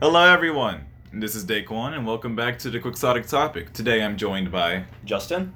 Hello, 0.00 0.22
everyone. 0.32 0.86
This 1.12 1.34
is 1.34 1.44
Daquan, 1.44 1.92
and 1.92 2.06
welcome 2.06 2.36
back 2.36 2.56
to 2.60 2.70
the 2.70 2.78
Quixotic 2.78 3.26
Topic. 3.26 3.72
Today, 3.72 4.00
I'm 4.00 4.16
joined 4.16 4.52
by, 4.52 4.84
Justin? 5.04 5.52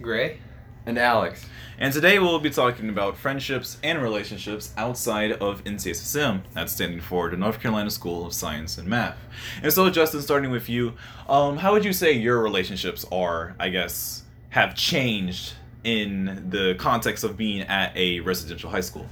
Gray. 0.00 0.38
And 0.86 0.98
Alex. 0.98 1.44
and 1.78 1.92
today 1.92 2.18
we'll 2.18 2.38
be 2.38 2.48
talking 2.48 2.88
about 2.88 3.18
friendships 3.18 3.76
and 3.82 4.00
relationships 4.00 4.72
outside 4.78 5.32
of 5.32 5.62
NCSSM. 5.64 6.40
That's 6.54 6.72
standing 6.72 7.02
for 7.02 7.28
the 7.28 7.36
North 7.36 7.60
Carolina 7.60 7.90
School 7.90 8.24
of 8.24 8.32
Science 8.32 8.78
and 8.78 8.88
Math. 8.88 9.18
And 9.62 9.70
so, 9.70 9.90
Justin, 9.90 10.22
starting 10.22 10.50
with 10.50 10.70
you, 10.70 10.94
um, 11.28 11.58
how 11.58 11.72
would 11.72 11.84
you 11.84 11.92
say 11.92 12.12
your 12.12 12.40
relationships 12.40 13.04
are? 13.12 13.54
I 13.60 13.68
guess 13.68 14.22
have 14.48 14.74
changed 14.74 15.52
in 15.84 16.46
the 16.48 16.76
context 16.78 17.24
of 17.24 17.36
being 17.36 17.60
at 17.60 17.94
a 17.94 18.20
residential 18.20 18.70
high 18.70 18.80
school. 18.80 19.06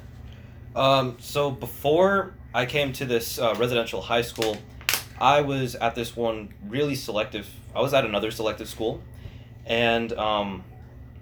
Um, 0.75 1.19
so 1.21 1.51
before 1.51 2.33
I 2.53 2.67
came 2.67 2.93
to 2.95 3.05
this 3.05 3.39
uh, 3.39 3.55
residential 3.59 4.03
high 4.03 4.23
school, 4.23 4.57
I 5.21 5.43
was 5.43 5.75
at 5.75 5.95
this 5.95 6.17
one 6.17 6.55
really 6.67 6.95
selective. 6.95 7.47
I 7.77 7.83
was 7.83 7.93
at 7.93 8.07
another 8.07 8.31
selective 8.31 8.69
school, 8.69 9.03
and 9.67 10.13
um, 10.15 10.65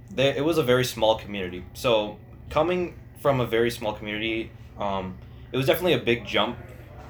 they, 0.09 0.37
it 0.37 0.45
was 0.45 0.56
a 0.56 0.62
very 0.62 0.84
small 0.84 1.18
community. 1.18 1.64
So 1.74 2.16
coming 2.48 2.95
from 3.20 3.41
a 3.41 3.46
very 3.46 3.70
small 3.73 3.92
community, 3.92 4.52
um, 4.78 5.18
it 5.51 5.56
was 5.56 5.66
definitely 5.66 5.95
a 5.95 5.98
big 5.98 6.24
jump 6.24 6.56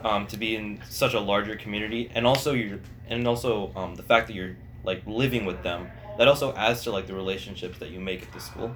um, 0.02 0.27
to 0.28 0.38
be 0.38 0.56
in 0.56 0.80
such 0.88 1.12
a 1.12 1.20
larger 1.20 1.56
community, 1.56 2.10
and 2.14 2.27
also 2.27 2.55
you 2.55 2.80
and 3.08 3.28
also 3.28 3.72
um, 3.77 3.94
the 3.94 4.02
fact 4.02 4.27
that 4.28 4.32
you're 4.32 4.56
like 4.82 5.02
living 5.06 5.44
with 5.44 5.62
them. 5.62 5.88
That 6.16 6.27
also 6.27 6.55
adds 6.55 6.82
to 6.84 6.91
like 6.91 7.06
the 7.06 7.14
relationships 7.14 7.78
that 7.78 7.91
you 7.91 8.00
make 8.00 8.22
at 8.22 8.32
the 8.32 8.41
school. 8.41 8.74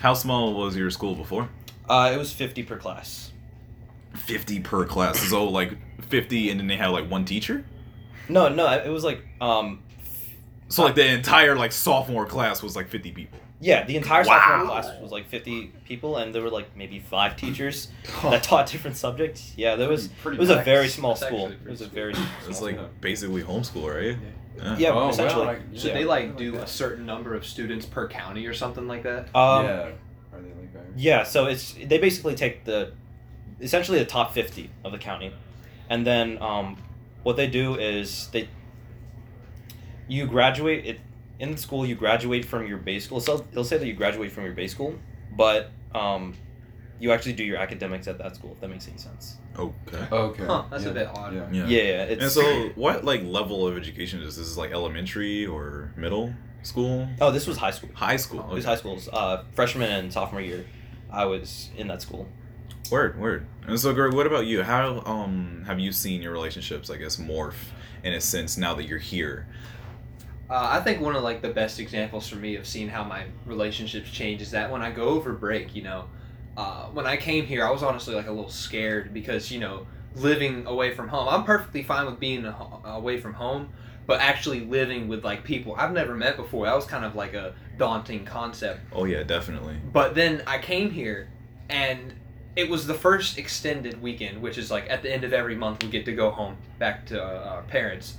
How 0.00 0.14
small 0.14 0.52
was 0.54 0.76
your 0.76 0.90
school 0.90 1.14
before? 1.14 1.48
Uh, 1.88 2.10
it 2.12 2.18
was 2.18 2.32
fifty 2.32 2.64
per 2.64 2.76
class. 2.76 3.32
50 4.16 4.60
per 4.60 4.84
class. 4.84 5.18
So, 5.18 5.44
like 5.44 5.72
50, 6.08 6.50
and 6.50 6.60
then 6.60 6.66
they 6.66 6.76
have 6.76 6.92
like 6.92 7.08
one 7.10 7.24
teacher? 7.24 7.64
No, 8.28 8.48
no, 8.48 8.70
it 8.72 8.88
was 8.88 9.04
like 9.04 9.22
um, 9.40 9.82
So, 10.68 10.84
like 10.84 10.94
the 10.94 11.06
entire 11.06 11.54
like 11.56 11.72
sophomore 11.72 12.26
class 12.26 12.62
was 12.62 12.74
like 12.76 12.88
50 12.88 13.12
people. 13.12 13.38
yeah, 13.60 13.84
the 13.84 13.96
entire 13.96 14.24
Wow. 14.24 14.38
sophomore 14.38 14.66
class 14.66 15.00
was 15.00 15.12
like 15.12 15.28
fifty 15.28 15.72
people, 15.84 16.16
and 16.18 16.34
there 16.34 16.42
were 16.42 16.50
like 16.50 16.76
maybe 16.76 16.98
five 16.98 17.36
teachers 17.36 17.88
that 18.22 18.42
taught 18.42 18.66
different 18.66 18.96
subjects. 18.96 19.52
Yeah, 19.56 19.76
there 19.76 19.88
was. 19.88 20.08
Pretty 20.08 20.36
It 20.36 20.40
was 20.40 20.50
a 20.50 20.62
very 20.62 20.88
small 20.88 21.14
That's 21.14 21.26
school. 21.26 21.46
It 21.46 21.64
was 21.70 21.80
a 21.80 21.84
small. 21.84 21.94
very. 21.94 22.14
It's 22.48 22.60
like 22.60 22.74
school. 22.76 22.90
basically 23.00 23.42
homeschool, 23.42 23.94
right? 23.94 24.18
Yeah, 24.78 24.90
Oh, 24.90 25.08
essentially. 25.10 25.46
well, 25.46 25.56
I- 25.56 25.76
Should 25.76 25.88
Yeah. 25.88 25.94
they 25.94 26.04
like 26.04 26.36
do 26.36 26.56
a 26.56 26.66
certain 26.66 27.04
number 27.06 27.34
of 27.34 27.46
students 27.46 27.86
per 27.86 28.08
county 28.08 28.46
or 28.46 28.54
something 28.54 28.88
like 28.88 29.02
that? 29.04 29.34
Um, 29.36 29.64
yeah. 29.66 29.70
Are 30.32 30.40
they 30.40 30.48
like 30.48 30.72
that? 30.74 30.84
Yeah, 30.96 31.22
so 31.24 31.46
it's 31.46 31.74
they 31.74 31.98
basically 31.98 32.34
take 32.34 32.64
the 32.64 32.92
essentially 33.60 33.98
the 33.98 34.04
top 34.04 34.32
50 34.32 34.70
of 34.84 34.92
the 34.92 34.98
county. 34.98 35.32
And 35.88 36.06
then 36.06 36.40
um, 36.42 36.76
what 37.22 37.36
they 37.36 37.46
do 37.46 37.76
is 37.76 38.28
they 38.28 38.48
you 40.08 40.26
graduate 40.26 40.86
it 40.86 41.00
in 41.38 41.52
the 41.52 41.58
school 41.58 41.84
you 41.84 41.94
graduate 41.94 42.44
from 42.44 42.66
your 42.66 42.78
base 42.78 43.04
school. 43.04 43.20
So 43.20 43.38
they'll 43.52 43.64
say 43.64 43.78
that 43.78 43.86
you 43.86 43.94
graduate 43.94 44.32
from 44.32 44.44
your 44.44 44.52
base 44.52 44.72
school, 44.72 44.94
but 45.36 45.70
um, 45.94 46.34
you 46.98 47.12
actually 47.12 47.34
do 47.34 47.44
your 47.44 47.58
academics 47.58 48.08
at 48.08 48.18
that 48.18 48.36
school 48.36 48.52
if 48.52 48.60
that 48.60 48.68
makes 48.68 48.88
any 48.88 48.98
sense. 48.98 49.36
Okay. 49.58 50.06
Okay. 50.12 50.44
Huh, 50.44 50.64
that's 50.70 50.84
yeah. 50.84 50.90
a 50.90 50.94
bit 50.94 51.08
odd. 51.08 51.34
Yeah. 51.34 51.48
Yeah. 51.50 51.66
Yeah, 51.66 51.82
yeah, 51.82 52.04
it's 52.04 52.22
And 52.22 52.32
so, 52.32 52.70
what 52.74 53.04
like 53.04 53.22
level 53.22 53.66
of 53.66 53.76
education 53.76 54.20
is 54.20 54.36
this? 54.36 54.48
Is 54.48 54.58
like 54.58 54.72
elementary 54.72 55.46
or 55.46 55.92
middle 55.96 56.32
school? 56.62 57.08
Oh, 57.20 57.30
this 57.30 57.46
was 57.46 57.56
high 57.56 57.70
school. 57.70 57.90
High 57.94 58.16
school. 58.16 58.48
It 58.50 58.54
was 58.54 58.64
high 58.64 58.76
schools. 58.76 59.08
Uh, 59.12 59.44
freshman 59.52 59.90
and 59.90 60.12
sophomore 60.12 60.40
year, 60.40 60.66
I 61.10 61.24
was 61.24 61.70
in 61.76 61.88
that 61.88 62.02
school. 62.02 62.28
Word, 62.90 63.18
word. 63.18 63.46
And 63.66 63.78
so, 63.78 63.92
Greg, 63.92 64.14
what 64.14 64.26
about 64.26 64.46
you? 64.46 64.62
How 64.62 65.02
um 65.06 65.64
have 65.66 65.78
you 65.78 65.92
seen 65.92 66.22
your 66.22 66.32
relationships, 66.32 66.90
I 66.90 66.96
guess, 66.96 67.16
morph 67.16 67.54
in 68.04 68.12
a 68.12 68.20
sense 68.20 68.56
now 68.56 68.74
that 68.74 68.84
you're 68.84 68.98
here? 68.98 69.46
Uh, 70.48 70.68
I 70.70 70.80
think 70.80 71.00
one 71.00 71.16
of 71.16 71.22
like 71.22 71.42
the 71.42 71.48
best 71.48 71.80
examples 71.80 72.28
for 72.28 72.36
me 72.36 72.54
of 72.54 72.66
seeing 72.66 72.88
how 72.88 73.02
my 73.02 73.24
relationships 73.44 74.10
change 74.10 74.40
is 74.40 74.52
that 74.52 74.70
when 74.70 74.82
I 74.82 74.92
go 74.92 75.08
over 75.08 75.32
break, 75.32 75.74
you 75.74 75.82
know, 75.82 76.04
uh, 76.56 76.86
when 76.86 77.06
I 77.06 77.16
came 77.16 77.44
here, 77.46 77.66
I 77.66 77.70
was 77.70 77.82
honestly 77.82 78.14
like 78.14 78.28
a 78.28 78.32
little 78.32 78.50
scared 78.50 79.12
because 79.12 79.50
you 79.50 79.58
know 79.58 79.86
living 80.14 80.66
away 80.66 80.94
from 80.94 81.08
home. 81.08 81.28
I'm 81.28 81.44
perfectly 81.44 81.82
fine 81.82 82.06
with 82.06 82.20
being 82.20 82.46
away 82.84 83.20
from 83.20 83.34
home, 83.34 83.70
but 84.06 84.20
actually 84.20 84.60
living 84.60 85.08
with 85.08 85.24
like 85.24 85.42
people 85.42 85.74
I've 85.76 85.92
never 85.92 86.14
met 86.14 86.36
before, 86.36 86.66
that 86.66 86.76
was 86.76 86.86
kind 86.86 87.04
of 87.04 87.16
like 87.16 87.34
a 87.34 87.54
daunting 87.76 88.24
concept. 88.24 88.80
Oh 88.92 89.04
yeah, 89.04 89.24
definitely. 89.24 89.76
But 89.92 90.14
then 90.14 90.42
I 90.46 90.58
came 90.58 90.90
here, 90.90 91.28
and 91.68 92.14
it 92.56 92.68
was 92.70 92.86
the 92.86 92.94
first 92.94 93.38
extended 93.38 94.00
weekend, 94.02 94.40
which 94.40 94.58
is 94.58 94.70
like 94.70 94.88
at 94.90 95.02
the 95.02 95.12
end 95.12 95.24
of 95.24 95.32
every 95.32 95.54
month 95.54 95.82
we 95.82 95.90
get 95.90 96.04
to 96.06 96.12
go 96.12 96.30
home 96.30 96.56
back 96.78 97.06
to 97.06 97.22
uh, 97.22 97.50
our 97.50 97.62
parents. 97.62 98.16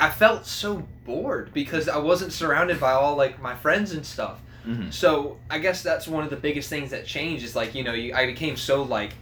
I 0.00 0.10
felt 0.10 0.46
so 0.46 0.86
bored 1.04 1.52
because 1.52 1.88
I 1.88 1.98
wasn't 1.98 2.32
surrounded 2.32 2.80
by 2.80 2.92
all 2.92 3.16
like 3.16 3.40
my 3.42 3.54
friends 3.54 3.92
and 3.92 4.06
stuff. 4.06 4.40
hmm 4.64 4.90
So 4.90 5.38
I 5.50 5.58
guess 5.58 5.82
that's 5.82 6.06
one 6.06 6.24
of 6.24 6.30
the 6.30 6.36
biggest 6.36 6.70
things 6.70 6.90
that 6.90 7.06
changed 7.06 7.44
is 7.44 7.56
like 7.56 7.74
you 7.74 7.82
know 7.82 7.92
you, 7.92 8.14
I 8.14 8.26
became 8.26 8.56
so 8.56 8.82
like 8.82 9.12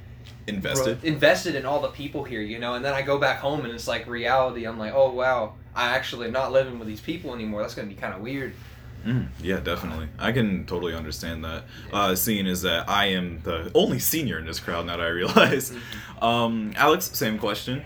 Invested. 0.47 1.05
invested 1.05 1.55
in 1.55 1.65
all 1.65 1.81
the 1.81 1.89
people 1.89 2.25
here, 2.25 2.41
you 2.41 2.59
know, 2.59 2.75
and 2.75 2.85
then 2.85 2.93
I 2.95 3.03
go 3.03 3.19
back 3.19 3.39
home 3.39 3.65
and 3.65 3.73
it's 3.73 3.87
like 3.87 4.07
reality. 4.07 4.65
I'm 4.67 4.79
like, 4.79 4.93
oh 4.95 5.11
wow, 5.11 5.55
I 5.75 5.95
actually 5.97 6.27
am 6.27 6.33
not 6.33 6.51
living 6.51 6.79
with 6.79 6.89
these 6.89 7.01
people 7.01 7.35
anymore. 7.35 7.63
That's 7.63 7.75
gonna 7.75 7.89
be 7.89 7.95
kind 7.95 8.15
of 8.15 8.21
weird. 8.21 8.55
Mhm. 9.07 9.29
Yeah, 9.43 9.61
definitely. 9.61 10.09
I 10.19 10.33
can 10.33 10.67
totally 10.67 10.95
understand 10.95 11.45
that. 11.45 11.65
Uh, 11.93 12.15
seeing 12.15 12.47
is 12.47 12.63
that 12.63 12.89
I 12.89 13.07
am 13.07 13.41
the 13.43 13.71
only 13.75 13.99
senior 13.99 14.39
in 14.39 14.47
this 14.47 14.61
crowd 14.61 14.87
now 14.87 14.97
that 14.97 15.05
I 15.05 15.09
realize. 15.09 15.73
Um, 16.21 16.75
Alex, 16.77 17.07
same 17.15 17.39
question. 17.39 17.83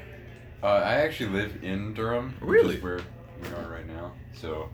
Uh, 0.60 0.66
I 0.66 0.94
actually 0.94 1.30
live 1.30 1.62
in 1.62 1.94
Durham. 1.94 2.34
which 2.40 2.48
Really? 2.50 2.76
is 2.78 2.82
where 2.82 2.98
we 3.40 3.48
are 3.50 3.70
right 3.70 3.86
now. 3.86 4.10
So, 4.32 4.70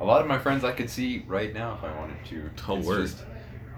a 0.00 0.04
lot 0.04 0.20
of 0.22 0.26
my 0.26 0.38
friends 0.40 0.64
I 0.64 0.72
could 0.72 0.90
see 0.90 1.24
right 1.28 1.54
now 1.54 1.74
if 1.78 1.84
I 1.84 1.96
wanted 1.96 2.24
to. 2.30 2.50
Oh, 2.68 2.78
It's 2.78 3.12
just- 3.12 3.24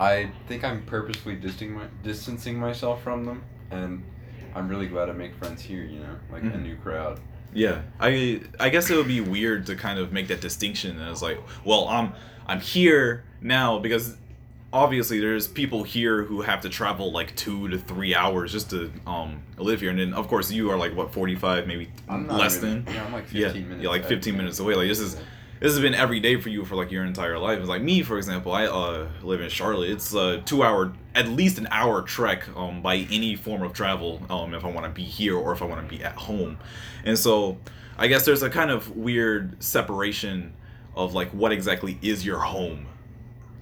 I 0.00 0.30
think 0.46 0.64
I'm 0.64 0.82
purposefully 0.84 1.34
distancing, 1.36 1.74
my, 1.74 1.84
distancing 2.02 2.58
myself 2.58 3.02
from 3.02 3.24
them, 3.26 3.42
and 3.70 4.02
I'm 4.54 4.66
really 4.68 4.86
glad 4.86 5.10
I 5.10 5.12
make 5.12 5.34
friends 5.34 5.60
here. 5.60 5.82
You 5.84 6.00
know, 6.00 6.16
like 6.32 6.44
a 6.44 6.46
Mhm. 6.46 6.62
new 6.62 6.76
crowd. 6.76 7.20
Yeah, 7.54 7.82
I 7.98 8.40
I 8.60 8.68
guess 8.68 8.90
it 8.90 8.96
would 8.96 9.08
be 9.08 9.20
weird 9.20 9.66
to 9.66 9.76
kind 9.76 9.98
of 9.98 10.12
make 10.12 10.28
that 10.28 10.40
distinction 10.40 11.00
as 11.00 11.22
like, 11.22 11.38
well, 11.64 11.88
I'm 11.88 12.12
I'm 12.46 12.60
here 12.60 13.24
now 13.40 13.78
because 13.78 14.16
obviously 14.70 15.18
there's 15.18 15.48
people 15.48 15.82
here 15.82 16.24
who 16.24 16.42
have 16.42 16.60
to 16.60 16.68
travel 16.68 17.10
like 17.10 17.34
two 17.36 17.68
to 17.68 17.78
three 17.78 18.14
hours 18.14 18.52
just 18.52 18.68
to 18.70 18.92
um 19.06 19.42
live 19.56 19.80
here, 19.80 19.90
and 19.90 19.98
then 19.98 20.12
of 20.12 20.28
course 20.28 20.50
you 20.50 20.70
are 20.70 20.76
like 20.76 20.94
what 20.94 21.12
forty 21.12 21.34
five 21.36 21.66
maybe 21.66 21.88
less 22.08 22.58
than 22.58 22.84
Yeah, 22.86 23.04
I'm 23.06 23.12
like 23.12 23.24
15 23.26 23.40
yeah 23.40 23.52
minutes. 23.66 23.82
yeah 23.84 23.88
like 23.88 24.04
fifteen 24.04 24.36
minutes 24.36 24.58
away. 24.58 24.74
Like 24.74 24.88
this 24.88 25.00
is 25.00 25.16
this 25.60 25.72
has 25.72 25.80
been 25.80 25.94
every 25.94 26.20
day 26.20 26.40
for 26.40 26.48
you 26.48 26.64
for 26.64 26.76
like 26.76 26.90
your 26.90 27.04
entire 27.04 27.38
life. 27.38 27.58
It's 27.58 27.68
like 27.68 27.82
me, 27.82 28.02
for 28.02 28.16
example, 28.16 28.52
I 28.52 28.66
uh, 28.66 29.08
live 29.22 29.40
in 29.40 29.48
Charlotte. 29.48 29.90
It's 29.90 30.14
a 30.14 30.40
two 30.42 30.62
hour, 30.62 30.92
at 31.14 31.28
least 31.28 31.58
an 31.58 31.68
hour 31.70 32.02
trek 32.02 32.48
um, 32.56 32.82
by 32.82 33.06
any 33.10 33.34
form 33.36 33.62
of 33.62 33.72
travel 33.72 34.22
um, 34.30 34.54
if 34.54 34.64
I 34.64 34.68
want 34.68 34.86
to 34.86 34.92
be 34.92 35.04
here 35.04 35.36
or 35.36 35.52
if 35.52 35.62
I 35.62 35.64
want 35.64 35.88
to 35.88 35.96
be 35.96 36.02
at 36.02 36.14
home. 36.14 36.58
And 37.04 37.18
so 37.18 37.58
I 37.96 38.06
guess 38.06 38.24
there's 38.24 38.42
a 38.42 38.50
kind 38.50 38.70
of 38.70 38.96
weird 38.96 39.62
separation 39.62 40.54
of 40.94 41.14
like 41.14 41.30
what 41.30 41.52
exactly 41.52 41.98
is 42.02 42.24
your 42.24 42.38
home 42.38 42.86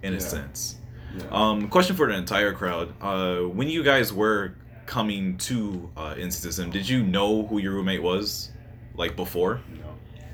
in 0.03 0.15
a 0.15 0.21
sense. 0.21 0.77
Yeah. 1.17 1.25
Um, 1.31 1.69
question 1.69 1.97
for 1.97 2.07
the 2.07 2.15
entire 2.15 2.53
crowd. 2.53 2.93
Uh, 3.01 3.41
when 3.41 3.69
you 3.69 3.83
guys 3.83 4.13
were 4.13 4.55
coming 4.85 5.39
to 5.39 5.91
uh, 5.97 6.15
NCSM, 6.15 6.71
did 6.71 6.89
you 6.89 7.03
know 7.03 7.47
who 7.47 7.59
your 7.59 7.73
roommate 7.73 8.03
was 8.03 8.51
like 8.95 9.17
before? 9.17 9.61
no. 9.79 9.85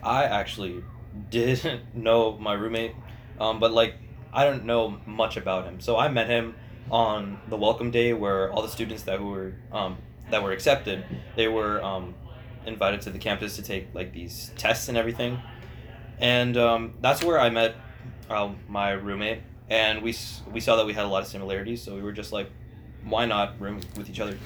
I 0.02 0.24
actually 0.24 0.82
didn't 1.30 1.94
know 1.94 2.36
my 2.38 2.54
roommate, 2.54 2.94
um, 3.38 3.60
but 3.60 3.72
like 3.72 3.94
I 4.32 4.44
don't 4.44 4.64
know 4.64 4.98
much 5.06 5.36
about 5.36 5.64
him. 5.64 5.80
So 5.80 5.96
I 5.98 6.08
met 6.08 6.28
him 6.28 6.54
on 6.90 7.38
the 7.48 7.56
welcome 7.56 7.90
day 7.90 8.12
where 8.12 8.50
all 8.52 8.62
the 8.62 8.68
students 8.68 9.02
that 9.04 9.22
were 9.22 9.54
um, 9.72 9.98
that 10.30 10.42
were 10.42 10.52
accepted, 10.52 11.04
they 11.36 11.48
were 11.48 11.82
um, 11.82 12.14
invited 12.66 13.02
to 13.02 13.10
the 13.10 13.18
campus 13.18 13.56
to 13.56 13.62
take 13.62 13.88
like 13.94 14.12
these 14.12 14.52
tests 14.56 14.88
and 14.88 14.96
everything, 14.96 15.38
and 16.18 16.56
um, 16.56 16.94
that's 17.00 17.22
where 17.22 17.38
I 17.38 17.50
met 17.50 17.74
um, 18.30 18.58
my 18.68 18.92
roommate. 18.92 19.40
And 19.68 20.02
we 20.02 20.14
we 20.52 20.60
saw 20.60 20.76
that 20.76 20.86
we 20.86 20.92
had 20.92 21.04
a 21.04 21.08
lot 21.08 21.22
of 21.22 21.28
similarities, 21.28 21.82
so 21.82 21.94
we 21.94 22.02
were 22.02 22.12
just 22.12 22.32
like, 22.32 22.50
why 23.04 23.26
not 23.26 23.60
room 23.60 23.80
with 23.96 24.10
each 24.10 24.20
other? 24.20 24.36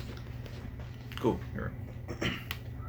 Cool. 1.17 1.41
Here. 1.53 1.73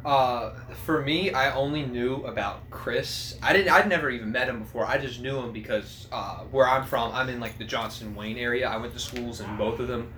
Uh, 0.08 0.54
for 0.86 1.02
me, 1.02 1.32
I 1.32 1.54
only 1.54 1.84
knew 1.86 2.24
about 2.26 2.70
Chris. 2.70 3.38
I 3.44 3.52
didn't. 3.52 3.74
I'd 3.74 3.90
never 3.90 4.10
even 4.10 4.32
met 4.32 4.48
him 4.48 4.60
before. 4.62 4.86
I 4.86 4.98
just 4.98 5.20
knew 5.20 5.38
him 5.38 5.52
because 5.52 6.08
uh, 6.14 6.38
where 6.50 6.66
I'm 6.66 6.86
from, 6.86 7.12
I'm 7.14 7.28
in 7.28 7.42
like 7.42 7.58
the 7.58 7.66
Johnston 7.66 8.16
Wayne 8.16 8.38
area. 8.38 8.70
I 8.70 8.78
went 8.78 8.94
to 8.94 9.00
schools 9.00 9.42
in 9.42 9.58
both 9.58 9.80
of 9.82 9.90
them, 9.90 10.14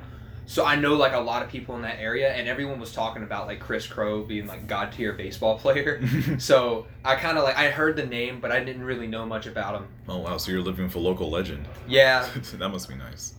so 0.46 0.64
I 0.64 0.76
know 0.76 0.94
like 0.94 1.14
a 1.14 1.20
lot 1.20 1.42
of 1.42 1.50
people 1.50 1.76
in 1.76 1.82
that 1.82 1.98
area. 2.00 2.32
And 2.32 2.48
everyone 2.48 2.80
was 2.80 2.94
talking 2.94 3.24
about 3.24 3.48
like 3.48 3.60
Chris 3.60 3.88
Crow 3.88 4.22
being 4.24 4.46
like 4.46 4.68
god 4.68 4.92
tier 4.92 5.14
baseball 5.14 5.58
player. 5.64 6.00
so 6.38 6.86
I 7.04 7.16
kind 7.16 7.40
of 7.40 7.44
like 7.44 7.58
I 7.58 7.72
heard 7.72 7.96
the 7.96 8.06
name, 8.06 8.40
but 8.40 8.52
I 8.52 8.64
didn't 8.64 8.84
really 8.84 9.08
know 9.08 9.26
much 9.26 9.48
about 9.48 9.74
him. 9.74 9.88
Oh 10.08 10.20
wow, 10.20 10.38
so 10.38 10.52
you're 10.52 10.62
living 10.62 10.86
with 10.86 10.94
a 10.96 11.00
local 11.00 11.32
legend. 11.32 11.68
Yeah. 11.88 12.30
that 12.60 12.70
must 12.70 12.88
be 12.88 12.94
nice. 12.94 13.34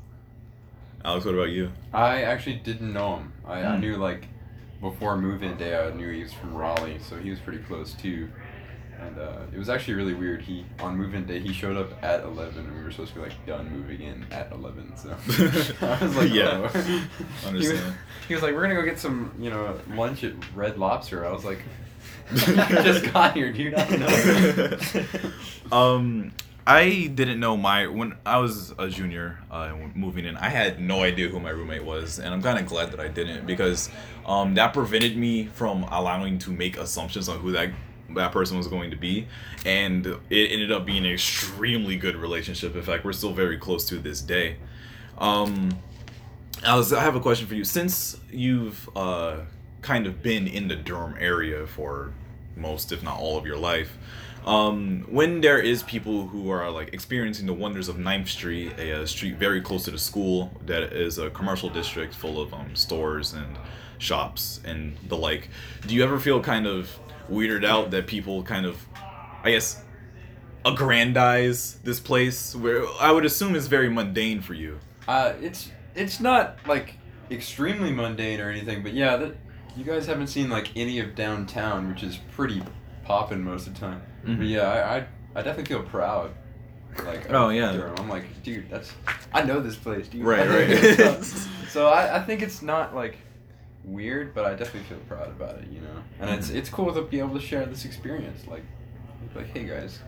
Alex, 1.05 1.25
what 1.25 1.35
about 1.37 1.51
you? 1.51 1.71
I 1.95 2.23
actually 2.25 2.57
didn't 2.57 2.93
know 2.93 3.19
him. 3.19 3.33
I, 3.47 3.61
I 3.65 3.75
Hmm. 3.77 3.81
knew 3.83 3.97
like 3.99 4.27
before 4.81 5.17
move-in 5.17 5.57
day, 5.57 5.77
I 5.79 5.91
knew 5.93 6.11
he 6.11 6.23
was 6.23 6.33
from 6.33 6.55
Raleigh, 6.55 6.99
so 7.01 7.17
he 7.17 7.31
was 7.31 7.39
pretty 7.39 7.59
close 7.61 7.93
too. 7.95 8.29
And 9.01 9.19
uh, 9.19 9.39
it 9.55 9.59
was 9.59 9.71
actually 9.71 9.95
really 9.95 10.13
weird. 10.13 10.43
He 10.43 10.67
on 10.79 10.97
move-in 10.97 11.25
day, 11.27 11.39
he 11.41 11.53
showed 11.55 11.77
up 11.77 11.91
at 12.05 12.23
eleven, 12.23 12.67
and 12.67 12.77
we 12.77 12.85
were 12.85 12.91
supposed 12.91 13.15
to 13.15 13.21
be 13.21 13.25
like 13.25 13.47
done 13.47 13.71
moving 13.71 14.03
in 14.03 14.27
at 14.31 14.53
eleven. 14.53 14.95
So 14.97 15.11
I 15.87 16.05
was 16.05 16.17
like, 16.17 16.31
Yeah. 16.31 16.69
oh. 16.75 16.81
he, 17.51 17.57
was, 17.57 17.81
he 18.29 18.35
was 18.35 18.43
like, 18.43 18.55
we're 18.55 18.63
gonna 18.63 18.75
go 18.75 18.83
get 18.85 18.99
some, 18.99 19.33
you 19.39 19.49
know, 19.51 19.79
lunch 19.95 20.23
at 20.25 20.35
Red 20.55 20.79
Lobster. 20.79 21.27
I 21.27 21.33
was 21.33 21.45
like, 21.47 21.61
I 22.33 22.83
just 22.85 23.11
got 23.13 23.35
here, 23.35 23.53
dude. 23.53 23.75
I 23.75 23.89
don't 23.89 24.01
know. 24.01 25.77
um, 25.77 26.33
I 26.67 27.11
didn't 27.15 27.41
know 27.41 27.57
my 27.57 27.87
when 27.87 28.17
I 28.25 28.39
was 28.39 28.73
a 28.79 28.89
junior 28.89 29.39
uh, 29.51 29.75
moving 29.95 30.25
in. 30.25 30.37
I 30.37 30.51
had 30.51 30.81
no 30.81 31.03
idea 31.03 31.29
who 31.29 31.41
my 31.41 31.51
roommate 31.51 31.85
was, 31.85 32.19
and 32.19 32.33
I'm 32.35 32.43
kind 32.43 32.59
of 32.59 32.67
glad 32.67 32.93
that 32.93 33.01
I 33.01 33.09
didn't 33.09 33.47
because 33.47 33.89
um, 34.27 34.55
that 34.55 34.73
prevented 34.75 35.17
me 35.17 35.47
from 35.47 35.85
allowing 35.85 36.39
to 36.41 36.51
make 36.51 36.77
assumptions 36.77 37.29
on 37.29 37.39
who 37.39 37.53
that 37.53 37.71
that 38.15 38.33
person 38.33 38.57
was 38.59 38.67
going 38.67 38.91
to 38.91 38.97
be, 38.97 39.27
and 39.65 40.07
it 40.29 40.53
ended 40.53 40.73
up 40.73 40.85
being 40.85 41.07
an 41.07 41.13
extremely 41.13 41.97
good 41.97 42.17
relationship. 42.17 42.75
In 42.75 42.83
fact, 42.83 43.05
we're 43.05 43.13
still 43.13 43.33
very 43.33 43.57
close 43.57 43.85
to 43.87 43.99
this 43.99 44.21
day. 44.21 44.57
Um, 45.19 45.79
I 46.65 46.77
was 46.77 46.93
I 46.93 47.01
have 47.01 47.15
a 47.15 47.21
question 47.21 47.47
for 47.47 47.55
you. 47.55 47.65
Since 47.65 48.19
you've 48.31 48.89
uh, 48.97 49.39
kind 49.83 50.07
of 50.07 50.23
been 50.23 50.47
in 50.47 50.69
the 50.69 50.77
Durham 50.77 51.17
area 51.19 51.67
for 51.67 52.13
most, 52.57 52.93
if 52.93 53.03
not 53.03 53.19
all, 53.19 53.39
of 53.39 53.47
your 53.47 53.57
life, 53.57 53.97
um, 54.47 55.07
when 55.09 55.41
there 55.41 55.59
is 55.59 55.83
people 55.83 56.27
who 56.29 56.51
are 56.51 56.71
like 56.71 56.93
experiencing 56.95 57.47
the 57.47 57.53
wonders 57.53 57.89
of 57.89 57.97
9th 57.97 58.29
Street, 58.29 58.73
a, 58.79 59.03
uh 59.03 59.07
street 59.07 59.37
very 59.37 59.61
close 59.61 59.85
to 59.85 59.91
the 59.91 59.99
school 59.99 60.51
that 60.67 60.93
is 60.93 61.19
a 61.19 61.31
commercial 61.31 61.69
district 61.69 62.15
full 62.15 62.41
of 62.41 62.53
um, 62.55 62.75
stores 62.75 63.33
and 63.33 63.59
shops 63.99 64.61
and 64.65 64.97
the 65.09 65.17
like, 65.17 65.49
do 65.87 65.95
you 65.95 66.03
ever 66.03 66.19
feel 66.19 66.41
kind 66.41 66.67
of 66.67 66.99
weirded 67.31 67.65
out 67.65 67.91
that 67.91 68.07
people 68.07 68.43
kind 68.43 68.67
of, 68.67 68.87
I 69.45 69.53
guess, 69.53 69.83
aggrandize 70.65 71.79
this 71.85 72.01
place 72.01 72.55
where 72.55 72.85
I 73.01 73.13
would 73.13 73.25
assume 73.25 73.55
is 73.55 73.67
very 73.67 73.89
mundane 73.89 74.41
for 74.41 74.55
you? 74.55 74.79
Uh, 75.07 75.35
it's 75.41 75.71
it's 75.95 76.21
not 76.21 76.59
like 76.67 76.95
extremely 77.31 77.93
mundane 77.93 78.41
or 78.41 78.51
anything, 78.51 78.83
but 78.83 78.93
yeah, 78.93 79.17
that 79.17 79.37
you 79.77 79.85
guys 79.85 80.07
haven't 80.07 80.29
seen 80.29 80.49
like 80.49 80.69
any 80.77 80.99
of 80.99 81.15
downtown, 81.15 81.89
which 81.89 82.03
is 82.03 82.19
pretty 82.33 82.63
poppin' 83.11 83.43
most 83.43 83.67
of 83.67 83.75
the 83.75 83.81
time. 83.81 84.01
But 84.23 84.31
Mhm. 84.39 84.49
yeah, 84.49 84.63
I, 84.63 84.97
I 84.99 85.07
I 85.35 85.43
definitely 85.43 85.65
feel 85.65 85.83
proud. 85.83 86.31
Like 87.05 87.31
Oh, 87.31 87.49
yeah. 87.51 87.73
Durham. 87.73 87.95
I'm 87.99 88.09
like, 88.09 88.25
dude, 88.43 88.69
that's 88.71 88.93
I 89.33 89.43
know 89.43 89.61
this 89.61 89.77
place, 89.77 90.07
dude. 90.09 90.25
Right, 90.25 90.49
right. 90.49 91.25
so 91.69 91.87
I, 91.89 92.17
I 92.19 92.21
think 92.23 92.43
it's 92.43 92.63
not 92.63 92.95
like 92.95 93.17
weird, 93.85 94.35
but 94.35 94.45
I 94.45 94.51
definitely 94.55 94.89
feel 94.89 94.99
proud 95.09 95.29
about 95.29 95.59
it, 95.59 95.69
you 95.71 95.81
know. 95.81 95.99
And 96.21 96.31
it's 96.31 96.51
Mhm. 96.51 96.57
it's 96.57 96.69
cool 96.69 96.93
to 96.95 97.03
be 97.03 97.19
able 97.21 97.35
to 97.39 97.45
share 97.51 97.65
this 97.67 97.85
experience. 97.85 98.47
Like, 98.47 98.65
like 99.35 99.49
hey 99.57 99.65
guys, 99.65 100.01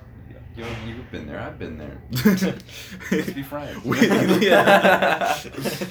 you 0.56 0.64
you've 0.86 1.10
been 1.10 1.26
there, 1.26 1.40
I've 1.40 1.58
been 1.58 1.78
there. 1.78 1.98
Let's 3.10 3.30
be 3.32 3.42
friends. 3.42 3.84
We- 3.84 4.00
yeah. 4.46 5.34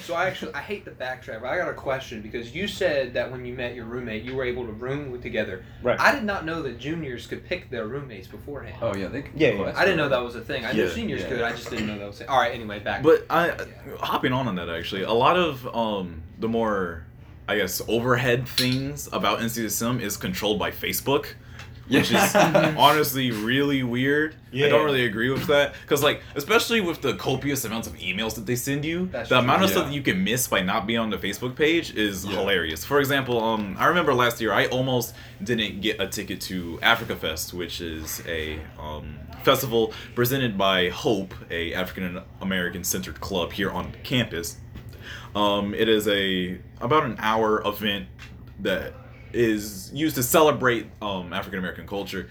So 0.02 0.14
I 0.14 0.26
actually 0.26 0.54
I 0.54 0.60
hate 0.60 0.84
the 0.84 0.90
backtrack, 0.90 1.40
but 1.42 1.48
I 1.48 1.56
got 1.56 1.68
a 1.68 1.74
question 1.74 2.22
because 2.22 2.54
you 2.54 2.66
said 2.66 3.14
that 3.14 3.30
when 3.30 3.44
you 3.44 3.54
met 3.54 3.74
your 3.74 3.84
roommate, 3.84 4.24
you 4.24 4.34
were 4.34 4.44
able 4.44 4.66
to 4.66 4.72
room 4.72 5.20
together. 5.22 5.64
Right. 5.82 5.98
I 6.00 6.12
did 6.14 6.24
not 6.24 6.44
know 6.44 6.62
that 6.62 6.78
juniors 6.78 7.26
could 7.26 7.44
pick 7.46 7.70
their 7.70 7.86
roommates 7.86 8.26
beforehand. 8.28 8.76
Oh 8.82 8.94
yeah, 8.94 9.08
they. 9.08 9.24
Yeah, 9.36 9.48
oh, 9.50 9.66
yeah. 9.66 9.72
I 9.76 9.84
didn't 9.84 9.98
know 9.98 10.08
that 10.08 10.22
was 10.22 10.34
a 10.36 10.40
thing. 10.40 10.64
I 10.64 10.72
knew 10.72 10.84
Yeah. 10.84 10.90
seniors 10.90 11.22
Yeah. 11.22 11.28
could. 11.28 11.42
I 11.42 11.50
just 11.52 11.70
didn't 11.70 11.86
know 11.86 11.98
that 11.98 12.06
was. 12.06 12.16
A 12.16 12.18
thing. 12.20 12.28
All 12.28 12.38
right. 12.40 12.52
Anyway, 12.54 12.80
back. 12.80 13.02
But 13.02 13.26
I 13.30 13.54
hopping 14.00 14.32
on 14.32 14.48
on 14.48 14.56
that 14.56 14.68
actually, 14.68 15.02
a 15.02 15.12
lot 15.12 15.36
of 15.36 15.66
um 15.74 16.22
the 16.38 16.48
more 16.48 17.04
I 17.48 17.56
guess 17.56 17.80
overhead 17.88 18.48
things 18.48 19.08
about 19.12 19.40
NCSM 19.40 20.00
is 20.00 20.16
controlled 20.16 20.58
by 20.58 20.70
Facebook, 20.70 21.26
which 21.92 22.10
is 22.10 22.34
honestly 22.34 23.30
really 23.30 23.82
weird. 23.82 24.34
I 24.54 24.68
don't 24.68 24.84
really 24.84 25.04
agree 25.06 25.30
with 25.30 25.46
that 25.46 25.74
because 25.82 26.02
like 26.02 26.22
especially 26.34 26.80
with 26.80 27.00
the 27.00 27.14
copious 27.14 27.64
amounts 27.64 27.86
of 27.88 27.94
emails 27.94 28.34
that 28.34 28.46
they 28.46 28.56
send 28.56 28.84
you, 28.84 29.06
That's 29.06 29.28
the 29.28 29.36
true. 29.36 29.44
amount 29.44 29.62
of 29.62 29.70
Yeah. 29.70 29.76
stuff 29.76 29.86
that 29.88 29.94
you 29.94 30.02
can 30.02 30.22
miss 30.24 30.46
by 30.48 30.60
not 30.60 30.86
being 30.86 30.98
on 30.98 31.10
the 31.10 31.16
Facebook 31.18 31.56
page 31.56 31.94
is 31.94 32.24
Yeah. 32.24 32.32
hilarious. 32.36 32.84
For 32.84 32.98
example, 33.00 33.42
um 33.42 33.76
I 33.78 33.86
remember 33.86 34.12
last 34.14 34.40
year 34.40 34.52
I 34.52 34.66
almost 34.66 35.14
didn't 35.42 35.80
get 35.80 36.00
a 36.00 36.06
ticket 36.06 36.40
to 36.42 36.78
Africa 36.82 37.16
Fest, 37.16 37.54
which 37.54 37.80
is 37.80 38.22
a 38.26 38.58
um 38.78 39.16
festival 39.42 39.92
presented 40.14 40.56
by 40.58 40.88
Hope, 40.90 41.34
a 41.50 41.74
African 41.74 42.20
American 42.40 42.84
centered 42.84 43.20
club 43.20 43.52
here 43.52 43.70
on 43.70 43.92
campus. 44.02 44.56
Um, 45.34 45.72
it 45.74 45.88
is 45.88 46.06
a 46.08 46.58
about 46.80 47.04
an 47.04 47.16
hour 47.18 47.62
event 47.66 48.06
that 48.60 48.92
is 49.32 49.90
used 49.94 50.16
to 50.16 50.22
celebrate 50.22 50.86
um, 51.00 51.32
African 51.32 51.58
American 51.58 51.86
culture. 51.86 52.28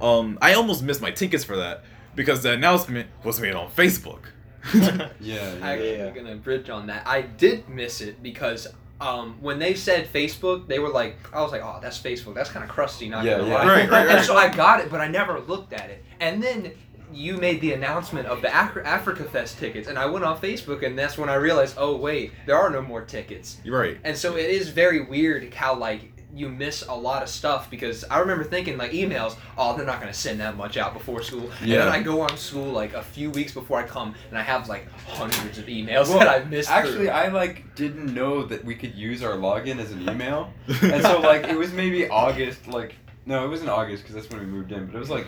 Um, 0.00 0.38
I 0.40 0.54
almost 0.54 0.82
missed 0.82 1.00
my 1.02 1.10
tickets 1.10 1.44
for 1.44 1.56
that 1.56 1.84
because 2.14 2.42
the 2.42 2.52
announcement 2.52 3.08
was 3.24 3.40
made 3.40 3.54
on 3.54 3.70
Facebook. 3.70 4.20
Yeah. 4.72 5.08
I 5.10 5.10
yeah. 5.20 5.56
actually 5.62 5.96
Yeah. 5.96 6.10
gonna 6.10 6.36
bridge 6.36 6.68
on 6.70 6.86
that. 6.88 7.06
I 7.06 7.22
did 7.22 7.68
miss 7.68 8.00
it 8.00 8.22
because 8.22 8.66
um, 9.00 9.36
when 9.40 9.58
they 9.58 9.74
said 9.74 10.06
Facebook, 10.12 10.68
they 10.68 10.78
were 10.78 10.90
like, 10.90 11.16
I 11.34 11.40
was 11.40 11.52
like, 11.52 11.62
oh, 11.62 11.78
that's 11.80 11.98
Facebook. 11.98 12.34
That's 12.34 12.50
kind 12.50 12.62
of 12.64 12.70
crusty, 12.70 13.08
not 13.08 13.24
Yeah, 13.24 13.38
gonna 13.38 13.48
yeah. 13.48 13.54
lie. 13.54 13.66
Right, 13.66 13.90
right, 13.90 14.08
And 14.08 14.24
so 14.24 14.36
I 14.36 14.48
got 14.48 14.80
it, 14.80 14.90
but 14.90 15.00
I 15.00 15.08
never 15.08 15.40
looked 15.40 15.72
at 15.72 15.88
it. 15.88 16.04
And 16.20 16.42
then 16.42 16.72
you 17.12 17.38
made 17.38 17.60
the 17.62 17.72
announcement 17.72 18.26
of 18.26 18.42
the 18.42 18.48
Afri- 18.48 18.84
Africa 18.84 19.24
Fest 19.24 19.58
tickets, 19.58 19.88
and 19.88 19.98
I 19.98 20.06
went 20.06 20.24
on 20.24 20.38
Facebook, 20.38 20.84
and 20.86 20.98
that's 20.98 21.16
when 21.18 21.28
I 21.30 21.34
realized, 21.34 21.76
oh 21.78 21.96
wait, 21.96 22.32
there 22.46 22.56
are 22.56 22.68
no 22.70 22.82
more 22.82 23.02
tickets. 23.02 23.58
You're 23.64 23.78
right. 23.80 23.98
And 24.04 24.16
so 24.16 24.36
it 24.36 24.50
is 24.50 24.68
very 24.68 25.00
weird 25.00 25.52
how 25.54 25.74
like 25.74 26.19
you 26.34 26.48
miss 26.48 26.82
a 26.86 26.94
lot 26.94 27.22
of 27.22 27.28
stuff 27.28 27.68
because 27.70 28.04
I 28.04 28.18
remember 28.20 28.44
thinking 28.44 28.78
like 28.78 28.92
emails, 28.92 29.36
oh 29.58 29.76
they're 29.76 29.84
not 29.86 30.00
gonna 30.00 30.14
send 30.14 30.40
that 30.40 30.56
much 30.56 30.76
out 30.76 30.94
before 30.94 31.22
school. 31.22 31.44
Yeah. 31.44 31.56
And 31.60 31.68
Yeah. 31.68 31.78
then 31.86 31.88
I 31.92 32.02
go 32.02 32.20
on 32.20 32.36
school 32.36 32.70
like 32.72 32.92
a 32.94 33.02
few 33.02 33.30
weeks 33.30 33.52
before 33.52 33.78
I 33.80 33.82
come 33.82 34.14
and 34.28 34.38
I 34.38 34.42
have 34.42 34.68
like 34.68 34.88
hundreds 35.08 35.58
of 35.58 35.66
emails 35.66 36.08
Well, 36.08 36.20
that 36.20 36.28
I've 36.28 36.48
missed. 36.50 36.70
Actually, 36.70 37.06
through. 37.06 37.08
I 37.08 37.28
like 37.28 37.74
didn't 37.74 38.14
know 38.14 38.44
that 38.44 38.64
we 38.64 38.74
could 38.76 38.94
use 38.94 39.22
our 39.22 39.32
login 39.32 39.78
as 39.80 39.90
an 39.90 40.02
email, 40.08 40.52
and 40.82 41.02
so 41.02 41.20
like 41.20 41.44
it 41.48 41.56
was 41.58 41.72
maybe 41.72 42.08
August. 42.08 42.68
Like 42.68 42.94
no, 43.26 43.44
it 43.44 43.48
wasn't 43.48 43.70
August 43.70 44.02
because 44.02 44.14
that's 44.14 44.30
when 44.30 44.40
we 44.40 44.46
moved 44.46 44.72
in, 44.72 44.86
but 44.86 44.94
it 44.94 44.98
was 44.98 45.10
like 45.10 45.26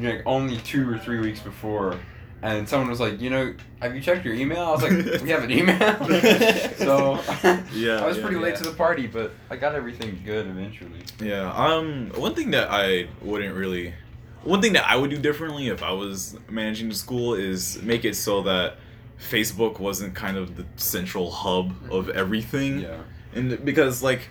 like 0.00 0.22
only 0.26 0.56
two 0.58 0.88
or 0.90 0.98
three 0.98 1.18
weeks 1.20 1.40
before. 1.40 1.98
And 2.42 2.66
someone 2.68 2.88
was 2.88 3.00
like, 3.00 3.20
you 3.20 3.28
know, 3.28 3.54
have 3.82 3.94
you 3.94 4.00
checked 4.00 4.24
your 4.24 4.34
email? 4.34 4.62
I 4.62 4.70
was 4.70 4.82
like, 4.82 5.20
we 5.22 5.28
have 5.30 5.44
an 5.44 5.50
email. 5.50 5.78
so 6.76 7.20
Yeah, 7.74 8.00
I 8.02 8.06
was 8.06 8.16
yeah, 8.16 8.22
pretty 8.22 8.36
late 8.38 8.56
to 8.56 8.64
the 8.64 8.72
party, 8.72 9.06
but 9.06 9.32
I 9.50 9.56
got 9.56 9.74
everything 9.74 10.20
good 10.24 10.46
eventually. 10.46 11.00
Yeah. 11.20 11.52
Um. 11.52 12.10
One 12.16 12.34
thing 12.34 12.50
that 12.52 12.68
I 12.70 13.08
wouldn't 13.20 13.54
really, 13.54 13.92
one 14.42 14.62
thing 14.62 14.72
that 14.72 14.88
I 14.88 14.96
would 14.96 15.10
do 15.10 15.18
differently 15.18 15.68
if 15.68 15.82
I 15.82 15.92
was 15.92 16.36
managing 16.48 16.88
the 16.88 16.94
school 16.94 17.34
is 17.34 17.80
make 17.82 18.04
it 18.06 18.16
so 18.16 18.42
that 18.44 18.76
Facebook 19.18 19.78
wasn't 19.78 20.14
kind 20.14 20.38
of 20.38 20.56
the 20.56 20.64
central 20.76 21.30
hub 21.30 21.74
of 21.92 22.08
everything. 22.08 22.80
Yeah. 22.80 23.02
and 23.34 23.62
because 23.64 24.02
like 24.02 24.28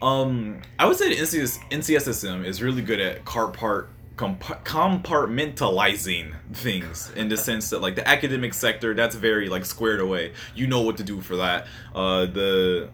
um 0.00 0.60
i 0.78 0.86
would 0.86 0.96
say 0.96 1.12
NCS, 1.16 1.58
ncsSM 1.70 2.44
is 2.44 2.62
really 2.62 2.82
good 2.82 3.00
at 3.00 3.24
car 3.24 3.48
part 3.48 3.88
comp- 4.18 4.64
compartmentalizing 4.64 6.34
things 6.52 7.10
in 7.16 7.28
the 7.28 7.36
sense 7.36 7.70
that 7.70 7.80
like 7.80 7.94
the 7.94 8.06
academic 8.06 8.52
sector 8.54 8.94
that's 8.94 9.16
very 9.16 9.48
like 9.48 9.64
squared 9.64 10.00
away 10.00 10.32
you 10.54 10.66
know 10.66 10.82
what 10.82 10.96
to 10.96 11.02
do 11.02 11.20
for 11.20 11.36
that 11.36 11.66
uh 11.94 12.26
the 12.26 12.88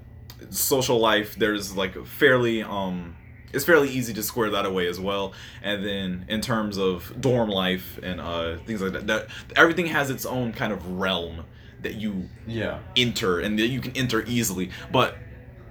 social 0.50 0.99
life 0.99 1.35
there's 1.37 1.76
like 1.76 2.04
fairly 2.07 2.62
um 2.62 3.16
it's 3.52 3.64
fairly 3.64 3.88
easy 3.88 4.12
to 4.12 4.23
square 4.23 4.50
that 4.50 4.66
away 4.66 4.87
as 4.88 4.99
well 5.00 5.33
and 5.62 5.85
then 5.85 6.25
in 6.28 6.40
terms 6.40 6.76
of 6.78 7.21
dorm 7.21 7.49
life 7.49 7.99
and 8.02 8.21
uh 8.21 8.57
things 8.66 8.83
like 8.83 8.93
that, 8.93 9.07
that 9.07 9.26
everything 9.57 9.87
has 9.87 10.11
its 10.11 10.26
own 10.26 10.52
kind 10.52 10.73
of 10.73 10.87
realm 10.93 11.45
that 11.83 11.95
you 11.97 12.28
Yeah. 12.47 12.78
enter 12.97 13.40
and 13.40 13.59
that 13.59 13.66
you 13.69 13.78
can 13.78 13.95
enter 13.95 14.25
easily. 14.26 14.71
But 14.90 15.19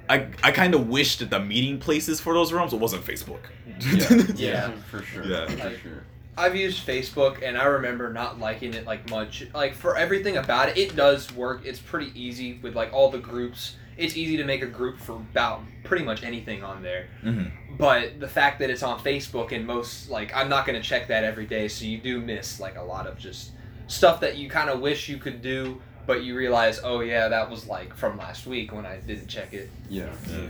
I 0.09 0.27
I 0.43 0.51
kind 0.51 0.75
of 0.75 0.87
wish 0.89 1.17
that 1.17 1.29
the 1.29 1.39
meeting 1.39 1.79
places 1.79 2.19
for 2.19 2.33
those 2.33 2.51
rooms 2.53 2.73
wasn't 2.73 3.03
Facebook. 3.05 3.39
Yeah. 3.79 4.23
Yeah. 4.35 4.71
For 4.91 5.01
sure. 5.01 5.23
Yeah. 5.25 5.47
For 5.47 5.77
sure. 5.77 6.03
I've 6.37 6.55
used 6.55 6.85
Facebook 6.85 7.43
and 7.43 7.57
I 7.57 7.65
remember 7.65 8.11
not 8.11 8.39
liking 8.39 8.73
it 8.73 8.85
like 8.85 9.09
much. 9.09 9.45
Like 9.53 9.75
for 9.75 9.95
everything 9.97 10.37
about 10.37 10.69
it, 10.69 10.77
it 10.77 10.95
does 10.95 11.31
work. 11.33 11.65
It's 11.65 11.79
pretty 11.79 12.11
easy 12.19 12.59
with 12.63 12.75
like 12.75 12.91
all 12.91 13.09
the 13.11 13.19
groups. 13.19 13.75
It's 13.97 14.17
easy 14.17 14.37
to 14.37 14.43
make 14.43 14.63
a 14.63 14.67
group 14.67 14.99
for 14.99 15.13
about 15.13 15.61
pretty 15.83 16.03
much 16.03 16.23
anything 16.23 16.63
on 16.63 16.81
there. 16.81 17.07
Mhm. 17.23 17.51
But 17.77 18.19
the 18.19 18.27
fact 18.27 18.59
that 18.59 18.69
it's 18.71 18.81
on 18.83 18.99
Facebook 18.99 19.51
and 19.51 19.65
most 19.67 20.09
like 20.09 20.35
I'm 20.35 20.49
not 20.49 20.65
gonna 20.65 20.81
check 20.81 21.07
that 21.09 21.23
every 21.23 21.45
day, 21.45 21.67
so 21.67 21.85
you 21.85 21.99
do 21.99 22.19
miss 22.19 22.59
like 22.59 22.75
a 22.77 22.81
lot 22.83 23.05
of 23.07 23.17
just 23.17 23.51
stuff 23.87 24.19
that 24.21 24.37
you 24.37 24.49
kind 24.49 24.69
of 24.71 24.79
wish 24.79 25.07
you 25.09 25.17
could 25.17 25.41
do, 25.43 25.79
but 26.05 26.23
you 26.23 26.35
realize, 26.35 26.79
oh 26.83 26.99
yeah, 27.01 27.27
that 27.29 27.49
was 27.49 27.67
like 27.67 27.95
from 27.95 28.17
last 28.17 28.45
week 28.45 28.71
when 28.73 28.85
I 28.85 28.97
didn't 28.97 29.27
check 29.27 29.53
it. 29.53 29.69
Yeah. 29.89 30.09
Yeah. 30.29 30.49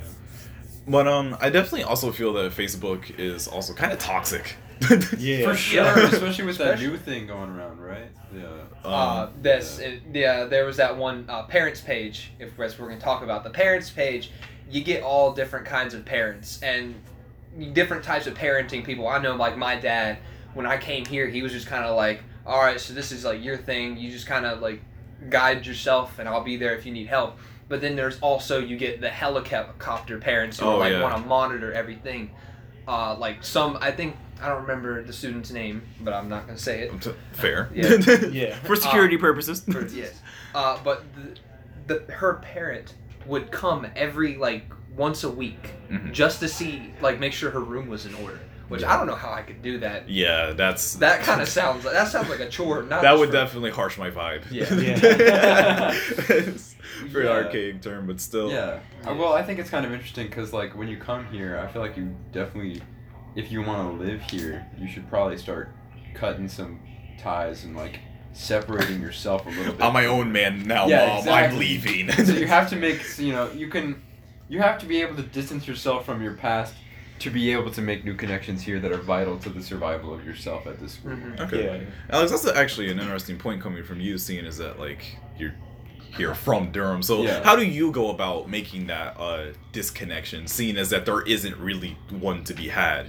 But 0.87 1.07
um, 1.07 1.37
I 1.39 1.49
definitely 1.49 1.83
also 1.83 2.11
feel 2.11 2.33
that 2.33 2.51
Facebook 2.51 3.17
is 3.19 3.47
also 3.47 3.73
kind 3.73 3.93
of 3.93 3.99
toxic. 3.99 4.55
Yeah. 5.17 5.45
For 5.49 5.55
sure, 5.55 5.83
Yeah. 5.83 6.07
especially 6.11 6.43
with 6.45 6.57
that 6.57 6.77
new 6.79 6.97
thing 6.97 7.25
going 7.27 7.49
around, 7.51 7.79
right? 7.79 8.09
Yeah. 8.35 8.43
uh, 8.83 9.29
this, 9.41 9.79
it, 9.79 10.01
yeah, 10.13 10.43
there 10.43 10.65
was 10.65 10.75
that 10.77 10.97
one 10.97 11.25
uh, 11.29 11.43
parents 11.43 11.79
page. 11.79 12.31
If 12.39 12.57
we're 12.57 12.69
we're 12.79 12.89
gonna 12.89 12.99
talk 12.99 13.23
about 13.23 13.45
the 13.45 13.49
parents 13.49 13.89
page, 13.89 14.31
you 14.69 14.83
get 14.83 15.01
all 15.03 15.31
different 15.31 15.65
kinds 15.65 15.93
of 15.93 16.03
parents 16.03 16.61
and 16.63 16.95
different 17.73 18.03
types 18.03 18.27
of 18.27 18.33
parenting 18.33 18.83
people. 18.83 19.07
I 19.07 19.19
know, 19.19 19.35
like 19.35 19.55
my 19.57 19.75
dad, 19.75 20.17
when 20.53 20.65
I 20.65 20.77
came 20.77 21.05
here, 21.05 21.27
he 21.27 21.41
was 21.41 21.53
just 21.53 21.67
kind 21.67 21.85
of 21.85 21.95
like, 21.95 22.21
"All 22.45 22.59
right, 22.59 22.79
so 22.81 22.93
this 22.93 23.13
is 23.13 23.23
like 23.23 23.41
your 23.41 23.55
thing. 23.55 23.95
You 23.97 24.11
just 24.11 24.25
kind 24.27 24.45
of 24.45 24.59
like 24.59 24.81
guide 25.29 25.65
yourself, 25.65 26.19
and 26.19 26.27
I'll 26.29 26.43
be 26.43 26.57
there 26.57 26.75
if 26.75 26.85
you 26.85 26.91
need 26.91 27.07
help." 27.07 27.37
But 27.69 27.81
then 27.81 27.95
there's 27.95 28.19
also 28.19 28.59
you 28.59 28.77
get 28.77 29.01
the 29.01 29.09
helicopter 29.09 30.17
parents 30.19 30.59
who 30.59 30.65
Oh, 30.65 30.77
like 30.77 30.91
yeah. 30.91 31.01
want 31.01 31.15
to 31.15 31.21
monitor 31.27 31.71
everything. 31.73 32.31
Uh, 32.87 33.15
like 33.17 33.43
some, 33.43 33.77
I 33.81 33.91
think 33.91 34.15
I 34.41 34.49
don't 34.49 34.61
remember 34.61 35.01
the 35.03 35.13
student's 35.13 35.51
name, 35.51 35.81
but 36.01 36.13
I'm 36.13 36.27
not 36.29 36.45
gonna 36.45 36.57
say 36.59 36.81
it. 36.81 37.07
Fair. 37.31 37.69
Yeah. 37.73 37.95
Yeah. 38.31 38.55
For 38.59 38.75
security 38.75 39.17
purposes. 39.17 39.61
For, 39.63 39.85
yes. 39.87 40.13
Uh, 40.53 40.77
but 40.83 41.03
the, 41.87 41.95
the 42.05 42.13
her 42.13 42.33
parent 42.35 42.93
would 43.25 43.51
come 43.51 43.87
every 43.95 44.35
like 44.35 44.65
once 44.95 45.23
a 45.23 45.29
week 45.29 45.71
Mhm. 45.89 46.11
just 46.11 46.39
to 46.41 46.47
see 46.47 46.93
like 47.01 47.19
make 47.19 47.33
sure 47.33 47.49
her 47.51 47.61
room 47.61 47.87
was 47.87 48.05
in 48.05 48.13
order. 48.15 48.39
Which 48.69 48.83
I 48.83 48.97
don't 48.97 49.07
know 49.07 49.15
how 49.15 49.31
I 49.31 49.41
could 49.41 49.61
do 49.61 49.79
that. 49.79 50.09
Yeah, 50.09 50.53
that's 50.53 50.95
That 50.95 51.21
kind 51.21 51.41
of 51.41 51.49
sounds 51.49 51.83
that 51.83 52.07
sounds 52.07 52.29
like 52.29 52.39
a 52.39 52.49
chore. 52.49 52.83
Not 52.83 53.01
that 53.01 53.17
would 53.17 53.29
for- 53.29 53.33
definitely 53.33 53.71
harsh 53.71 53.97
my 53.97 54.09
vibe. 54.09 54.43
Yeah. 54.49 54.73
Yeah. 54.73 55.93
It's 56.29 56.75
a 57.01 57.07
Very 57.07 57.25
Yeah. 57.25 57.31
archaic 57.31 57.81
term, 57.81 58.07
but 58.07 58.19
still. 58.21 58.51
Yeah. 58.51 58.79
Uh, 59.05 59.15
well, 59.15 59.33
I 59.33 59.43
think 59.43 59.59
it's 59.59 59.69
kind 59.69 59.85
of 59.85 59.91
interesting 59.91 60.27
because, 60.27 60.53
like, 60.53 60.75
when 60.77 60.87
you 60.87 60.97
come 60.97 61.25
here, 61.27 61.57
I 61.59 61.67
feel 61.71 61.81
like 61.81 61.97
you 61.97 62.15
definitely, 62.31 62.81
if 63.35 63.51
you 63.51 63.61
want 63.63 63.97
to 63.99 64.03
live 64.05 64.21
here, 64.21 64.65
you 64.77 64.87
should 64.87 65.09
probably 65.09 65.37
start 65.37 65.69
cutting 66.13 66.47
some 66.47 66.79
ties 67.19 67.63
and 67.63 67.75
like 67.75 67.99
separating 68.33 69.01
yourself 69.01 69.45
a 69.45 69.49
little 69.49 69.73
bit. 69.73 69.81
I'm 69.81 69.93
my 69.93 70.05
own 70.05 70.31
man 70.31 70.63
now, 70.67 70.87
Yeah, 70.87 71.07
mom. 71.07 71.17
exactly. 71.19 71.53
I'm 71.53 71.59
leaving. 71.59 72.11
so 72.11 72.33
you 72.33 72.47
have 72.47 72.69
to 72.69 72.75
make, 72.75 73.01
you 73.17 73.31
know, 73.33 73.51
you 73.51 73.67
can, 73.67 74.01
you 74.49 74.59
have 74.61 74.77
to 74.79 74.85
be 74.85 75.01
able 75.01 75.15
to 75.15 75.23
distance 75.23 75.67
yourself 75.67 76.05
from 76.05 76.21
your 76.21 76.33
past 76.35 76.73
to 77.23 77.29
be 77.29 77.51
able 77.53 77.71
to 77.71 77.81
make 77.81 78.03
new 78.03 78.15
connections 78.15 78.61
here 78.61 78.79
that 78.81 78.91
are 78.91 78.97
vital 78.97 79.37
to 79.39 79.49
the 79.49 79.63
survival 79.63 80.13
of 80.13 80.25
yourself 80.25 80.67
at 80.67 80.79
this 80.79 80.93
school. 80.93 81.11
Mhm. 81.11 81.39
Okay. 81.39 81.63
Yeah. 81.63 81.79
Alex, 82.09 82.31
that's 82.31 82.45
actually 82.45 82.91
an 82.91 82.99
interesting 82.99 83.37
point 83.37 83.61
coming 83.61 83.83
from 83.83 84.01
you, 84.01 84.17
seeing 84.17 84.45
is 84.45 84.57
that 84.57 84.77
like 84.77 85.17
you're 85.37 85.53
here 86.17 86.35
from 86.35 86.71
Durham. 86.71 87.01
So 87.01 87.23
Yeah. 87.23 87.41
how 87.41 87.55
do 87.55 87.65
you 87.65 87.91
go 87.91 88.09
about 88.11 88.49
making 88.49 88.87
that 88.87 89.17
uh, 89.17 89.53
disconnection, 89.71 90.47
seeing 90.47 90.75
as 90.77 90.89
that 90.89 91.05
there 91.05 91.21
isn't 91.21 91.57
really 91.57 91.97
one 92.09 92.43
to 92.43 92.53
be 92.53 92.67
had? 92.67 93.07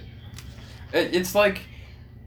It's 0.93 1.35
like 1.35 1.63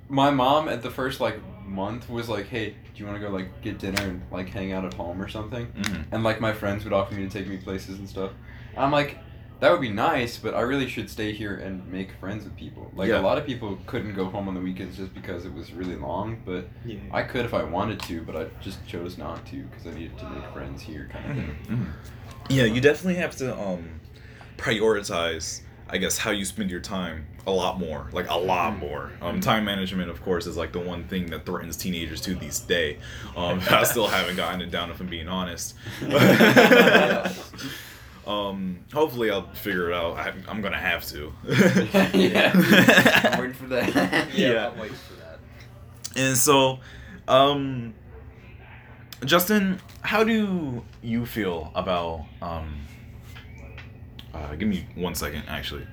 my 0.09 0.29
mom 0.29 0.67
at 0.67 0.81
the 0.83 0.91
first 0.91 1.21
like 1.21 1.39
month 1.65 2.09
was 2.09 2.27
like, 2.27 2.47
"Hey, 2.49 2.71
do 2.71 2.75
you 2.95 3.05
want 3.05 3.17
to 3.19 3.25
go 3.25 3.31
like 3.33 3.61
get 3.61 3.79
dinner 3.79 4.01
and 4.01 4.21
like 4.29 4.49
hang 4.49 4.73
out 4.73 4.83
at 4.83 4.93
home 4.93 5.21
or 5.21 5.29
something?" 5.29 5.67
Mhm. 5.67 6.03
And 6.11 6.23
like 6.23 6.41
my 6.41 6.51
friends 6.51 6.83
would 6.83 6.91
offer 6.93 7.13
me 7.15 7.23
to 7.23 7.29
take 7.29 7.47
me 7.47 7.55
places 7.57 7.97
and 7.99 8.09
stuff. 8.09 8.31
I'm 8.75 8.91
like, 8.91 9.17
that 9.59 9.71
would 9.71 9.81
be 9.81 9.89
nice, 9.89 10.37
but 10.37 10.53
I 10.53 10.61
really 10.61 10.87
should 10.87 11.09
stay 11.09 11.31
here 11.33 11.55
and 11.55 11.85
make 11.91 12.11
friends 12.19 12.43
with 12.43 12.55
people. 12.55 12.91
Like 12.95 13.09
Yeah. 13.09 13.19
a 13.19 13.21
lot 13.21 13.37
of 13.37 13.45
people 13.45 13.77
couldn't 13.87 14.13
go 14.13 14.25
home 14.25 14.47
on 14.47 14.53
the 14.53 14.61
weekends 14.61 14.97
just 14.97 15.13
because 15.15 15.45
it 15.45 15.53
was 15.53 15.71
really 15.73 15.95
long, 15.95 16.37
but 16.45 16.67
Yeah. 16.85 16.97
I 17.11 17.23
could 17.23 17.43
if 17.45 17.53
I 17.53 17.63
wanted 17.63 17.99
to, 18.01 18.21
but 18.21 18.35
I 18.35 18.45
just 18.61 18.85
chose 18.87 19.17
not 19.17 19.45
to 19.47 19.63
because 19.63 19.87
I 19.87 19.91
needed 19.97 20.17
to 20.19 20.25
make 20.27 20.45
friends 20.53 20.81
here, 20.81 21.09
kind 21.11 21.29
of 21.31 21.35
thing. 21.37 21.57
Mhm. 21.69 21.85
Yeah, 22.49 22.63
you 22.65 22.79
definitely 22.81 23.15
have 23.21 23.35
to 23.37 23.57
um, 23.59 23.99
prioritize, 24.57 25.61
I 25.89 25.97
guess, 25.97 26.17
how 26.17 26.31
you 26.31 26.45
spend 26.45 26.69
your 26.69 26.79
time 26.81 27.25
a 27.45 27.51
lot 27.51 27.79
more, 27.79 28.09
like 28.11 28.29
a 28.29 28.37
lot 28.37 28.77
more. 28.77 29.11
Um, 29.21 29.39
time 29.39 29.63
management, 29.65 30.09
of 30.09 30.21
course, 30.21 30.45
is 30.47 30.55
like 30.57 30.71
the 30.73 30.79
one 30.79 31.05
thing 31.05 31.27
that 31.27 31.45
threatens 31.45 31.77
teenagers 31.77 32.21
to 32.21 32.35
this 32.35 32.59
day. 32.59 32.97
Um, 33.35 33.61
I 33.71 33.83
still 33.85 34.07
haven't 34.07 34.35
gotten 34.35 34.61
it 34.61 34.69
down, 34.69 34.91
if 34.91 34.99
I'm 34.99 35.07
being 35.07 35.27
honest. 35.29 35.75
um, 38.27 38.79
hopefully, 38.93 39.31
I'll 39.31 39.47
figure 39.53 39.91
it 39.91 39.95
out. 39.95 40.17
I, 40.17 40.33
I'm 40.47 40.61
gonna 40.61 40.77
have 40.77 41.05
to. 41.07 41.33
yeah. 42.13 42.51
I'm 43.33 43.39
waiting 43.39 43.53
for 43.53 43.67
that. 43.67 44.27
Yeah, 44.33 44.51
Yeah. 44.51 44.67
I'm 44.69 44.77
waiting 44.79 44.97
for 44.97 45.13
that. 45.15 45.39
And 46.15 46.37
so, 46.37 46.79
um, 47.27 47.93
Justin, 49.25 49.79
how 50.01 50.23
do 50.23 50.83
you 51.01 51.25
feel 51.25 51.71
about 51.75 52.25
um? 52.41 52.81
Uh, 54.33 54.55
give 54.55 54.67
me 54.67 54.85
one 54.95 55.15
second, 55.15 55.43
actually. 55.47 55.87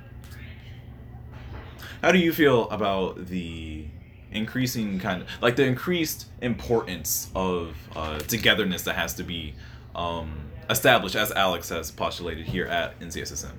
How 2.02 2.12
do 2.12 2.18
you 2.18 2.32
feel 2.32 2.68
about 2.68 3.26
the 3.26 3.86
increasing 4.32 4.98
kind 4.98 5.22
of 5.22 5.28
like 5.40 5.56
the 5.56 5.64
increased 5.64 6.26
importance 6.42 7.30
of 7.34 7.76
uh, 7.96 8.18
togetherness 8.18 8.82
that 8.82 8.96
has 8.96 9.14
to 9.14 9.22
be 9.22 9.54
um, 9.94 10.50
established, 10.70 11.16
as 11.16 11.30
Alex 11.32 11.68
has 11.68 11.90
postulated 11.90 12.46
here 12.46 12.66
at 12.66 12.98
NCSSM? 13.00 13.52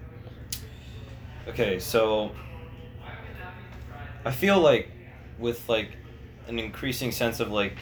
Okay, 1.47 1.79
so 1.79 2.31
I 4.23 4.31
feel 4.31 4.59
like 4.59 4.89
with 5.37 5.67
like 5.69 5.97
an 6.47 6.59
increasing 6.59 7.11
sense 7.11 7.39
of 7.39 7.51
like 7.51 7.77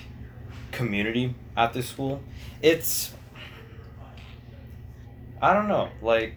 community 0.72 1.36
at 1.56 1.74
this 1.74 1.88
school, 1.88 2.22
it's 2.62 3.14
I 5.42 5.54
don't 5.54 5.68
know, 5.68 5.90
like 6.02 6.36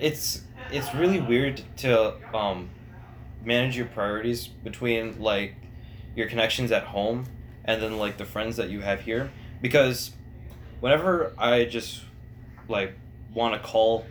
it's 0.00 0.42
it's 0.70 0.94
really 0.94 1.20
weird 1.20 1.62
to 1.78 2.14
um 2.34 2.70
manage 3.44 3.76
your 3.76 3.86
priorities 3.86 4.46
between 4.46 5.20
like 5.20 5.54
your 6.14 6.28
connections 6.28 6.70
at 6.70 6.84
home 6.84 7.24
and 7.64 7.82
then 7.82 7.98
like 7.98 8.16
the 8.18 8.24
friends 8.24 8.56
that 8.56 8.68
you 8.68 8.80
have 8.80 9.00
here 9.00 9.30
because 9.60 10.12
whenever 10.82 11.32
I 11.38 11.64
just 11.64 12.02
like 12.68 12.92
want 13.32 13.54
to 13.54 13.60
call 13.66 14.04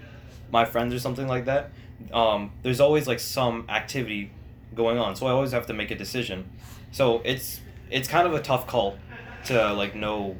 my 0.52 0.66
friends 0.66 0.94
or 0.94 1.00
something 1.00 1.28
like 1.28 1.46
that 1.46 1.70
um, 2.14 2.52
there's 2.64 2.80
always 2.80 3.08
like 3.08 3.20
some 3.20 3.66
activity 3.70 4.32
going 4.74 4.98
on 4.98 5.16
so 5.16 5.28
i 5.28 5.32
always 5.32 5.52
have 5.52 5.68
to 5.68 5.74
make 5.74 5.92
a 5.92 5.96
decision 5.96 6.50
so 6.92 7.22
it's 7.26 7.60
it's 7.90 8.08
kind 8.08 8.26
of 8.26 8.34
a 8.34 8.42
tough 8.42 8.66
call 8.68 8.98
to 9.46 9.74
like 9.74 9.96
know 9.96 10.36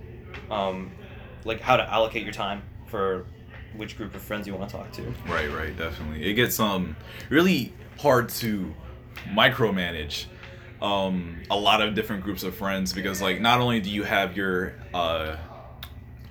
um, 0.50 0.92
like 1.44 1.60
how 1.60 1.76
to 1.78 1.84
allocate 1.92 2.24
your 2.24 2.34
time 2.34 2.62
for 2.88 3.26
which 3.76 3.98
group 3.98 4.16
of 4.16 4.22
friends 4.22 4.48
you 4.48 4.54
want 4.56 4.70
to 4.70 4.76
talk 4.76 4.92
to 4.92 5.02
Right, 5.28 5.52
right, 5.52 5.76
definitely. 5.78 6.30
It 6.30 6.34
gets 6.34 6.60
um 6.60 6.96
really 7.30 7.74
hard 8.00 8.30
to 8.30 8.74
micromanage 9.28 10.26
um 10.82 11.38
a 11.50 11.56
lot 11.58 11.82
of 11.82 11.94
different 11.94 12.24
groups 12.24 12.44
of 12.44 12.56
friends 12.56 12.92
because 12.92 13.22
like 13.22 13.40
not 13.40 13.60
only 13.62 13.80
do 13.80 13.90
you 13.90 14.04
have 14.04 14.36
your 14.36 14.74
uh 14.94 15.36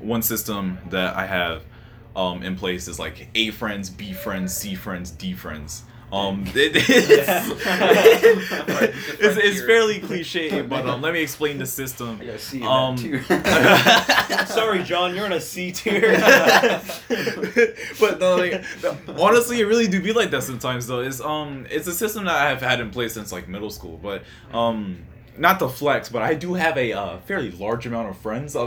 one 0.00 0.22
system 0.22 0.78
that 0.90 1.16
I 1.16 1.26
have 1.26 1.62
um 2.16 2.42
in 2.42 2.56
place 2.56 2.88
is 2.88 2.98
like 2.98 3.28
A 3.34 3.50
friends, 3.52 3.90
B 3.90 4.12
friends, 4.12 4.54
C 4.56 4.74
friends, 4.74 5.10
D 5.10 5.32
friends. 5.34 5.84
Um, 6.12 6.44
it- 6.56 6.72
it's, 6.88 6.88
it's, 9.20 9.36
it's 9.36 9.60
fairly 9.64 10.00
cliche, 10.00 10.62
but 10.62 10.84
um, 10.86 11.00
let 11.02 11.12
me 11.12 11.22
explain 11.22 11.58
the 11.58 11.66
system. 11.66 12.18
I 12.20 12.24
gotta 12.24 12.66
Um, 12.66 12.96
sorry 14.46 14.82
john 14.82 15.14
you're 15.14 15.26
in 15.26 15.32
a 15.32 15.40
c 15.40 15.70
tier 15.70 16.16
but 18.00 18.18
no, 18.20 18.36
like, 18.36 18.64
honestly, 19.18 19.60
it 19.60 19.64
really 19.66 19.86
do 19.88 20.00
be 20.02 20.12
like 20.12 20.30
that 20.32 20.42
sometimes. 20.42 20.86
Though 20.86 21.00
it's 21.00 21.20
um, 21.20 21.66
it's 21.70 21.86
a 21.86 21.92
system 21.94 22.24
that 22.24 22.34
I 22.34 22.48
have 22.48 22.60
had 22.60 22.80
in 22.80 22.90
place 22.90 23.14
since 23.14 23.32
like 23.32 23.48
middle 23.48 23.70
school. 23.70 23.98
But 24.02 24.24
um, 24.52 25.04
not 25.38 25.58
to 25.60 25.68
flex, 25.68 26.08
but 26.08 26.22
I 26.22 26.34
do 26.34 26.54
have 26.54 26.76
a 26.76 26.92
uh, 26.92 27.18
fairly 27.20 27.50
large 27.50 27.86
amount 27.86 28.10
of 28.10 28.16
friends. 28.18 28.54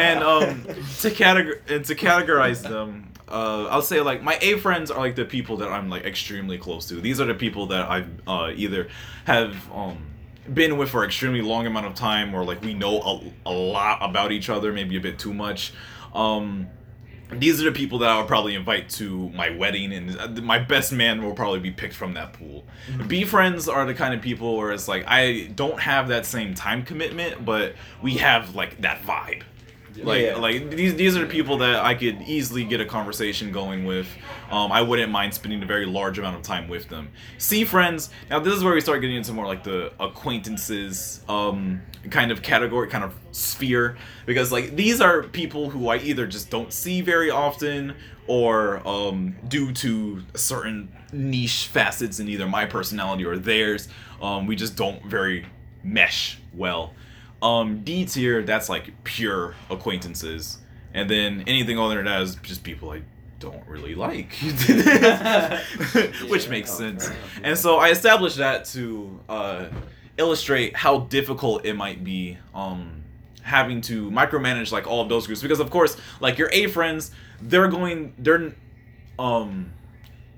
And 0.00 0.22
um, 0.22 0.64
to 0.64 1.10
categor 1.10 1.60
and 1.68 1.84
to 1.84 1.94
categorize 1.94 2.62
them, 2.62 3.08
uh, 3.28 3.66
I'll 3.70 3.82
say 3.82 4.00
like 4.00 4.22
my 4.22 4.38
A 4.40 4.58
friends 4.58 4.90
are 4.90 4.98
like 4.98 5.16
the 5.16 5.24
people 5.24 5.58
that 5.58 5.68
I'm 5.68 5.88
like 5.88 6.04
extremely 6.04 6.58
close 6.58 6.86
to. 6.88 7.00
These 7.00 7.20
are 7.20 7.26
the 7.26 7.34
people 7.34 7.66
that 7.66 7.88
I've 7.88 8.08
uh, 8.26 8.52
either 8.54 8.88
have 9.24 9.70
um 9.72 10.06
been 10.52 10.76
with 10.78 10.90
for 10.90 11.04
extremely 11.04 11.42
long 11.42 11.66
amount 11.66 11.86
of 11.86 11.94
time 11.94 12.34
or 12.34 12.44
like 12.44 12.60
we 12.62 12.74
know 12.74 13.00
a, 13.00 13.50
a 13.50 13.52
lot 13.52 13.98
about 14.02 14.32
each 14.32 14.48
other 14.48 14.72
maybe 14.72 14.96
a 14.96 15.00
bit 15.00 15.16
too 15.18 15.32
much 15.32 15.72
um 16.12 16.66
these 17.32 17.60
are 17.60 17.64
the 17.64 17.72
people 17.72 17.98
that 18.00 18.08
I 18.08 18.18
would 18.18 18.28
probably 18.28 18.54
invite 18.54 18.88
to 18.90 19.30
my 19.30 19.50
wedding, 19.50 19.92
and 19.92 20.18
uh, 20.18 20.28
my 20.42 20.58
best 20.58 20.92
man 20.92 21.22
will 21.22 21.34
probably 21.34 21.60
be 21.60 21.70
picked 21.70 21.94
from 21.94 22.14
that 22.14 22.32
pool. 22.32 22.64
B 23.06 23.24
friends 23.24 23.68
are 23.68 23.84
the 23.84 23.94
kind 23.94 24.14
of 24.14 24.20
people 24.20 24.56
where 24.56 24.72
it's 24.72 24.88
like 24.88 25.04
I 25.06 25.50
don't 25.54 25.80
have 25.80 26.08
that 26.08 26.26
same 26.26 26.54
time 26.54 26.84
commitment, 26.84 27.44
but 27.44 27.74
we 28.02 28.14
have 28.14 28.54
like 28.54 28.80
that 28.82 29.02
vibe. 29.02 29.42
Like, 30.02 30.22
Yeah. 30.22 30.36
like 30.36 30.70
these 30.70 30.94
these 30.94 31.16
are 31.16 31.20
the 31.20 31.26
people 31.26 31.58
that 31.58 31.84
I 31.84 31.94
could 31.94 32.22
easily 32.22 32.64
get 32.64 32.80
a 32.80 32.84
conversation 32.84 33.52
going 33.52 33.84
with. 33.84 34.06
Um, 34.50 34.72
I 34.72 34.82
wouldn't 34.82 35.10
mind 35.12 35.34
spending 35.34 35.62
a 35.62 35.66
very 35.66 35.86
large 35.86 36.18
amount 36.18 36.36
of 36.36 36.42
time 36.42 36.68
with 36.68 36.88
them. 36.88 37.08
C 37.38 37.64
friends. 37.64 38.10
Now 38.30 38.38
this 38.40 38.54
is 38.54 38.62
where 38.64 38.74
we 38.74 38.80
start 38.80 39.00
getting 39.00 39.16
into 39.16 39.32
more 39.32 39.46
like 39.46 39.64
the 39.64 39.92
acquaintances 40.00 41.20
um, 41.28 41.82
kind 42.10 42.30
of 42.30 42.42
category, 42.42 42.88
kind 42.88 43.04
of 43.04 43.14
sphere, 43.32 43.96
because 44.26 44.50
like 44.52 44.76
these 44.76 45.00
are 45.00 45.22
people 45.24 45.70
who 45.70 45.88
I 45.88 45.96
either 45.98 46.26
just 46.26 46.50
don't 46.50 46.72
see 46.72 47.00
very 47.00 47.30
often, 47.30 47.94
or 48.26 48.86
um, 48.86 49.34
due 49.48 49.72
to 49.72 50.22
certain 50.34 50.90
niche 51.12 51.66
facets 51.66 52.20
in 52.20 52.28
either 52.28 52.46
my 52.46 52.64
personality 52.64 53.24
or 53.24 53.36
theirs, 53.36 53.88
um, 54.22 54.46
we 54.46 54.56
just 54.56 54.76
don't 54.76 55.04
very 55.04 55.44
mesh 55.82 56.38
well. 56.54 56.94
Um, 57.42 57.82
D 57.84 58.04
tier, 58.04 58.42
that's 58.42 58.68
like 58.68 58.92
pure 59.04 59.54
acquaintances. 59.70 60.58
and 60.92 61.08
then 61.08 61.44
anything 61.46 61.78
other 61.78 61.96
than 61.96 62.04
that 62.06 62.20
is 62.22 62.34
just 62.36 62.62
people 62.64 62.90
I 62.90 63.02
don't 63.38 63.66
really 63.66 63.94
like, 63.94 64.32
which 66.28 66.48
makes 66.48 66.70
Oh, 66.72 66.78
sense. 66.78 67.10
And 67.42 67.56
so 67.56 67.76
I 67.78 67.88
established 67.90 68.36
that 68.36 68.64
to 68.66 69.20
uh, 69.28 69.66
illustrate 70.18 70.76
how 70.76 71.00
difficult 71.00 71.64
it 71.64 71.74
might 71.74 72.04
be 72.04 72.36
um, 72.54 73.02
having 73.42 73.80
to 73.82 74.10
micromanage 74.10 74.72
like 74.72 74.86
all 74.86 75.00
of 75.00 75.08
those 75.08 75.26
groups. 75.26 75.40
Because 75.42 75.60
of 75.60 75.70
course 75.70 75.96
like 76.20 76.38
your 76.38 76.50
A 76.52 76.66
friends 76.66 77.10
they're 77.42 77.68
going 77.68 78.12
they're 78.18 78.52
um 79.18 79.72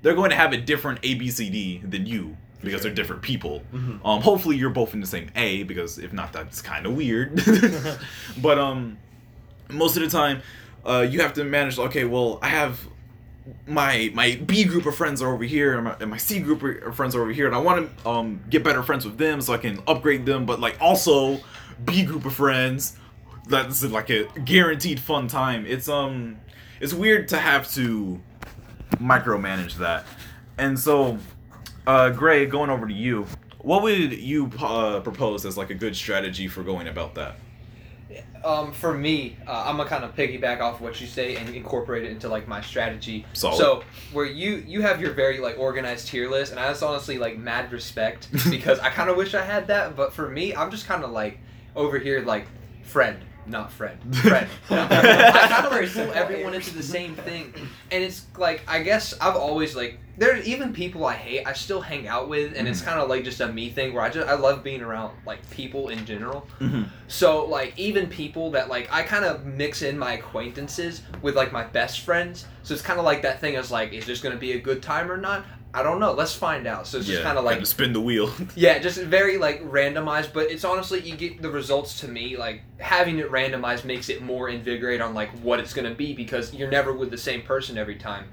they're 0.02 0.14
going 0.14 0.30
to 0.30 0.36
have 0.36 0.52
a 0.52 0.56
different 0.56 1.02
ABCD 1.02 1.90
than 1.90 2.06
you 2.06 2.36
because 2.62 2.82
they're 2.82 2.94
different 2.94 3.22
people. 3.22 3.62
Mhm. 3.74 4.00
Um, 4.04 4.20
hopefully 4.22 4.56
you're 4.56 4.70
both 4.70 4.94
in 4.94 5.00
the 5.00 5.06
same 5.06 5.30
A 5.34 5.62
because 5.64 5.98
if 5.98 6.12
not, 6.12 6.32
that's 6.32 6.62
kind 6.62 6.86
of 6.86 6.94
weird. 6.96 7.42
but 8.42 8.58
um, 8.58 8.98
most 9.70 9.96
of 9.96 10.02
the 10.02 10.08
time, 10.08 10.42
uh, 10.84 11.06
you 11.08 11.20
have 11.20 11.32
to 11.34 11.44
manage. 11.44 11.78
Okay, 11.78 12.04
well, 12.04 12.38
I 12.42 12.48
have 12.48 12.80
my 13.66 14.10
my 14.14 14.40
B 14.46 14.64
group 14.64 14.86
of 14.86 14.94
friends 14.94 15.20
are 15.22 15.32
over 15.32 15.44
here, 15.44 15.74
and 15.74 15.84
my, 15.84 15.96
and 16.00 16.10
my 16.10 16.16
C 16.16 16.38
group 16.40 16.62
of 16.62 16.94
friends 16.94 17.14
are 17.14 17.22
over 17.22 17.32
here, 17.32 17.46
and 17.46 17.54
I 17.54 17.58
want 17.58 17.98
to 18.02 18.08
um 18.08 18.40
get 18.50 18.62
better 18.64 18.82
friends 18.82 19.04
with 19.04 19.18
them 19.18 19.40
so 19.40 19.52
I 19.52 19.58
can 19.58 19.82
upgrade 19.86 20.26
them. 20.26 20.46
But 20.46 20.60
like 20.60 20.76
also, 20.80 21.40
B 21.84 22.04
group 22.04 22.24
of 22.24 22.34
friends, 22.34 22.96
that's 23.48 23.82
like 23.84 24.10
a 24.10 24.24
guaranteed 24.44 25.00
fun 25.00 25.26
time. 25.28 25.66
It's 25.66 25.88
um, 25.88 26.36
it's 26.80 26.92
weird 26.94 27.28
to 27.28 27.38
have 27.38 27.70
to 27.74 28.20
micromanage 28.96 29.74
that, 29.76 30.04
and 30.58 30.78
so 30.78 31.18
uh, 31.86 32.10
Gray, 32.10 32.46
going 32.46 32.70
over 32.70 32.86
to 32.86 32.94
you, 32.94 33.26
what 33.58 33.82
would 33.82 34.12
you 34.12 34.50
uh, 34.58 35.00
propose 35.00 35.44
as 35.44 35.56
like 35.56 35.70
a 35.70 35.74
good 35.74 35.96
strategy 35.96 36.48
for 36.48 36.62
going 36.62 36.88
about 36.88 37.14
that? 37.14 37.36
Um, 38.44 38.72
for 38.72 38.92
me, 38.92 39.36
uh, 39.46 39.64
I'm 39.66 39.76
gonna 39.76 39.88
kind 39.88 40.04
of 40.04 40.16
piggyback 40.16 40.60
off 40.60 40.80
what 40.80 41.00
you 41.00 41.06
say 41.06 41.36
and 41.36 41.48
incorporate 41.54 42.04
it 42.04 42.10
into 42.10 42.28
like 42.28 42.48
my 42.48 42.60
strategy. 42.60 43.24
Solid. 43.34 43.56
So 43.56 43.84
where 44.12 44.26
you 44.26 44.56
you 44.66 44.82
have 44.82 45.00
your 45.00 45.12
very 45.12 45.38
like 45.38 45.58
organized 45.58 46.08
tier 46.08 46.28
list, 46.28 46.50
and 46.50 46.60
I 46.60 46.68
just 46.68 46.82
honestly 46.82 47.18
like 47.18 47.38
mad 47.38 47.72
respect 47.72 48.28
because 48.50 48.80
I 48.80 48.90
kind 48.90 49.08
of 49.08 49.16
wish 49.16 49.34
I 49.34 49.42
had 49.42 49.68
that. 49.68 49.94
But 49.94 50.12
for 50.12 50.28
me, 50.28 50.54
I'm 50.54 50.72
just 50.72 50.86
kind 50.86 51.04
of 51.04 51.10
like 51.12 51.38
over 51.76 51.98
here 51.98 52.20
like 52.24 52.46
friend, 52.82 53.20
not 53.46 53.72
friend, 53.72 53.98
friend. 54.16 54.48
I 54.70 55.46
kind 55.48 55.66
of 55.66 55.72
like 55.72 55.92
pull 55.92 56.12
everyone 56.12 56.54
into 56.54 56.74
the 56.74 56.82
same 56.82 57.14
thing, 57.14 57.52
and 57.90 58.02
it's 58.02 58.26
like 58.38 58.62
I 58.68 58.82
guess 58.82 59.14
I've 59.20 59.36
always 59.36 59.74
like 59.74 59.98
there's 60.18 60.46
even 60.46 60.72
people 60.72 61.06
I 61.06 61.14
hate 61.14 61.46
I 61.46 61.52
still 61.54 61.80
hang 61.80 62.06
out 62.06 62.28
with, 62.28 62.54
and 62.56 62.68
it's 62.68 62.80
kind 62.82 63.00
of 63.00 63.08
like 63.08 63.24
just 63.24 63.40
a 63.40 63.48
me 63.48 63.70
thing 63.70 63.94
where 63.94 64.02
I 64.02 64.10
just 64.10 64.28
I 64.28 64.34
love 64.34 64.62
being 64.62 64.82
around 64.82 65.16
like 65.26 65.48
people 65.50 65.88
in 65.88 66.04
general. 66.04 66.46
Mhm. 66.60 66.88
So 67.08 67.44
like 67.46 67.76
even 67.78 68.06
people 68.08 68.50
that 68.52 68.68
like 68.68 68.88
I 68.92 69.02
kind 69.02 69.24
of 69.24 69.44
mix 69.44 69.82
in 69.82 69.98
my 69.98 70.14
acquaintances 70.14 71.02
with 71.22 71.34
like 71.34 71.52
my 71.52 71.64
best 71.64 72.00
friends. 72.00 72.46
So 72.62 72.74
it's 72.74 72.82
kind 72.82 72.98
of 72.98 73.04
like 73.04 73.22
that 73.22 73.40
thing 73.40 73.54
is 73.54 73.70
like 73.70 73.92
is 73.92 74.06
this 74.06 74.20
gonna 74.20 74.36
be 74.36 74.52
a 74.52 74.60
good 74.60 74.82
time 74.82 75.10
or 75.10 75.16
not? 75.16 75.44
I 75.74 75.82
don't 75.82 76.00
know. 76.00 76.12
Let's 76.12 76.34
find 76.34 76.66
out. 76.66 76.86
So 76.86 76.98
it's 76.98 77.06
just 77.06 77.20
yeah, 77.20 77.24
kind 77.24 77.38
of 77.38 77.44
like 77.44 77.64
spin 77.64 77.94
the 77.94 78.00
wheel. 78.00 78.30
yeah, 78.54 78.78
just 78.78 79.00
very 79.00 79.38
like 79.38 79.62
randomized, 79.62 80.32
but 80.34 80.50
it's 80.50 80.64
honestly 80.64 81.00
you 81.00 81.16
get 81.16 81.40
the 81.40 81.50
results 81.50 82.00
to 82.00 82.08
me 82.08 82.36
like 82.36 82.62
having 82.78 83.18
it 83.18 83.30
randomized 83.30 83.84
makes 83.84 84.10
it 84.10 84.22
more 84.22 84.50
invigorate 84.50 85.00
on 85.00 85.14
like 85.14 85.30
what 85.38 85.60
it's 85.60 85.72
gonna 85.72 85.94
be 85.94 86.12
because 86.12 86.52
you're 86.52 86.70
never 86.70 86.92
with 86.92 87.10
the 87.10 87.18
same 87.18 87.42
person 87.42 87.78
every 87.78 87.96
time. 87.96 88.26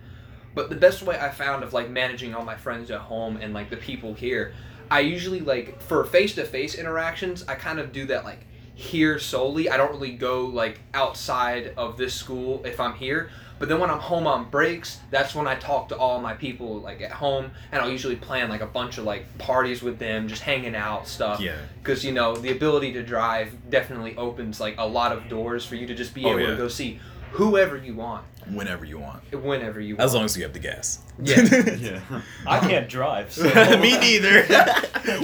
But 0.53 0.69
the 0.69 0.75
best 0.75 1.01
way 1.01 1.17
I 1.17 1.29
found 1.29 1.63
of 1.63 1.71
like 1.71 1.89
managing 1.89 2.35
all 2.35 2.43
my 2.43 2.55
friends 2.55 2.91
at 2.91 2.99
home 2.99 3.37
and 3.37 3.53
like 3.53 3.69
the 3.69 3.77
people 3.77 4.13
here, 4.13 4.53
I 4.91 4.99
usually 4.99 5.39
like 5.39 5.81
for 5.81 6.03
face 6.03 6.35
to 6.35 6.43
face 6.43 6.75
interactions, 6.75 7.45
I 7.47 7.55
kind 7.55 7.79
of 7.79 7.93
do 7.93 8.05
that 8.07 8.25
like 8.25 8.45
here 8.79 9.19
solely. 9.19 9.69
I 9.69 9.75
don't 9.75 9.91
really 9.91 10.13
go 10.13 10.45
like 10.45 10.79
outside 10.93 11.73
of 11.75 11.97
this 11.97 12.13
school 12.13 12.61
if 12.65 12.79
I'm 12.79 12.93
here. 12.93 13.29
But 13.59 13.67
then 13.67 13.77
when 13.81 13.89
I'm 13.89 13.99
home 13.99 14.25
on 14.25 14.49
breaks, 14.49 14.99
that's 15.11 15.35
when 15.35 15.45
I 15.45 15.55
talk 15.55 15.89
to 15.89 15.97
all 15.97 16.21
my 16.21 16.33
people 16.33 16.79
like 16.79 17.01
at 17.01 17.11
home, 17.11 17.51
and 17.73 17.81
I'll 17.81 17.89
usually 17.91 18.15
plan 18.15 18.47
like 18.47 18.61
a 18.61 18.65
bunch 18.65 18.97
of 18.97 19.03
like 19.03 19.37
parties 19.37 19.81
with 19.81 19.99
them, 19.99 20.29
just 20.29 20.41
hanging 20.43 20.75
out 20.75 21.09
stuff. 21.09 21.41
yeah, 21.41 21.57
Because 21.79 22.05
you 22.05 22.13
know 22.13 22.37
the 22.37 22.51
ability 22.51 22.93
to 22.93 23.03
drive 23.03 23.51
definitely 23.69 24.15
opens 24.15 24.61
like 24.61 24.75
a 24.77 24.87
lot 24.87 25.11
of 25.11 25.27
doors 25.27 25.65
for 25.65 25.75
you 25.75 25.85
to 25.87 25.93
just 25.93 26.13
be 26.13 26.23
Oh, 26.23 26.29
able 26.29 26.39
yeah. 26.39 26.47
to 26.51 26.55
go 26.55 26.69
see 26.69 27.01
whoever 27.33 27.75
you 27.75 27.95
want, 27.95 28.23
whenever 28.47 28.85
you 28.85 28.99
want, 28.99 29.21
whenever 29.33 29.79
you 29.79 29.95
want. 29.95 30.05
as 30.05 30.13
long 30.13 30.25
as 30.25 30.35
you 30.37 30.43
have 30.43 30.53
the 30.53 30.59
gas. 30.59 30.99
Yeah. 31.21 31.41
yeah. 31.77 32.21
I 32.47 32.59
can't 32.59 32.89
drive. 32.89 33.31
So. 33.31 33.43
Me 33.79 33.97
neither. 33.99 34.45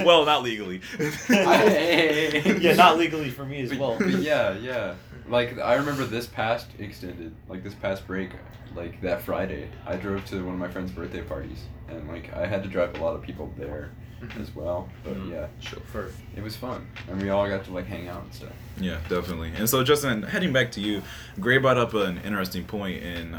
well, 0.03 0.25
not 0.25 0.43
legally. 0.43 0.81
yeah, 1.29 2.73
not 2.75 2.97
legally 2.97 3.29
for 3.29 3.45
me 3.45 3.61
as 3.61 3.73
well. 3.75 3.97
But 3.97 4.19
yeah, 4.21 4.53
yeah. 4.57 4.95
Like 5.27 5.57
I 5.59 5.75
remember 5.75 6.05
this 6.05 6.27
past 6.27 6.67
extended, 6.79 7.33
like 7.49 7.63
this 7.63 7.73
past 7.73 8.05
break, 8.05 8.31
like 8.75 9.01
that 9.01 9.21
Friday, 9.23 9.69
I 9.85 9.95
drove 9.95 10.25
to 10.27 10.43
one 10.45 10.53
of 10.53 10.59
my 10.59 10.67
friend's 10.67 10.91
birthday 10.91 11.21
parties, 11.21 11.63
and 11.89 12.07
like 12.07 12.33
I 12.33 12.45
had 12.45 12.61
to 12.63 12.69
drive 12.69 12.95
a 12.99 13.03
lot 13.03 13.15
of 13.15 13.21
people 13.21 13.51
there 13.57 13.91
as 14.39 14.53
well. 14.55 14.89
But 15.03 15.15
Mhm. 15.15 15.31
yeah, 15.31 15.47
Chauffeur. 15.59 16.11
it 16.35 16.43
was 16.43 16.55
fun, 16.55 16.87
and 17.09 17.21
we 17.21 17.29
all 17.29 17.47
got 17.47 17.63
to 17.65 17.71
like 17.71 17.85
hang 17.87 18.07
out 18.07 18.23
and 18.23 18.33
stuff. 18.33 18.53
Yeah, 18.79 18.97
definitely. 19.09 19.51
And 19.57 19.69
so, 19.69 19.83
Justin, 19.83 20.23
heading 20.23 20.53
back 20.53 20.71
to 20.73 20.81
you, 20.81 21.01
Gray 21.39 21.57
brought 21.57 21.77
up 21.77 21.93
an 21.93 22.19
interesting 22.23 22.63
point 22.65 23.01
in 23.03 23.37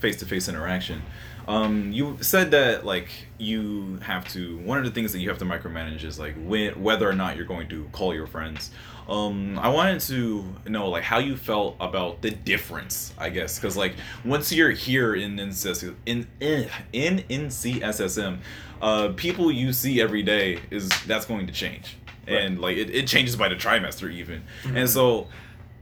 face 0.00 0.16
to 0.20 0.26
face 0.26 0.48
interaction. 0.48 1.02
Um, 1.46 1.92
you 1.92 2.18
said 2.20 2.50
that 2.50 2.84
like 2.84 3.08
you 3.38 3.98
have 4.02 4.28
to. 4.32 4.58
One 4.58 4.78
of 4.78 4.84
the 4.84 4.90
things 4.90 5.12
that 5.12 5.20
you 5.20 5.28
have 5.30 5.38
to 5.38 5.44
micromanage 5.46 6.04
is 6.04 6.18
like 6.18 6.34
when, 6.38 6.82
whether 6.82 7.08
or 7.08 7.14
not 7.14 7.36
you're 7.36 7.46
going 7.46 7.68
to 7.68 7.88
call 7.92 8.14
your 8.14 8.26
friends. 8.26 8.70
Um, 9.08 9.58
I 9.58 9.68
wanted 9.68 10.00
to 10.02 10.44
know 10.66 10.90
like 10.90 11.02
how 11.02 11.18
you 11.18 11.36
felt 11.36 11.76
about 11.80 12.20
the 12.20 12.30
difference, 12.30 13.14
I 13.16 13.30
guess, 13.30 13.58
because 13.58 13.76
like 13.76 13.94
once 14.24 14.52
you're 14.52 14.70
here 14.70 15.14
in 15.14 15.36
NCS, 15.36 15.94
in 16.04 16.26
in 16.40 16.68
in 16.92 17.18
NCSSM, 17.30 18.38
uh, 18.82 19.08
people 19.16 19.50
you 19.50 19.72
see 19.72 20.00
every 20.02 20.22
day 20.22 20.60
is 20.70 20.90
that's 21.06 21.24
going 21.24 21.46
to 21.46 21.52
change, 21.52 21.96
and 22.26 22.60
like 22.60 22.76
it, 22.76 22.90
it 22.90 23.06
changes 23.06 23.34
by 23.34 23.48
the 23.48 23.54
trimester 23.56 24.12
even, 24.12 24.42
and 24.74 24.88
so 24.88 25.28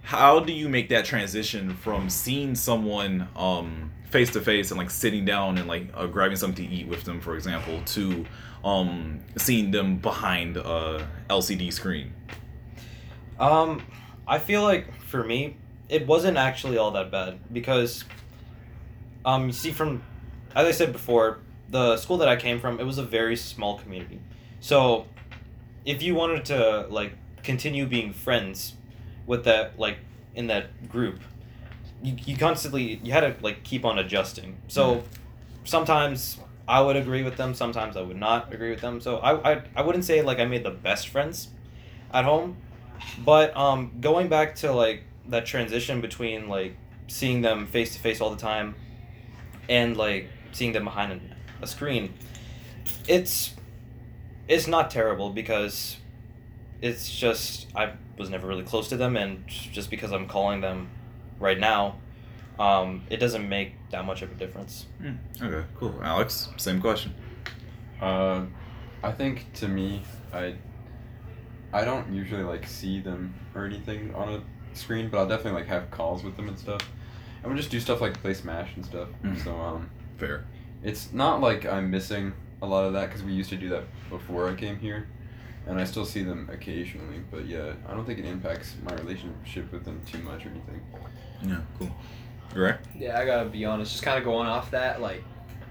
how 0.03 0.39
do 0.39 0.53
you 0.53 0.69
make 0.69 0.89
that 0.91 1.05
transition 1.05 1.75
from 1.75 2.09
seeing 2.09 2.55
someone 2.55 3.27
um 3.35 3.91
face 4.09 4.31
to 4.31 4.41
face 4.41 4.71
and 4.71 4.79
like 4.79 4.89
sitting 4.89 5.25
down 5.25 5.59
and 5.59 5.67
like 5.67 5.89
uh, 5.95 6.07
grabbing 6.07 6.37
something 6.37 6.69
to 6.69 6.73
eat 6.73 6.87
with 6.87 7.03
them 7.03 7.21
for 7.21 7.35
example 7.35 7.83
to 7.85 8.25
um 8.65 9.19
seeing 9.37 9.73
them 9.73 9.97
behind 9.99 10.57
a 10.57 11.09
lcd 11.29 11.73
screen 11.73 12.13
Um, 13.39 13.83
I 14.27 14.39
feel 14.39 14.63
like 14.63 14.93
for 15.03 15.23
me, 15.23 15.57
it 15.89 16.07
wasn't 16.07 16.37
actually 16.37 16.79
all 16.79 16.91
that 16.93 17.11
bad 17.11 17.39
because, 17.53 18.05
um, 19.25 19.47
you 19.47 19.53
see, 19.53 19.73
from 19.73 20.03
as 20.55 20.67
I 20.67 20.71
said 20.73 20.93
before, 20.93 21.39
the 21.69 21.97
school 21.97 22.17
that 22.19 22.29
I 22.29 22.37
came 22.37 22.61
from, 22.61 22.81
it 22.81 22.85
was 22.85 22.99
a 22.99 23.03
very 23.03 23.37
small 23.37 23.79
community. 23.79 24.21
So, 24.61 25.07
if 25.85 26.03
you 26.03 26.15
wanted 26.15 26.45
to 26.47 26.87
like 26.89 27.13
continue 27.43 27.87
being 27.87 28.13
friends 28.13 28.75
with 29.27 29.45
that 29.45 29.79
like 29.79 29.99
in 30.35 30.47
that 30.49 30.89
group, 30.89 31.21
you, 32.03 32.17
you 32.25 32.37
constantly 32.37 33.01
you 33.03 33.13
had 33.13 33.21
to 33.21 33.37
like 33.43 33.63
keep 33.63 33.85
on 33.85 33.99
adjusting. 33.99 34.57
So, 34.69 35.05
sometimes 35.65 36.39
I 36.67 36.81
would 36.81 36.97
agree 36.97 37.23
with 37.23 37.37
them, 37.37 37.55
sometimes 37.55 37.97
I 37.97 38.03
would 38.03 38.17
not 38.17 38.53
agree 38.53 38.71
with 38.71 38.81
them. 38.81 39.01
So 39.01 39.19
I 39.19 39.53
I, 39.53 39.63
I 39.77 39.83
wouldn't 39.83 40.05
say 40.05 40.23
like 40.23 40.39
I 40.39 40.47
made 40.47 40.65
the 40.65 40.71
best 40.71 41.09
friends 41.09 41.49
at 42.13 42.25
home 42.25 42.57
but 43.25 43.57
um, 43.57 43.93
going 44.01 44.29
back 44.29 44.57
to 44.57 44.73
like 44.73 45.03
that 45.29 45.47
transition 45.47 46.01
between 46.01 46.49
like 46.49 46.77
seeing 47.09 47.43
them 47.43 47.67
face 47.67 47.95
to 47.95 48.01
face 48.01 48.21
all 48.21 48.31
the 48.31 48.37
time 48.37 48.75
and 49.69 49.97
like 49.97 50.29
seeing 50.53 50.73
them 50.73 50.85
behind 50.85 51.13
a, 51.13 51.65
a 51.65 51.67
screen, 51.67 52.15
it's 53.09 53.55
it's 54.49 54.67
not 54.67 54.91
terrible 54.91 55.31
because 55.31 55.97
it's 56.81 57.15
just 57.15 57.67
I 57.75 57.93
was 58.19 58.31
never 58.31 58.47
really 58.47 58.63
close 58.65 58.89
to 58.89 58.97
them, 58.97 59.17
and 59.17 59.47
just 59.47 59.91
because 59.91 60.13
I'm 60.13 60.27
calling 60.29 60.61
them 60.61 60.89
right 61.39 61.59
now, 61.59 61.97
um, 62.59 63.03
it 63.11 63.19
doesn't 63.19 63.49
make 63.49 63.73
that 63.91 64.05
much 64.05 64.23
of 64.23 64.31
a 64.31 64.35
difference. 64.35 64.87
okay 65.43 65.67
cool. 65.79 65.99
Alex 66.03 66.49
same 66.57 66.81
question. 66.81 67.15
Uh, 68.01 68.45
I 69.03 69.13
think 69.13 69.53
to 69.55 69.69
me, 69.69 70.03
I 70.33 70.55
I 71.73 71.85
don't 71.85 72.13
usually 72.13 72.43
like 72.43 72.67
see 72.67 73.01
them 73.01 73.35
or 73.55 73.65
anything 73.65 74.15
on 74.15 74.35
a 74.35 74.77
screen, 74.77 75.09
but 75.09 75.19
I'll 75.19 75.29
definitely 75.29 75.61
like 75.61 75.69
have 75.69 75.91
calls 75.91 76.23
with 76.23 76.37
them 76.37 76.49
and 76.49 76.59
stuff. 76.59 76.83
And 77.43 77.53
we 77.53 77.59
just 77.59 77.71
do 77.71 77.81
stuff 77.81 78.01
like 78.01 78.15
play 78.21 78.35
Smash 78.35 78.75
and 78.77 78.85
stuff. 78.85 79.09
Mhm. 79.23 79.43
So 79.43 79.55
um, 79.57 79.91
fair 80.17 80.45
it's 80.83 81.13
not 81.13 81.41
like 81.41 81.67
I'm 81.67 81.91
missing 81.91 82.33
a 82.63 82.67
lot 82.67 82.85
of 82.85 82.93
that 82.95 83.07
because 83.07 83.23
we 83.23 83.33
used 83.33 83.51
to 83.51 83.57
do 83.57 83.69
that 83.71 83.85
before 84.09 84.49
I 84.49 84.55
came 84.55 84.79
here, 84.79 85.09
and 85.67 85.81
I 85.81 85.85
still 85.85 86.05
see 86.05 86.23
them 86.23 86.49
occasionally. 86.53 87.23
But 87.31 87.47
yeah, 87.47 87.73
I 87.89 87.93
don't 87.95 88.05
think 88.05 88.19
it 88.19 88.25
impacts 88.25 88.77
my 88.89 88.95
relationship 88.97 89.73
with 89.73 89.85
them 89.85 90.01
too 90.07 90.19
much 90.19 90.47
or 90.47 90.51
anything. 90.51 90.81
yeah 91.43 91.61
cool 91.79 91.91
Gray? 92.55 92.77
Yeah, 92.97 93.19
I 93.19 93.27
gotta 93.27 93.49
be 93.49 93.65
honest. 93.65 93.93
Just 93.93 94.05
kind 94.05 94.17
of 94.17 94.25
going 94.25 94.47
off 94.47 94.71
that, 94.71 95.03
like, 95.03 95.23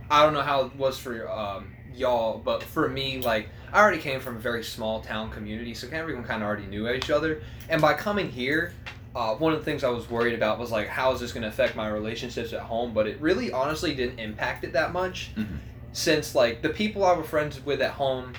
I 0.10 0.24
don't 0.24 0.34
know 0.34 0.42
how 0.42 0.66
it 0.66 0.76
was 0.76 0.98
for 0.98 1.30
um, 1.30 1.74
y'all, 1.94 2.38
but 2.38 2.62
for 2.64 2.88
me, 2.90 3.22
like, 3.22 3.50
I 3.74 3.82
already 3.82 4.00
came 4.00 4.20
from 4.20 4.36
a 4.36 4.40
very 4.40 4.64
small 4.64 5.02
town 5.02 5.32
community, 5.32 5.74
so 5.74 5.88
everyone 5.92 6.24
kind 6.24 6.42
of 6.42 6.48
already 6.48 6.68
knew 6.68 6.88
each 6.90 7.10
other. 7.10 7.42
And 7.70 7.82
by 7.82 7.94
coming 7.94 8.30
here, 8.30 8.74
uh, 9.16 9.34
one 9.36 9.54
of 9.54 9.60
the 9.60 9.66
things 9.66 9.84
I 9.84 9.90
was 9.90 10.10
worried 10.10 10.34
about 10.34 10.60
was 10.60 10.72
like, 10.72 10.88
how 10.88 11.12
is 11.14 11.20
this 11.20 11.32
going 11.32 11.44
to 11.44 11.48
affect 11.50 11.76
my 11.76 11.88
relationships 11.88 12.54
at 12.54 12.62
home? 12.62 12.94
But 12.94 13.08
it 13.08 13.20
really, 13.20 13.52
honestly, 13.52 13.96
didn't 13.96 14.20
impact 14.20 14.64
it 14.64 14.74
that 14.74 14.92
much, 14.94 15.32
Mhm. 15.36 15.60
since 15.94 16.36
like 16.36 16.62
the 16.62 16.70
people 16.70 17.04
I 17.06 17.14
were 17.14 17.24
friends 17.24 17.60
with 17.66 17.82
at 17.82 17.92
home, 17.92 18.34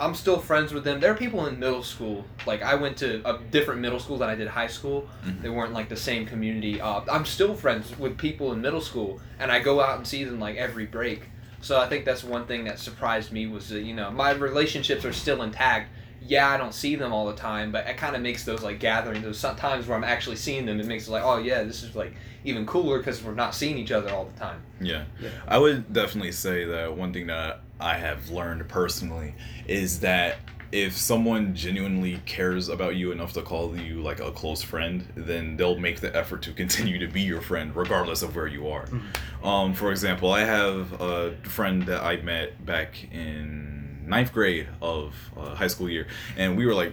I'm 0.00 0.14
still 0.14 0.38
friends 0.38 0.72
with 0.72 0.82
them. 0.84 0.98
There 0.98 1.12
are 1.12 1.16
people 1.16 1.46
in 1.46 1.58
middle 1.58 1.82
school. 1.82 2.24
Like 2.46 2.62
I 2.62 2.74
went 2.74 2.96
to 2.98 3.20
a 3.28 3.38
different 3.38 3.80
middle 3.80 4.00
school 4.00 4.16
than 4.18 4.30
I 4.30 4.34
did 4.34 4.48
high 4.48 4.66
school. 4.66 5.06
Mhm. 5.24 5.42
They 5.42 5.50
weren't 5.50 5.74
like 5.74 5.88
the 5.90 5.96
same 5.96 6.24
community. 6.26 6.80
Uh, 6.80 7.02
I'm 7.12 7.26
still 7.26 7.54
friends 7.54 7.96
with 7.98 8.16
people 8.16 8.52
in 8.52 8.60
middle 8.62 8.80
school, 8.80 9.20
and 9.38 9.52
I 9.52 9.60
go 9.60 9.80
out 9.80 9.98
and 9.98 10.06
see 10.06 10.24
them 10.24 10.40
like 10.40 10.56
every 10.56 10.86
break. 10.86 11.28
So 11.60 11.78
I 11.78 11.86
think 11.88 12.06
that's 12.06 12.24
one 12.24 12.46
thing 12.46 12.64
that 12.64 12.78
surprised 12.78 13.30
me 13.30 13.46
was 13.46 13.68
that 13.68 13.82
you 13.82 13.92
know 13.94 14.10
my 14.10 14.30
relationships 14.30 15.04
are 15.04 15.12
still 15.12 15.42
intact. 15.42 15.90
Yeah, 16.22 16.48
I 16.48 16.56
don't 16.58 16.74
see 16.74 16.96
them 16.96 17.12
all 17.12 17.26
the 17.26 17.34
time, 17.36 17.72
but 17.72 17.86
it 17.86 17.96
kind 17.96 18.14
of 18.16 18.22
makes 18.22 18.44
those 18.44 18.62
like 18.62 18.78
gatherings, 18.78 19.22
those 19.22 19.40
times 19.58 19.86
where 19.86 19.96
I'm 19.96 20.04
actually 20.04 20.36
seeing 20.36 20.66
them. 20.66 20.80
It 20.80 20.86
makes 20.86 21.08
it 21.08 21.10
like, 21.10 21.22
oh 21.24 21.38
yeah, 21.38 21.62
this 21.62 21.82
is 21.82 21.94
like 21.94 22.14
even 22.44 22.64
cooler 22.66 22.98
because 22.98 23.22
we're 23.22 23.34
not 23.34 23.54
seeing 23.54 23.76
each 23.78 23.90
other 23.90 24.10
all 24.10 24.24
the 24.26 24.38
time. 24.38 24.62
Yeah. 24.80 25.04
Yeah. 25.20 25.28
I 25.48 25.58
would 25.58 25.92
definitely 25.92 26.32
say 26.32 26.64
that 26.64 26.96
one 26.96 27.12
thing 27.12 27.26
that 27.26 27.60
I 27.80 27.96
have 27.96 28.30
learned 28.30 28.68
personally 28.68 29.34
is 29.66 30.00
that 30.00 30.38
if 30.72 30.96
someone 30.96 31.54
genuinely 31.54 32.20
cares 32.26 32.68
about 32.68 32.94
you 32.94 33.10
enough 33.10 33.32
to 33.32 33.42
call 33.42 33.76
you 33.76 34.00
like 34.00 34.20
a 34.20 34.30
close 34.30 34.62
friend, 34.62 35.04
then 35.16 35.56
they'll 35.56 35.78
make 35.78 36.00
the 36.00 36.14
effort 36.16 36.42
to 36.42 36.52
continue 36.62 36.98
to 36.98 37.08
be 37.08 37.22
your 37.22 37.40
friend 37.40 37.74
regardless 37.74 38.22
of 38.22 38.36
where 38.36 38.46
you 38.46 38.68
are. 38.68 38.86
Um, 39.42 39.74
for 39.74 39.90
example, 39.90 40.32
I 40.32 40.40
have 40.40 41.00
a 41.00 41.34
friend 41.42 41.82
that 41.84 42.02
I 42.02 42.16
met 42.16 42.64
back 42.64 43.08
in 43.12 44.06
ninth 44.06 44.32
grade 44.32 44.68
of 44.80 45.14
uh, 45.36 45.54
high 45.54 45.66
school 45.66 45.88
year, 45.88 46.06
and 46.36 46.56
we 46.56 46.66
were 46.66 46.74
like 46.74 46.92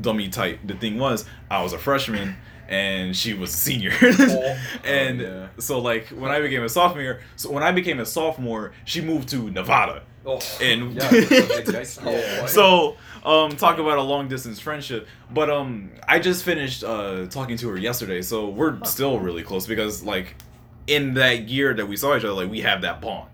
dummy 0.00 0.28
tight. 0.28 0.66
The 0.66 0.74
thing 0.74 0.98
was, 0.98 1.24
I 1.50 1.62
was 1.62 1.72
a 1.72 1.78
freshman 1.78 2.36
and 2.72 3.14
she 3.16 3.34
was 3.34 3.52
a 3.54 3.56
senior, 3.56 3.92
and 4.84 5.20
Oh, 5.20 5.24
yeah. 5.24 5.46
so 5.58 5.78
like 5.80 6.08
when 6.08 6.30
I 6.30 6.40
became 6.40 6.62
a 6.64 6.68
sophomore, 6.68 7.20
so 7.36 7.50
when 7.50 7.62
I 7.62 7.70
became 7.72 8.00
a 8.00 8.06
sophomore, 8.06 8.72
she 8.84 9.00
moved 9.00 9.28
to 9.30 9.50
Nevada, 9.50 10.02
Oh, 10.24 10.40
and 10.60 10.94
Yeah, 10.94 11.08
that's 11.10 11.30
a 11.32 11.46
big 11.48 11.64
dice. 11.66 11.98
Boy. 11.98 12.46
so 12.46 12.96
um 13.24 13.50
talk 13.56 13.78
about 13.78 13.98
a 13.98 14.02
long 14.02 14.28
distance 14.28 14.58
friendship. 14.60 15.06
But 15.30 15.50
um 15.50 15.90
i 16.08 16.18
just 16.18 16.44
finished 16.44 16.82
uh 16.84 17.26
talking 17.26 17.56
to 17.58 17.68
her 17.68 17.76
yesterday 17.78 18.20
so 18.22 18.48
we're 18.48 18.82
still 18.84 19.20
really 19.20 19.42
close 19.42 19.66
because 19.66 20.02
like 20.02 20.34
in 20.86 21.14
that 21.14 21.48
year 21.48 21.72
that 21.74 21.86
we 21.86 21.96
saw 21.96 22.16
each 22.16 22.24
other 22.24 22.32
like 22.34 22.50
we 22.50 22.60
have 22.62 22.82
that 22.82 23.00
bond. 23.00 23.28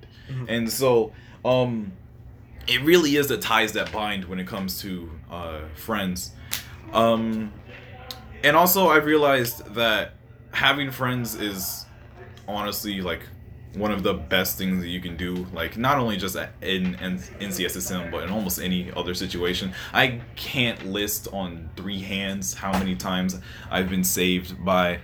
And 0.48 0.70
so 0.70 1.12
um 1.44 1.92
it 2.66 2.80
really 2.82 3.16
is 3.16 3.28
the 3.28 3.38
ties 3.38 3.72
that 3.72 3.90
bind 3.92 4.24
when 4.26 4.38
it 4.40 4.46
comes 4.46 4.80
to 4.82 5.10
uh 5.30 5.60
friends. 5.74 6.32
Um 6.92 7.52
and 8.44 8.56
also 8.56 8.88
i 8.88 8.96
realized 8.96 9.74
that 9.74 10.14
having 10.52 10.90
friends 10.90 11.34
is 11.34 11.86
honestly 12.46 13.00
like 13.00 13.22
one 13.74 13.92
of 13.92 14.02
the 14.02 14.14
best 14.14 14.56
things 14.58 14.80
that 14.80 14.88
you 14.88 15.00
can 15.00 15.16
do. 15.16 15.46
Like 15.52 15.76
not 15.76 15.98
only 15.98 16.16
just 16.16 16.36
in, 16.36 16.94
in 16.96 17.18
ncssm 17.18 18.10
but 18.10 18.24
in 18.24 18.30
almost 18.30 18.60
any 18.60 18.90
other 18.92 19.14
situation. 19.14 19.72
I 19.92 20.20
can't 20.36 20.86
list 20.86 21.28
on 21.32 21.70
three 21.76 22.00
hands 22.00 22.54
how 22.54 22.72
many 22.72 22.96
times 22.96 23.38
i've 23.70 23.88
been 23.88 24.04
saved 24.04 24.64
by 24.64 25.00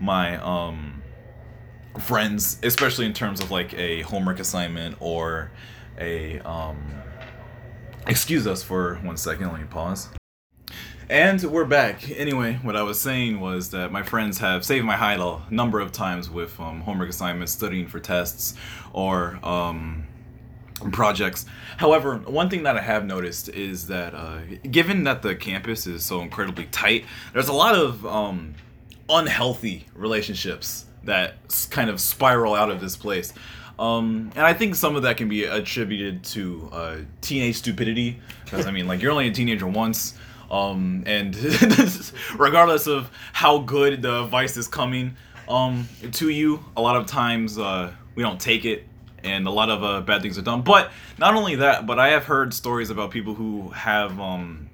my 0.00 0.36
um 0.38 1.02
friends 2.00 2.58
especially 2.62 3.06
in 3.06 3.12
terms 3.12 3.40
of 3.40 3.50
like 3.50 3.72
a 3.74 4.02
homework 4.02 4.38
assignment 4.38 4.96
or 5.00 5.50
a 5.98 6.40
um 6.40 6.78
excuse 8.06 8.46
us 8.46 8.62
for 8.62 8.96
one 8.96 9.16
second 9.16 9.50
let 9.50 9.60
me 9.60 9.66
pause 9.66 10.08
and 11.08 11.40
we're 11.44 11.64
back. 11.64 12.10
Anyway, 12.10 12.58
what 12.62 12.74
I 12.74 12.82
was 12.82 13.00
saying 13.00 13.38
was 13.40 13.70
that 13.70 13.92
my 13.92 14.02
friends 14.02 14.38
have 14.38 14.64
saved 14.64 14.84
my 14.84 14.96
hide 14.96 15.20
a 15.20 15.40
number 15.50 15.78
of 15.78 15.92
times 15.92 16.28
with 16.28 16.58
um, 16.58 16.80
homework 16.80 17.08
assignments, 17.08 17.52
studying 17.52 17.86
for 17.86 18.00
tests, 18.00 18.54
or 18.92 19.38
um, 19.44 20.06
projects. 20.92 21.46
However, 21.76 22.16
one 22.18 22.50
thing 22.50 22.64
that 22.64 22.76
I 22.76 22.80
have 22.80 23.04
noticed 23.04 23.48
is 23.50 23.86
that 23.86 24.14
uh, 24.14 24.40
given 24.70 25.04
that 25.04 25.22
the 25.22 25.36
campus 25.36 25.86
is 25.86 26.04
so 26.04 26.22
incredibly 26.22 26.64
tight, 26.66 27.04
there's 27.32 27.48
a 27.48 27.52
lot 27.52 27.76
of 27.76 28.04
um, 28.04 28.54
unhealthy 29.08 29.86
relationships 29.94 30.86
that 31.04 31.34
kind 31.70 31.88
of 31.88 32.00
spiral 32.00 32.54
out 32.54 32.70
of 32.70 32.80
this 32.80 32.96
place. 32.96 33.32
Um, 33.78 34.32
and 34.34 34.44
I 34.44 34.54
think 34.54 34.74
some 34.74 34.96
of 34.96 35.02
that 35.02 35.18
can 35.18 35.28
be 35.28 35.44
attributed 35.44 36.24
to 36.24 36.68
uh, 36.72 36.96
teenage 37.20 37.56
stupidity, 37.56 38.18
because 38.44 38.66
I 38.66 38.72
mean, 38.72 38.88
like 38.88 39.02
you're 39.02 39.12
only 39.12 39.28
a 39.28 39.32
teenager 39.32 39.66
once, 39.66 40.14
um, 40.50 41.02
and 41.06 41.36
regardless 42.38 42.86
of 42.86 43.10
how 43.32 43.58
good 43.58 44.02
the 44.02 44.24
advice 44.24 44.56
is 44.56 44.68
coming 44.68 45.16
um, 45.48 45.88
to 46.12 46.28
you, 46.28 46.64
a 46.76 46.80
lot 46.80 46.96
of 46.96 47.06
times 47.06 47.58
uh, 47.58 47.92
we 48.14 48.22
don't 48.22 48.40
take 48.40 48.64
it, 48.64 48.84
and 49.22 49.46
a 49.46 49.50
lot 49.50 49.70
of 49.70 49.82
uh, 49.82 50.00
bad 50.00 50.22
things 50.22 50.38
are 50.38 50.42
done. 50.42 50.62
But 50.62 50.90
not 51.18 51.34
only 51.34 51.56
that, 51.56 51.86
but 51.86 51.98
I 51.98 52.08
have 52.08 52.24
heard 52.24 52.54
stories 52.54 52.90
about 52.90 53.10
people 53.10 53.34
who 53.34 53.70
have 53.70 54.18
um, 54.20 54.68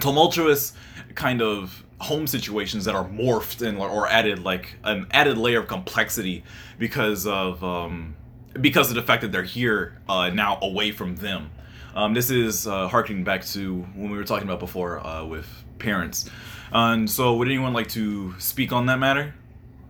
tumultuous 0.00 0.72
kind 1.14 1.42
of 1.42 1.84
home 1.98 2.26
situations 2.26 2.84
that 2.84 2.94
are 2.94 3.04
morphed 3.04 3.66
and 3.66 3.78
or 3.78 4.06
added 4.08 4.38
like 4.40 4.76
an 4.84 5.06
added 5.10 5.38
layer 5.38 5.60
of 5.60 5.68
complexity 5.68 6.44
because 6.78 7.26
of 7.26 7.64
um, 7.64 8.14
because 8.60 8.90
of 8.90 8.96
the 8.96 9.02
fact 9.02 9.22
that 9.22 9.32
they're 9.32 9.42
here 9.42 9.96
uh, 10.08 10.30
now 10.30 10.58
away 10.60 10.92
from 10.92 11.16
them. 11.16 11.50
Um, 11.96 12.12
this 12.12 12.28
is 12.28 12.66
uh, 12.66 12.88
harkening 12.88 13.24
back 13.24 13.42
to 13.46 13.80
when 13.94 14.10
we 14.10 14.18
were 14.18 14.24
talking 14.24 14.46
about 14.46 14.60
before 14.60 15.04
uh, 15.04 15.24
with 15.24 15.48
parents. 15.78 16.28
And 16.70 17.08
so, 17.08 17.36
would 17.36 17.48
anyone 17.48 17.72
like 17.72 17.88
to 17.90 18.38
speak 18.38 18.70
on 18.70 18.84
that 18.86 18.98
matter? 18.98 19.34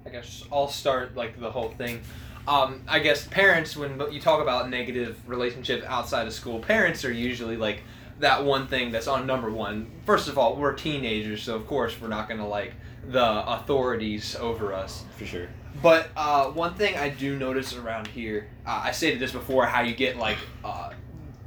I 0.06 0.10
guess 0.10 0.44
I'll 0.52 0.68
start 0.68 1.16
like 1.16 1.40
the 1.40 1.50
whole 1.50 1.70
thing. 1.70 2.00
Um, 2.46 2.82
I 2.86 3.00
guess 3.00 3.26
parents, 3.26 3.76
when 3.76 4.00
you 4.12 4.20
talk 4.20 4.40
about 4.40 4.70
negative 4.70 5.18
relationship 5.28 5.82
outside 5.88 6.28
of 6.28 6.32
school, 6.32 6.60
parents 6.60 7.04
are 7.04 7.10
usually 7.10 7.56
like 7.56 7.82
that 8.20 8.44
one 8.44 8.68
thing 8.68 8.92
that's 8.92 9.08
on 9.08 9.26
number 9.26 9.50
one. 9.50 9.90
First 10.04 10.28
of 10.28 10.38
all, 10.38 10.54
we're 10.54 10.74
teenagers, 10.74 11.42
so 11.42 11.56
of 11.56 11.66
course 11.66 12.00
we're 12.00 12.06
not 12.06 12.28
gonna 12.28 12.46
like 12.46 12.74
the 13.08 13.44
authorities 13.48 14.36
over 14.36 14.72
us. 14.72 15.04
for 15.16 15.26
sure. 15.26 15.48
But 15.82 16.10
uh, 16.16 16.50
one 16.50 16.74
thing 16.74 16.96
I 16.96 17.08
do 17.08 17.36
notice 17.36 17.74
around 17.74 18.06
here, 18.06 18.48
uh, 18.64 18.82
I 18.84 18.92
stated 18.92 19.18
this 19.18 19.32
before, 19.32 19.66
how 19.66 19.82
you 19.82 19.94
get 19.94 20.16
like 20.16 20.38
uh, 20.64 20.90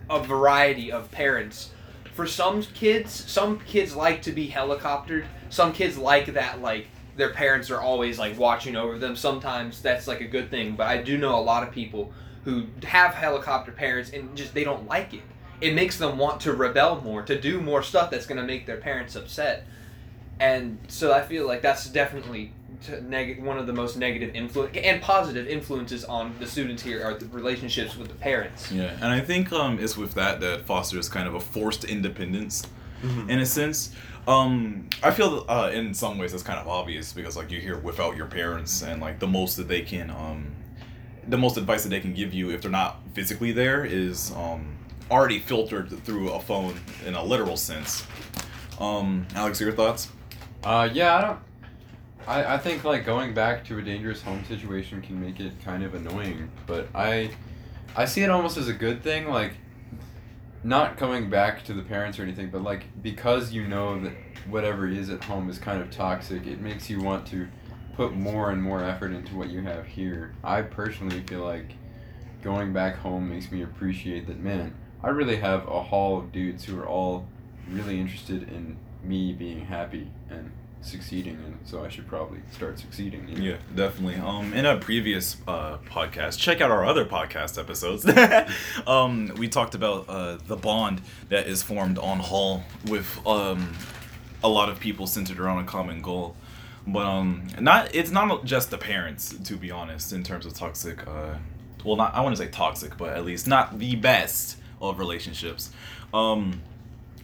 a 0.10 0.22
variety 0.22 0.92
of 0.92 1.12
parents. 1.12 1.72
For 2.14 2.26
some 2.28 2.64
kids, 2.64 3.12
some 3.12 3.60
kids 3.60 3.96
like 3.96 4.22
to 4.24 4.32
be 4.32 4.50
helicoptered. 4.50 5.26
Some 5.50 5.72
kids 5.72 5.98
like 5.98 6.34
that, 6.34 6.62
like 6.62 6.88
their 7.16 7.30
parents 7.30 7.70
are 7.70 7.80
always 7.80 8.20
like 8.20 8.38
watching 8.38 8.76
over 8.76 8.98
them. 8.98 9.16
Sometimes 9.16 9.82
that's 9.82 10.08
like 10.08 10.22
a 10.22 10.28
good 10.28 10.50
thing. 10.50 10.76
But 10.76 10.88
I 10.88 11.02
do 11.02 11.18
know 11.18 11.38
a 11.38 11.42
lot 11.42 11.64
of 11.64 11.72
people 11.74 12.12
who 12.46 12.66
have 12.84 13.14
helicopter 13.14 13.72
parents 13.72 14.10
and 14.12 14.36
just 14.36 14.54
they 14.54 14.64
don't 14.64 14.88
like 14.88 15.14
it. 15.14 15.22
It 15.62 15.76
makes 15.76 15.98
them 15.98 16.18
want 16.18 16.42
to 16.42 16.54
rebel 16.54 17.02
more, 17.02 17.22
to 17.24 17.40
do 17.40 17.62
more 17.62 17.84
stuff 17.84 18.10
that's 18.10 18.26
going 18.26 18.40
to 18.40 18.48
make 18.48 18.66
their 18.66 18.78
parents 18.78 19.16
upset. 19.16 19.66
And 20.40 20.80
so 20.88 21.14
I 21.14 21.22
feel 21.22 21.46
like 21.46 21.62
that's 21.62 21.90
definitely 21.90 22.54
neg- 23.02 23.44
one 23.44 23.58
of 23.58 23.68
the 23.68 23.74
most 23.74 23.98
negative 23.98 24.36
influence 24.36 24.76
and 24.78 25.02
positive 25.02 25.48
influences 25.48 26.04
on 26.06 26.34
the 26.40 26.48
students 26.48 26.82
here 26.82 27.04
are 27.04 27.14
the 27.14 27.26
relationships 27.28 27.96
with 27.98 28.08
the 28.08 28.16
parents. 28.16 28.72
Yeah, 28.72 28.94
and 28.96 29.06
I 29.06 29.20
think 29.22 29.52
um, 29.52 29.80
it's 29.80 29.98
with 29.98 30.14
that 30.16 30.40
that 30.40 30.66
fosters 30.66 31.10
kind 31.10 31.28
of 31.28 31.36
a 31.36 31.40
forced 31.40 31.84
independence, 31.84 32.66
in 33.28 33.40
a 33.40 33.46
sense. 33.46 33.94
Um, 34.28 34.90
I 35.02 35.12
feel 35.12 35.46
uh, 35.48 35.72
in 35.74 35.94
some 35.94 36.18
ways 36.18 36.32
that's 36.32 36.44
kind 36.44 36.60
of 36.60 36.68
obvious 36.68 37.14
because 37.14 37.38
like 37.38 37.50
you're 37.52 37.62
here 37.62 37.78
without 37.78 38.16
your 38.16 38.28
parents, 38.28 38.82
and 38.84 39.02
like 39.02 39.20
the 39.20 39.28
most 39.28 39.56
that 39.58 39.68
they 39.68 39.82
can, 39.82 40.10
um, 40.10 40.52
the 41.28 41.38
most 41.38 41.58
advice 41.58 41.84
that 41.84 41.90
they 41.90 42.00
can 42.00 42.14
give 42.14 42.34
you 42.34 42.52
if 42.52 42.62
they're 42.62 42.72
not 42.72 43.00
physically 43.14 43.52
there 43.52 43.86
is 43.86 44.32
um, 44.34 44.78
already 45.10 45.40
filtered 45.40 45.90
through 46.04 46.32
a 46.32 46.40
phone 46.40 46.80
in 47.06 47.16
a 47.16 47.24
literal 47.24 47.58
sense. 47.58 48.06
Um, 48.80 49.26
Alex, 49.36 49.60
your 49.60 49.72
thoughts? 49.72 50.10
Uh, 50.64 50.90
yeah, 50.92 51.16
I 51.16 51.22
don't. 51.22 51.40
I, 52.30 52.54
I 52.54 52.58
think 52.60 52.84
like 52.84 53.06
going 53.06 53.34
back 53.34 53.66
to 53.66 53.80
a 53.80 53.82
dangerous 53.82 54.22
home 54.22 54.46
situation 54.46 55.02
can 55.02 55.20
make 55.20 55.40
it 55.40 55.54
kind 55.66 55.84
of 55.84 55.96
annoying, 55.96 56.52
but 56.68 56.88
I, 56.94 57.32
I 57.96 58.06
see 58.06 58.22
it 58.22 58.30
almost 58.30 58.56
as 58.56 58.68
a 58.68 58.74
good 58.74 59.02
thing. 59.02 59.28
Like, 59.28 59.54
not 60.64 60.96
coming 60.96 61.30
back 61.32 61.64
to 61.66 61.74
the 61.74 61.82
parents 61.82 62.20
or 62.20 62.24
anything, 62.24 62.52
but 62.52 62.62
like 62.62 63.02
because 63.02 63.52
you 63.52 63.68
know 63.68 64.00
that 64.02 64.14
whatever 64.48 64.88
is 64.88 65.10
at 65.10 65.24
home 65.24 65.50
is 65.50 65.58
kind 65.58 65.82
of 65.82 65.90
toxic, 65.90 66.46
it 66.46 66.62
makes 66.62 66.88
you 66.88 67.02
want 67.02 67.26
to 67.28 67.48
put 67.96 68.14
more 68.14 68.52
and 68.52 68.62
more 68.62 68.84
effort 68.84 69.12
into 69.12 69.36
what 69.36 69.50
you 69.50 69.62
have 69.62 69.88
here. 69.88 70.36
I 70.44 70.62
personally 70.62 71.22
feel 71.22 71.44
like 71.44 71.74
going 72.44 72.74
back 72.74 72.98
home 72.98 73.30
makes 73.30 73.52
me 73.52 73.64
appreciate 73.64 74.28
that 74.28 74.40
man. 74.40 74.76
I 75.02 75.10
really 75.10 75.38
have 75.38 75.68
a 75.68 75.82
hall 75.82 76.20
of 76.20 76.32
dudes 76.32 76.66
who 76.66 76.80
are 76.80 76.88
all 76.88 77.26
really 77.72 78.00
interested 78.00 78.44
in 78.44 78.78
me 79.02 79.34
being 79.34 79.66
happy 79.66 80.12
and 80.30 80.52
succeeding 80.82 81.36
and 81.46 81.60
so 81.66 81.84
I 81.84 81.90
should 81.90 82.08
probably 82.08 82.40
start 82.52 82.80
succeeding. 82.80 83.28
you 83.28 83.36
know? 83.36 83.44
Yeah, 83.44 83.58
definitely. 83.76 84.16
Um, 84.16 84.54
in 84.54 84.66
a 84.66 84.78
previous 84.78 85.38
uh, 85.48 85.78
podcast, 85.86 86.40
check 86.40 86.62
out 86.62 86.72
our 86.72 86.86
other 86.86 87.06
podcast 87.06 87.60
episodes. 87.60 88.06
um, 88.88 89.32
we 89.38 89.48
talked 89.50 89.76
about 89.76 90.06
uh, 90.08 90.38
the 90.48 90.56
bond 90.56 91.02
that 91.30 91.48
is 91.48 91.62
formed 91.62 91.98
on 91.98 92.20
Hall 92.20 92.64
with 92.88 93.20
um, 93.28 93.76
a 94.44 94.50
lot 94.50 94.70
of 94.70 94.80
people 94.80 95.06
centered 95.06 95.40
around 95.40 95.60
a 95.60 95.68
common 95.68 96.02
goal. 96.02 96.36
but 96.88 97.06
um, 97.06 97.48
not 97.60 97.94
it's 97.94 98.10
not 98.10 98.46
just 98.46 98.72
the 98.72 98.78
parents 98.78 99.36
to 99.44 99.56
be 99.58 99.70
honest 99.72 100.14
in 100.14 100.24
terms 100.24 100.46
of 100.46 100.54
toxic. 100.54 101.06
Uh, 101.06 101.36
well, 101.84 101.98
not 101.98 102.14
I 102.16 102.22
want 102.22 102.36
to 102.36 102.42
say 102.42 102.50
toxic, 102.50 102.98
but 102.98 103.16
at 103.16 103.26
least 103.26 103.48
not 103.48 103.80
the 103.80 103.96
best 103.96 104.58
of 104.82 104.98
relationships. 104.98 105.72
Um, 106.14 106.62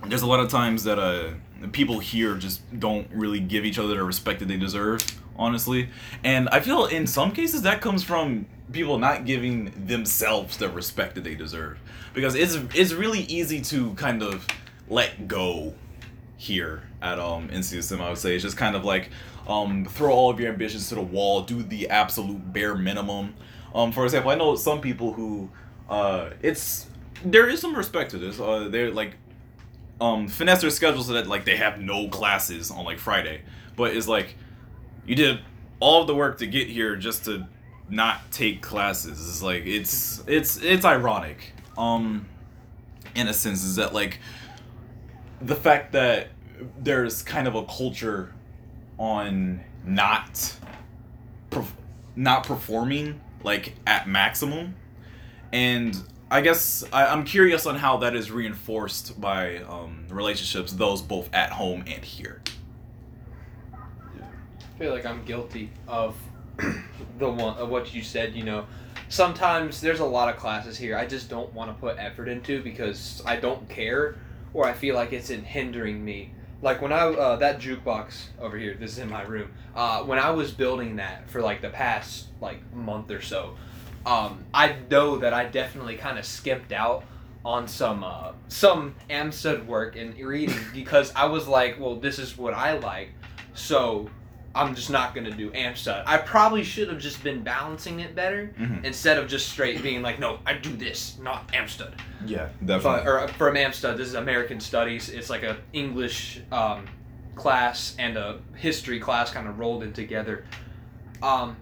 there's 0.09 0.21
a 0.21 0.27
lot 0.27 0.39
of 0.39 0.49
times 0.49 0.83
that 0.83 0.99
uh 0.99 1.31
people 1.71 1.99
here 1.99 2.35
just 2.35 2.61
don't 2.79 3.07
really 3.11 3.39
give 3.39 3.65
each 3.65 3.79
other 3.79 3.95
the 3.95 4.03
respect 4.03 4.39
that 4.39 4.47
they 4.47 4.57
deserve 4.57 5.01
honestly. 5.37 5.89
And 6.23 6.49
i 6.49 6.59
feel 6.59 6.85
in 6.85 7.07
some 7.07 7.31
cases 7.31 7.63
that 7.63 7.81
comes 7.81 8.03
from 8.03 8.45
people 8.71 8.97
not 8.97 9.25
giving 9.25 9.71
themselves 9.85 10.57
the 10.57 10.69
respect 10.69 11.15
that 11.15 11.23
they 11.23 11.35
deserve. 11.35 11.79
Because 12.13 12.35
it's 12.35 12.57
it's 12.73 12.93
really 12.93 13.21
easy 13.21 13.61
to 13.61 13.93
kind 13.95 14.23
of 14.23 14.45
let 14.87 15.27
go 15.27 15.73
here 16.37 16.83
at 17.01 17.19
um 17.19 17.49
NCSM 17.49 17.99
I 18.01 18.09
would 18.09 18.17
say. 18.17 18.35
It's 18.35 18.43
just 18.43 18.57
kind 18.57 18.75
of 18.75 18.85
like 18.85 19.09
um 19.47 19.85
throw 19.85 20.13
all 20.13 20.29
of 20.29 20.39
your 20.39 20.51
ambitions 20.51 20.89
to 20.89 20.95
the 20.95 21.01
wall 21.01 21.41
do 21.41 21.61
the 21.63 21.89
absolute 21.89 22.53
bare 22.53 22.75
minimum. 22.75 23.35
Um 23.73 23.91
for 23.91 24.03
example 24.05 24.31
I 24.31 24.35
know 24.35 24.55
some 24.55 24.81
people 24.81 25.13
who 25.13 25.49
uh 25.89 26.31
it's 26.41 26.87
there 27.23 27.49
is 27.49 27.59
some 27.59 27.75
respect 27.75 28.11
to 28.11 28.17
this. 28.17 28.39
Uh 28.39 28.67
they're 28.69 28.91
like 28.91 29.15
um 30.01 30.27
finesse 30.27 30.61
their 30.61 30.69
schedule 30.69 31.03
so 31.03 31.13
that 31.13 31.27
like 31.27 31.45
they 31.45 31.57
have 31.57 31.79
no 31.79 32.07
classes 32.09 32.71
on 32.71 32.85
like 32.85 32.99
Friday. 32.99 33.41
But 33.75 33.95
it's 33.95 34.07
like 34.07 34.35
you 35.05 35.15
did 35.15 35.39
all 35.79 36.01
of 36.01 36.07
the 36.07 36.15
work 36.15 36.39
to 36.39 36.47
get 36.47 36.67
here 36.67 36.95
just 36.95 37.25
to 37.25 37.47
not 37.89 38.31
take 38.31 38.61
classes. 38.61 39.19
It's 39.19 39.41
like 39.41 39.65
it's 39.65 40.23
it's 40.27 40.57
it's 40.57 40.85
ironic. 40.85 41.53
Um 41.77 42.27
in 43.15 43.27
a 43.27 43.33
sense 43.33 43.63
is 43.63 43.77
that 43.77 43.93
like 43.93 44.19
the 45.41 45.55
fact 45.55 45.93
that 45.93 46.29
there's 46.79 47.21
kind 47.21 47.47
of 47.47 47.55
a 47.55 47.63
culture 47.65 48.33
on 48.97 49.61
not 49.85 50.55
perf- 51.51 51.71
not 52.15 52.45
performing 52.45 53.21
like 53.43 53.75
at 53.85 54.07
maximum. 54.07 54.75
And 55.53 55.95
i 56.31 56.41
guess 56.41 56.83
I, 56.91 57.07
i'm 57.07 57.23
curious 57.23 57.65
on 57.65 57.75
how 57.75 57.97
that 57.97 58.15
is 58.15 58.31
reinforced 58.31 59.19
by 59.19 59.57
um, 59.57 60.05
relationships 60.09 60.73
those 60.73 61.01
both 61.01 61.33
at 61.33 61.51
home 61.51 61.83
and 61.87 62.03
here 62.03 62.41
I 64.75 64.77
feel 64.77 64.91
like 64.91 65.05
I'm 65.05 65.23
guilty 65.23 65.69
of 65.87 66.17
the 67.17 67.29
one 67.29 67.55
of 67.57 67.69
what 67.69 67.93
you 67.93 68.03
said. 68.03 68.35
You 68.35 68.43
know, 68.43 68.65
sometimes 69.07 69.79
there's 69.79 70.01
a 70.01 70.05
lot 70.05 70.27
of 70.27 70.37
classes 70.37 70.77
here 70.77 70.97
I 70.97 71.05
just 71.05 71.29
don't 71.29 71.51
want 71.53 71.73
to 71.73 71.79
put 71.79 71.97
effort 71.97 72.27
into 72.27 72.61
because 72.61 73.23
I 73.25 73.37
don't 73.37 73.67
care 73.69 74.15
or 74.53 74.65
I 74.65 74.73
feel 74.73 74.95
like 74.95 75.13
it's 75.13 75.29
in 75.29 75.43
hindering 75.43 76.03
me. 76.03 76.31
Like 76.61 76.81
when 76.81 76.91
I 76.91 77.05
uh, 77.07 77.35
that 77.37 77.59
jukebox 77.59 78.27
over 78.39 78.57
here, 78.57 78.75
this 78.77 78.91
is 78.91 78.99
in 78.99 79.09
my 79.09 79.21
room. 79.23 79.51
Uh, 79.75 80.03
when 80.03 80.19
I 80.19 80.31
was 80.31 80.51
building 80.51 80.97
that 80.97 81.29
for 81.29 81.41
like 81.41 81.61
the 81.61 81.69
past 81.69 82.27
like 82.41 82.59
month 82.73 83.11
or 83.11 83.21
so, 83.21 83.55
um, 84.05 84.43
I 84.53 84.75
know 84.89 85.17
that 85.17 85.33
I 85.33 85.45
definitely 85.45 85.95
kind 85.95 86.17
of 86.19 86.25
skipped 86.25 86.71
out 86.71 87.03
on 87.43 87.67
some 87.67 88.03
uh, 88.03 88.31
some 88.47 88.95
Amstud 89.09 89.65
work 89.65 89.95
and 89.95 90.17
reading 90.19 90.57
because 90.73 91.11
I 91.15 91.25
was 91.25 91.47
like, 91.47 91.79
well, 91.79 91.95
this 91.95 92.19
is 92.19 92.37
what 92.37 92.53
I 92.53 92.77
like, 92.77 93.09
so 93.53 94.09
I'm 94.55 94.73
just 94.73 94.89
not 94.89 95.13
gonna 95.13 95.31
do 95.31 95.51
Amstud. 95.51 96.03
I 96.07 96.17
probably 96.17 96.63
should 96.63 96.87
have 96.87 96.99
just 96.99 97.21
been 97.23 97.43
balancing 97.43 97.99
it 97.99 98.15
better 98.15 98.53
Mhm. 98.59 98.85
instead 98.85 99.17
of 99.17 99.27
just 99.27 99.49
straight 99.49 99.83
being 99.83 100.01
like, 100.01 100.17
no, 100.17 100.39
I 100.45 100.53
do 100.53 100.75
this, 100.75 101.17
not 101.21 101.47
Amstud. 101.51 101.91
yeah 102.25 102.47
But, 102.61 103.05
or 103.05 103.27
from 103.37 103.55
Amstud, 103.55 103.97
this 103.97 104.07
is 104.07 104.13
American 104.13 104.59
Studies. 104.61 105.09
It's 105.09 105.29
like 105.29 105.43
a 105.43 105.57
English 105.73 106.39
um, 106.53 106.85
class 107.35 107.95
and 107.99 108.15
a 108.17 108.39
history 108.55 108.99
class 108.99 109.29
kind 109.29 109.47
of 109.47 109.59
rolled 109.59 109.83
in 109.83 109.91
together. 109.91 110.45
Um, 111.21 111.57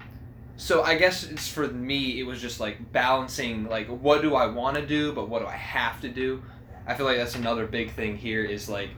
so 0.63 0.81
I 0.81 0.95
guess 0.95 1.25
it's 1.25 1.49
for 1.49 1.67
me. 1.67 2.21
It 2.21 2.23
was 2.23 2.39
just 2.39 2.61
like 2.61 2.93
balancing 2.93 3.67
like 3.67 3.87
what 3.87 4.21
do 4.21 4.33
I 4.35 4.45
want 4.45 4.77
to 4.77 4.87
do, 4.87 5.11
but 5.11 5.27
what 5.27 5.41
do 5.41 5.45
I 5.45 5.57
have 5.57 5.99
to 5.99 6.07
do. 6.07 6.41
I 6.87 6.95
feel 6.95 7.05
like 7.05 7.17
that's 7.17 7.35
another 7.35 7.67
big 7.67 7.91
thing 7.91 8.15
here 8.15 8.45
is 8.45 8.69
like 8.69 8.91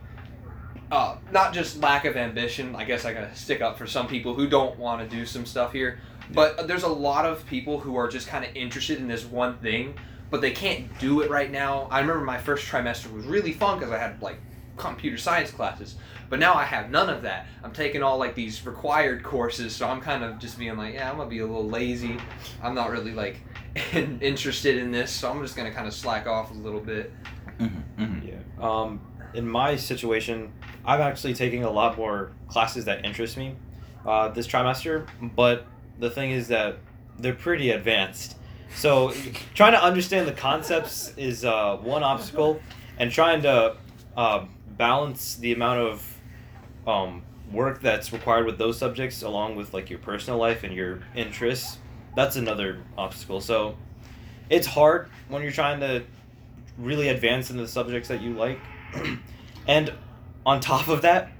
uh, 0.91 1.17
not 1.31 1.55
just 1.55 1.81
lack 1.81 2.05
of 2.05 2.17
ambition. 2.17 2.75
I 2.75 2.83
guess 2.83 3.03
I 3.03 3.13
gotta 3.13 3.33
stick 3.33 3.61
up 3.61 3.79
for 3.79 3.87
some 3.87 4.07
people 4.07 4.35
who 4.35 4.47
don't 4.47 4.77
want 4.77 5.09
to 5.09 5.15
do 5.15 5.25
some 5.25 5.43
stuff 5.43 5.73
here. 5.73 5.97
But 6.35 6.67
there's 6.67 6.83
a 6.83 6.87
lot 6.87 7.25
of 7.25 7.43
people 7.47 7.79
who 7.79 7.95
are 7.95 8.09
just 8.09 8.27
kind 8.27 8.45
of 8.45 8.55
interested 8.55 8.99
in 8.99 9.07
this 9.07 9.25
one 9.25 9.57
thing, 9.57 9.95
but 10.29 10.41
they 10.41 10.51
can't 10.51 10.87
do 10.99 11.21
it 11.21 11.31
right 11.31 11.49
now. 11.49 11.87
I 11.89 11.99
remember 11.99 12.23
my 12.23 12.37
first 12.37 12.67
trimester 12.67 13.11
was 13.11 13.25
really 13.25 13.53
fun 13.53 13.79
because 13.79 13.91
I 13.91 13.97
had 13.97 14.21
like 14.21 14.37
computer 14.77 15.17
science 15.17 15.51
classes, 15.51 15.95
but 16.29 16.39
now 16.39 16.53
I 16.55 16.63
have 16.63 16.89
none 16.89 17.09
of 17.09 17.21
that. 17.23 17.47
I'm 17.63 17.71
taking 17.71 18.03
all 18.03 18.17
like 18.17 18.35
these 18.35 18.65
required 18.65 19.23
courses, 19.23 19.75
so 19.75 19.87
I'm 19.87 20.01
kind 20.01 20.23
of 20.23 20.39
just 20.39 20.57
being 20.57 20.77
like, 20.77 20.93
yeah, 20.93 21.09
I'm 21.09 21.17
gonna 21.17 21.29
be 21.29 21.39
a 21.39 21.45
little 21.45 21.67
lazy. 21.69 22.17
I'm 22.61 22.75
not 22.75 22.91
really 22.91 23.11
like 23.13 23.41
interested 23.93 24.77
in 24.77 24.91
this, 24.91 25.11
so 25.11 25.29
I'm 25.29 25.41
just 25.41 25.55
gonna 25.55 25.71
kind 25.71 25.87
of 25.87 25.93
slack 25.93 26.27
off 26.27 26.51
a 26.51 26.55
little 26.55 26.79
bit. 26.79 27.11
Mhm, 27.59 27.83
mhm. 27.97 28.27
Yeah. 28.27 28.35
Um, 28.59 28.99
in 29.33 29.47
my 29.47 29.75
situation, 29.75 30.51
I'm 30.85 31.01
actually 31.01 31.33
taking 31.33 31.63
a 31.63 31.69
lot 31.69 31.97
more 31.97 32.31
classes 32.47 32.85
that 32.85 33.05
interest 33.05 33.37
me 33.37 33.55
uh, 34.05 34.29
this 34.29 34.47
trimester, 34.47 35.07
but 35.35 35.65
the 35.99 36.09
thing 36.09 36.31
is 36.31 36.47
that 36.49 36.77
they're 37.19 37.33
pretty 37.33 37.71
advanced. 37.71 38.37
So 38.75 39.13
trying 39.53 39.73
to 39.73 39.83
understand 39.83 40.27
the 40.27 40.33
concepts 40.33 41.13
is 41.17 41.43
uh, 41.45 41.77
one 41.77 42.03
obstacle, 42.03 42.59
and 42.97 43.11
trying 43.11 43.41
to 43.43 43.75
uh, 44.15 44.45
balance 44.77 45.35
the 45.35 45.53
amount 45.53 45.79
of 45.79 46.21
um, 46.87 47.23
work 47.51 47.81
that's 47.81 48.11
required 48.13 48.45
with 48.45 48.57
those 48.57 48.77
subjects 48.77 49.21
along 49.21 49.55
with 49.55 49.73
like 49.73 49.89
your 49.89 49.99
personal 49.99 50.39
life 50.39 50.63
and 50.63 50.73
your 50.73 51.01
interests 51.15 51.77
that's 52.15 52.37
another 52.37 52.81
obstacle. 52.97 53.41
So 53.41 53.75
it's 54.49 54.65
hard 54.65 55.09
when 55.27 55.43
you're 55.43 55.51
trying 55.51 55.81
to 55.81 56.03
really 56.77 57.09
advance 57.09 57.51
in 57.51 57.57
the 57.57 57.67
subjects 57.67 58.09
that 58.09 58.21
you 58.21 58.33
like. 58.33 58.59
And 59.67 59.91
on 60.45 60.59
top 60.59 60.89
of 60.89 61.01
that 61.01 61.31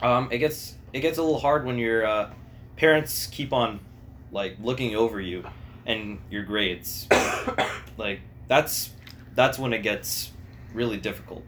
um, 0.00 0.30
it 0.32 0.38
gets 0.38 0.76
it 0.94 1.00
gets 1.00 1.18
a 1.18 1.22
little 1.22 1.38
hard 1.38 1.66
when 1.66 1.76
your 1.76 2.06
uh, 2.06 2.30
parents 2.76 3.26
keep 3.26 3.52
on 3.52 3.80
like 4.32 4.56
looking 4.62 4.96
over 4.96 5.20
you 5.20 5.44
and 5.86 6.18
your 6.30 6.42
grades. 6.42 7.06
Like 7.96 8.22
that's 8.48 8.90
that's 9.36 9.56
when 9.56 9.72
it 9.72 9.82
gets 9.82 10.32
really 10.72 10.96
difficult 10.96 11.44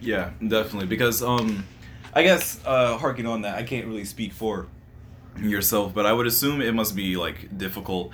Yeah, 0.00 0.30
definitely. 0.46 0.86
Because 0.86 1.22
um, 1.22 1.64
I 2.12 2.22
guess 2.22 2.60
uh, 2.64 2.98
harking 2.98 3.26
on 3.26 3.42
that, 3.42 3.56
I 3.56 3.62
can't 3.62 3.86
really 3.86 4.04
speak 4.04 4.32
for 4.32 4.66
yourself, 5.38 5.94
but 5.94 6.06
I 6.06 6.12
would 6.12 6.26
assume 6.26 6.60
it 6.60 6.74
must 6.74 6.94
be 6.94 7.16
like 7.16 7.56
difficult 7.56 8.12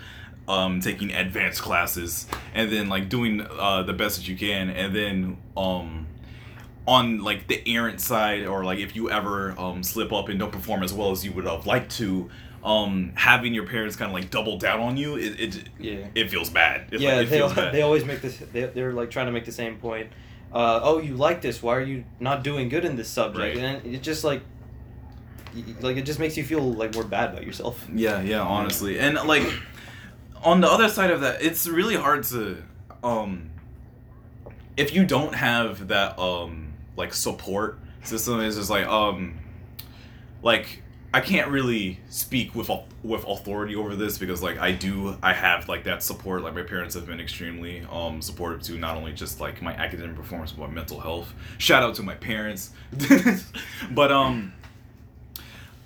um 0.49 0.81
taking 0.81 1.13
advanced 1.13 1.63
classes 1.63 2.27
and 2.55 2.73
then 2.73 2.89
like 2.89 3.09
doing 3.09 3.41
uh 3.41 3.83
the 3.85 3.93
best 3.93 4.17
that 4.17 4.27
you 4.27 4.37
can 4.37 4.71
and 4.71 4.97
then 4.97 5.37
um 5.57 6.07
on 6.87 7.23
like 7.23 7.47
the 7.47 7.63
errant 7.67 8.01
side 8.01 8.47
or 8.47 8.65
like 8.65 8.79
if 8.79 8.97
you 8.97 9.11
ever 9.11 9.55
um 9.61 9.83
slip 9.83 10.13
up 10.13 10.29
and 10.29 10.41
don't 10.41 10.51
perform 10.51 10.83
as 10.83 10.93
well 10.93 11.13
as 11.13 11.25
you 11.25 11.31
would 11.33 11.45
have 11.45 11.67
liked 11.67 11.93
to 11.93 12.29
um 12.65 13.13
having 13.15 13.55
your 13.55 13.67
parents 13.67 13.97
kind 13.97 14.11
of 14.11 14.15
like 14.15 14.31
double 14.31 14.59
down 14.59 14.81
on 14.81 14.97
you 14.97 15.17
it 15.17 15.39
it, 15.39 15.69
yeah. 15.79 16.07
it 16.15 16.31
feels 16.31 16.51
bad. 16.51 16.87
It, 16.91 17.01
yeah 17.01 17.17
like, 17.17 17.27
it 17.27 17.31
they, 17.31 17.39
feels 17.39 17.55
bad. 17.55 17.73
they 17.73 17.83
always 17.83 18.05
make 18.05 18.21
this 18.21 18.37
they, 18.53 18.65
they're 18.65 18.93
like 18.93 19.11
trying 19.11 19.27
to 19.27 19.33
make 19.33 19.45
the 19.45 19.53
same 19.53 19.77
point 19.77 20.09
uh, 20.53 20.81
oh 20.83 20.99
you 20.99 21.15
like 21.17 21.41
this 21.41 21.63
why 21.63 21.77
are 21.77 21.81
you 21.83 22.05
not 22.19 22.43
doing 22.43 22.69
good 22.69 22.85
in 22.85 22.97
this 22.97 23.09
subject 23.09 23.57
Right. 23.57 23.65
and 23.65 23.95
it 23.95 24.03
just 24.03 24.25
like 24.25 24.43
like 25.81 25.97
it 25.97 26.03
just 26.03 26.19
makes 26.19 26.37
you 26.37 26.45
feel 26.45 26.61
like 26.75 26.95
more 26.95 27.05
bad 27.05 27.31
about 27.31 27.45
yourself 27.45 27.87
Yeah, 27.93 28.21
yeah, 28.23 28.41
honestly. 28.41 28.99
And 29.01 29.15
like 29.27 29.43
on 30.45 30.61
the 30.61 30.69
other 30.69 30.89
side 30.89 31.11
of 31.11 31.21
that, 31.23 31.43
it's 31.43 31.67
really 31.67 31.97
hard 31.97 32.23
to 32.25 32.63
um 33.03 33.51
if 34.77 34.95
you 34.95 35.05
don't 35.05 35.35
have 35.35 35.89
that 35.89 36.19
um 36.19 36.73
like 36.97 37.13
support 37.15 37.79
system 38.05 38.41
it's 38.41 38.57
just 38.57 38.71
like 38.71 38.87
um 38.87 39.39
like 40.43 40.83
I 41.13 41.21
can't 41.21 41.49
really 41.49 41.99
speak 42.09 42.55
with 42.55 42.71
with 43.03 43.27
authority 43.27 43.75
over 43.75 43.97
this 43.97 44.17
because 44.17 44.43
like 44.43 44.59
I 44.59 44.71
do 44.71 45.17
I 45.23 45.33
have 45.33 45.69
like 45.69 45.85
that 45.85 46.05
support 46.05 46.43
like 46.43 46.55
my 46.55 46.63
parents 46.63 46.95
have 46.95 47.07
been 47.07 47.21
extremely 47.21 47.85
um 47.91 48.23
supportive 48.23 48.63
to 48.63 48.79
not 48.79 48.97
only 48.97 49.13
just 49.13 49.41
like 49.41 49.61
my 49.61 49.75
academic 49.75 50.15
performance 50.15 50.53
but 50.53 50.69
my 50.69 50.75
mental 50.75 51.01
health. 51.01 51.33
Shout 51.59 51.83
out 51.83 51.97
to 51.97 52.05
my 52.05 52.15
parents. 52.15 52.71
but 53.91 54.13
um 54.13 54.53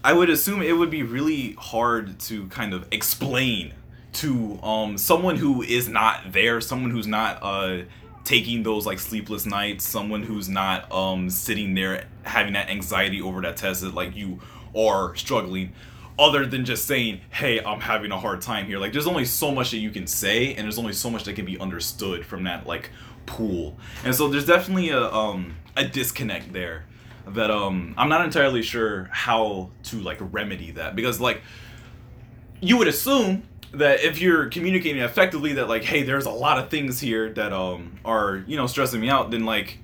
I 0.02 0.12
would 0.12 0.28
assume 0.28 0.60
it 0.60 0.76
would 0.76 0.90
be 0.90 1.02
really 1.02 1.52
hard 1.52 2.18
to 2.20 2.46
kind 2.48 2.74
of 2.74 2.87
explain 2.90 3.72
to 4.14 4.60
um 4.62 4.98
someone 4.98 5.37
who 5.37 5.62
is 5.62 5.88
not 5.88 6.32
there, 6.32 6.60
someone 6.60 6.90
who's 6.90 7.06
not 7.06 7.38
uh 7.40 7.84
taking 8.24 8.62
those 8.62 8.84
like 8.84 8.98
sleepless 8.98 9.46
nights, 9.46 9.88
someone 9.88 10.22
who's 10.22 10.50
not 10.50 10.92
um 10.92 11.30
sitting 11.30 11.72
there 11.74 12.08
having 12.24 12.52
that 12.52 12.68
anxiety 12.68 13.22
over 13.22 13.40
that 13.40 13.56
test 13.56 13.80
that 13.80 13.94
like 13.94 14.14
you 14.14 14.38
are 14.76 15.14
struggling 15.16 15.72
other 16.18 16.46
than 16.46 16.64
just 16.64 16.87
saying, 16.87 17.20
"Hey, 17.30 17.62
I'm 17.64 17.80
having 17.80 18.12
a 18.12 18.18
hard 18.18 18.40
time 18.40 18.66
here." 18.66 18.78
Like 18.78 18.92
there's 18.92 19.06
only 19.06 19.24
so 19.24 19.50
much 19.52 19.70
that 19.72 19.78
you 19.78 19.90
can 19.90 20.06
say 20.06 20.54
and 20.54 20.64
there's 20.64 20.78
only 20.78 20.92
so 20.92 21.10
much 21.10 21.24
that 21.24 21.34
can 21.34 21.44
be 21.44 21.58
understood 21.58 22.24
from 22.24 22.44
that 22.44 22.66
like 22.66 22.90
pool. 23.26 23.76
And 24.04 24.14
so 24.14 24.28
there's 24.28 24.46
definitely 24.46 24.90
a 24.90 25.02
um 25.12 25.56
a 25.76 25.84
disconnect 25.84 26.52
there. 26.52 26.84
that 27.26 27.50
um 27.50 27.94
I'm 27.96 28.08
not 28.08 28.24
entirely 28.24 28.62
sure 28.62 29.08
how 29.10 29.70
to 29.84 29.96
like 30.00 30.18
remedy 30.20 30.72
that 30.72 30.94
because 30.94 31.20
like 31.20 31.42
you 32.60 32.76
would 32.76 32.88
assume 32.88 33.42
that 33.72 34.04
if 34.04 34.20
you're 34.20 34.46
communicating 34.50 35.02
effectively 35.02 35.54
that 35.54 35.68
like 35.68 35.82
hey 35.84 36.02
there's 36.02 36.26
a 36.26 36.30
lot 36.30 36.58
of 36.58 36.70
things 36.70 37.00
here 37.00 37.30
that 37.32 37.52
um 37.52 37.98
are 38.04 38.44
you 38.46 38.56
know 38.56 38.66
stressing 38.66 39.00
me 39.00 39.08
out 39.08 39.30
then 39.30 39.44
like 39.44 39.78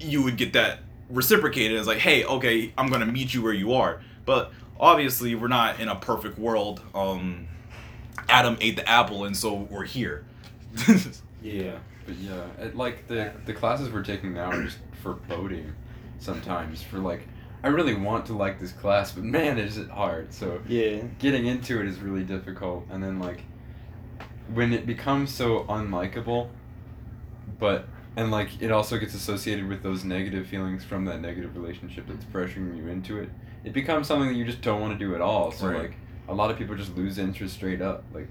you 0.00 0.22
would 0.22 0.36
get 0.36 0.52
that 0.54 0.78
reciprocated 1.10 1.78
as 1.78 1.86
like 1.86 1.98
hey 1.98 2.24
okay 2.24 2.72
i'm 2.76 2.88
gonna 2.88 3.06
meet 3.06 3.32
you 3.32 3.42
where 3.42 3.52
you 3.52 3.72
are 3.72 4.00
but 4.26 4.52
obviously 4.78 5.34
we're 5.34 5.48
not 5.48 5.80
in 5.80 5.88
a 5.88 5.96
perfect 5.96 6.38
world 6.38 6.82
um 6.94 7.46
adam 8.28 8.56
ate 8.60 8.76
the 8.76 8.88
apple 8.88 9.24
and 9.24 9.36
so 9.36 9.54
we're 9.54 9.84
here 9.84 10.24
Yeah. 11.42 11.78
But 12.04 12.16
yeah, 12.16 12.42
it, 12.58 12.76
like 12.76 13.06
the 13.06 13.32
the 13.46 13.52
classes 13.54 13.90
we're 13.90 14.02
taking 14.02 14.34
now 14.34 14.50
are 14.50 14.62
just 14.64 14.78
for 15.02 15.16
foreboding 15.28 15.72
sometimes. 16.18 16.82
For 16.82 16.98
like, 16.98 17.20
I 17.62 17.68
really 17.68 17.94
want 17.94 18.26
to 18.26 18.32
like 18.32 18.58
this 18.58 18.72
class, 18.72 19.12
but 19.12 19.24
man, 19.24 19.58
is 19.58 19.78
it 19.78 19.88
hard. 19.88 20.32
So 20.34 20.60
Yeah. 20.66 21.02
getting 21.18 21.46
into 21.46 21.80
it 21.80 21.86
is 21.86 22.00
really 22.00 22.24
difficult, 22.24 22.86
and 22.90 23.02
then 23.02 23.18
like 23.18 23.42
when 24.52 24.72
it 24.72 24.84
becomes 24.86 25.32
so 25.32 25.64
unlikable, 25.64 26.48
but 27.58 27.86
and 28.18 28.30
like 28.32 28.50
it 28.60 28.70
also 28.72 28.98
gets 28.98 29.14
associated 29.14 29.68
with 29.68 29.82
those 29.82 30.04
negative 30.04 30.46
feelings 30.46 30.84
from 30.84 31.04
that 31.06 31.20
negative 31.20 31.56
relationship 31.56 32.06
that's 32.08 32.24
pressuring 32.26 32.76
you 32.76 32.88
into 32.88 33.18
it. 33.18 33.30
It 33.64 33.72
becomes 33.72 34.06
something 34.08 34.28
that 34.28 34.34
you 34.34 34.44
just 34.44 34.60
don't 34.60 34.80
want 34.80 34.98
to 34.98 35.04
do 35.04 35.14
at 35.14 35.20
all. 35.20 35.52
So 35.52 35.68
Right. 35.68 35.78
like 35.82 35.94
a 36.28 36.34
lot 36.34 36.50
of 36.50 36.58
people 36.58 36.74
just 36.76 36.96
lose 36.96 37.16
interest 37.18 37.54
straight 37.54 37.80
up. 37.80 38.04
Like 38.12 38.28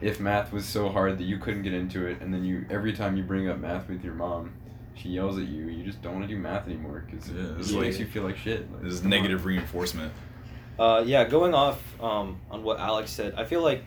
if 0.00 0.18
math 0.20 0.52
was 0.52 0.64
so 0.66 0.88
hard 0.88 1.16
that 1.18 1.24
you 1.24 1.38
couldn't 1.38 1.62
get 1.62 1.72
into 1.74 2.06
it, 2.06 2.20
and 2.20 2.34
then 2.34 2.44
you 2.44 2.66
every 2.70 2.92
time 2.92 3.16
you 3.16 3.22
bring 3.22 3.48
up 3.48 3.58
math 3.58 3.88
with 3.88 4.02
your 4.04 4.14
mom, 4.14 4.52
she 4.94 5.10
yells 5.10 5.38
at 5.38 5.46
you. 5.46 5.66
You 5.66 5.84
just 5.84 6.02
don't 6.02 6.14
want 6.14 6.28
to 6.28 6.34
do 6.34 6.40
math 6.40 6.66
anymore 6.66 7.04
because 7.06 7.28
Yeah, 7.30 7.36
it 7.40 7.44
it's 7.58 7.68
just 7.68 7.80
makes 7.80 7.96
like- 7.96 8.00
you 8.00 8.06
feel 8.12 8.22
like 8.24 8.36
shit. 8.36 8.70
Like, 8.72 8.82
this 8.82 8.94
is 8.94 9.00
come 9.00 9.06
on. 9.06 9.10
negative 9.18 9.44
reinforcement 9.44 10.12
Uh, 10.78 11.02
yeah, 11.06 11.24
going 11.24 11.54
off 11.54 11.80
um, 12.02 12.40
on 12.50 12.62
what 12.62 12.80
Alex 12.80 13.10
said, 13.10 13.34
I 13.36 13.44
feel 13.44 13.62
like 13.62 13.84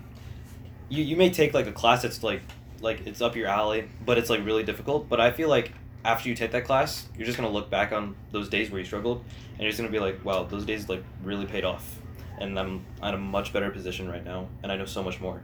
you, 0.90 1.04
you 1.04 1.16
may 1.18 1.32
take 1.32 1.54
like 1.54 1.66
a 1.68 1.72
class 1.72 2.04
that's 2.04 2.22
like 2.24 2.42
like 2.84 3.08
it's 3.08 3.22
up 3.22 3.36
your 3.36 3.48
alley, 3.48 3.90
but 4.06 4.18
it's 4.18 4.30
like 4.30 4.46
really 4.46 4.64
difficult. 4.64 5.10
But 5.10 5.20
I 5.20 5.32
feel 5.32 5.50
like 5.50 5.72
after 6.06 6.28
you 6.30 6.36
take 6.36 6.52
that 6.52 6.66
class, 6.66 7.08
you're 7.18 7.26
just 7.26 7.38
gonna 7.38 7.50
look 7.50 7.70
back 7.70 7.92
on 7.92 8.16
those 8.32 8.50
days 8.50 8.70
where 8.70 8.80
you 8.80 8.86
struggled, 8.86 9.24
and 9.54 9.62
you're 9.62 9.70
just 9.70 9.80
gonna 9.80 9.90
be 9.92 10.00
like, 10.00 10.24
wow, 10.24 10.44
those 10.44 10.66
days 10.66 10.90
like 10.90 11.04
really 11.24 11.46
paid 11.46 11.64
off, 11.64 11.96
and 12.40 12.60
I'm 12.60 12.86
at 13.02 13.14
a 13.14 13.18
much 13.18 13.54
better 13.54 13.72
position 13.72 14.10
right 14.10 14.24
now, 14.24 14.48
and 14.62 14.72
I 14.72 14.76
know 14.76 14.86
so 14.86 15.02
much 15.02 15.20
more. 15.22 15.42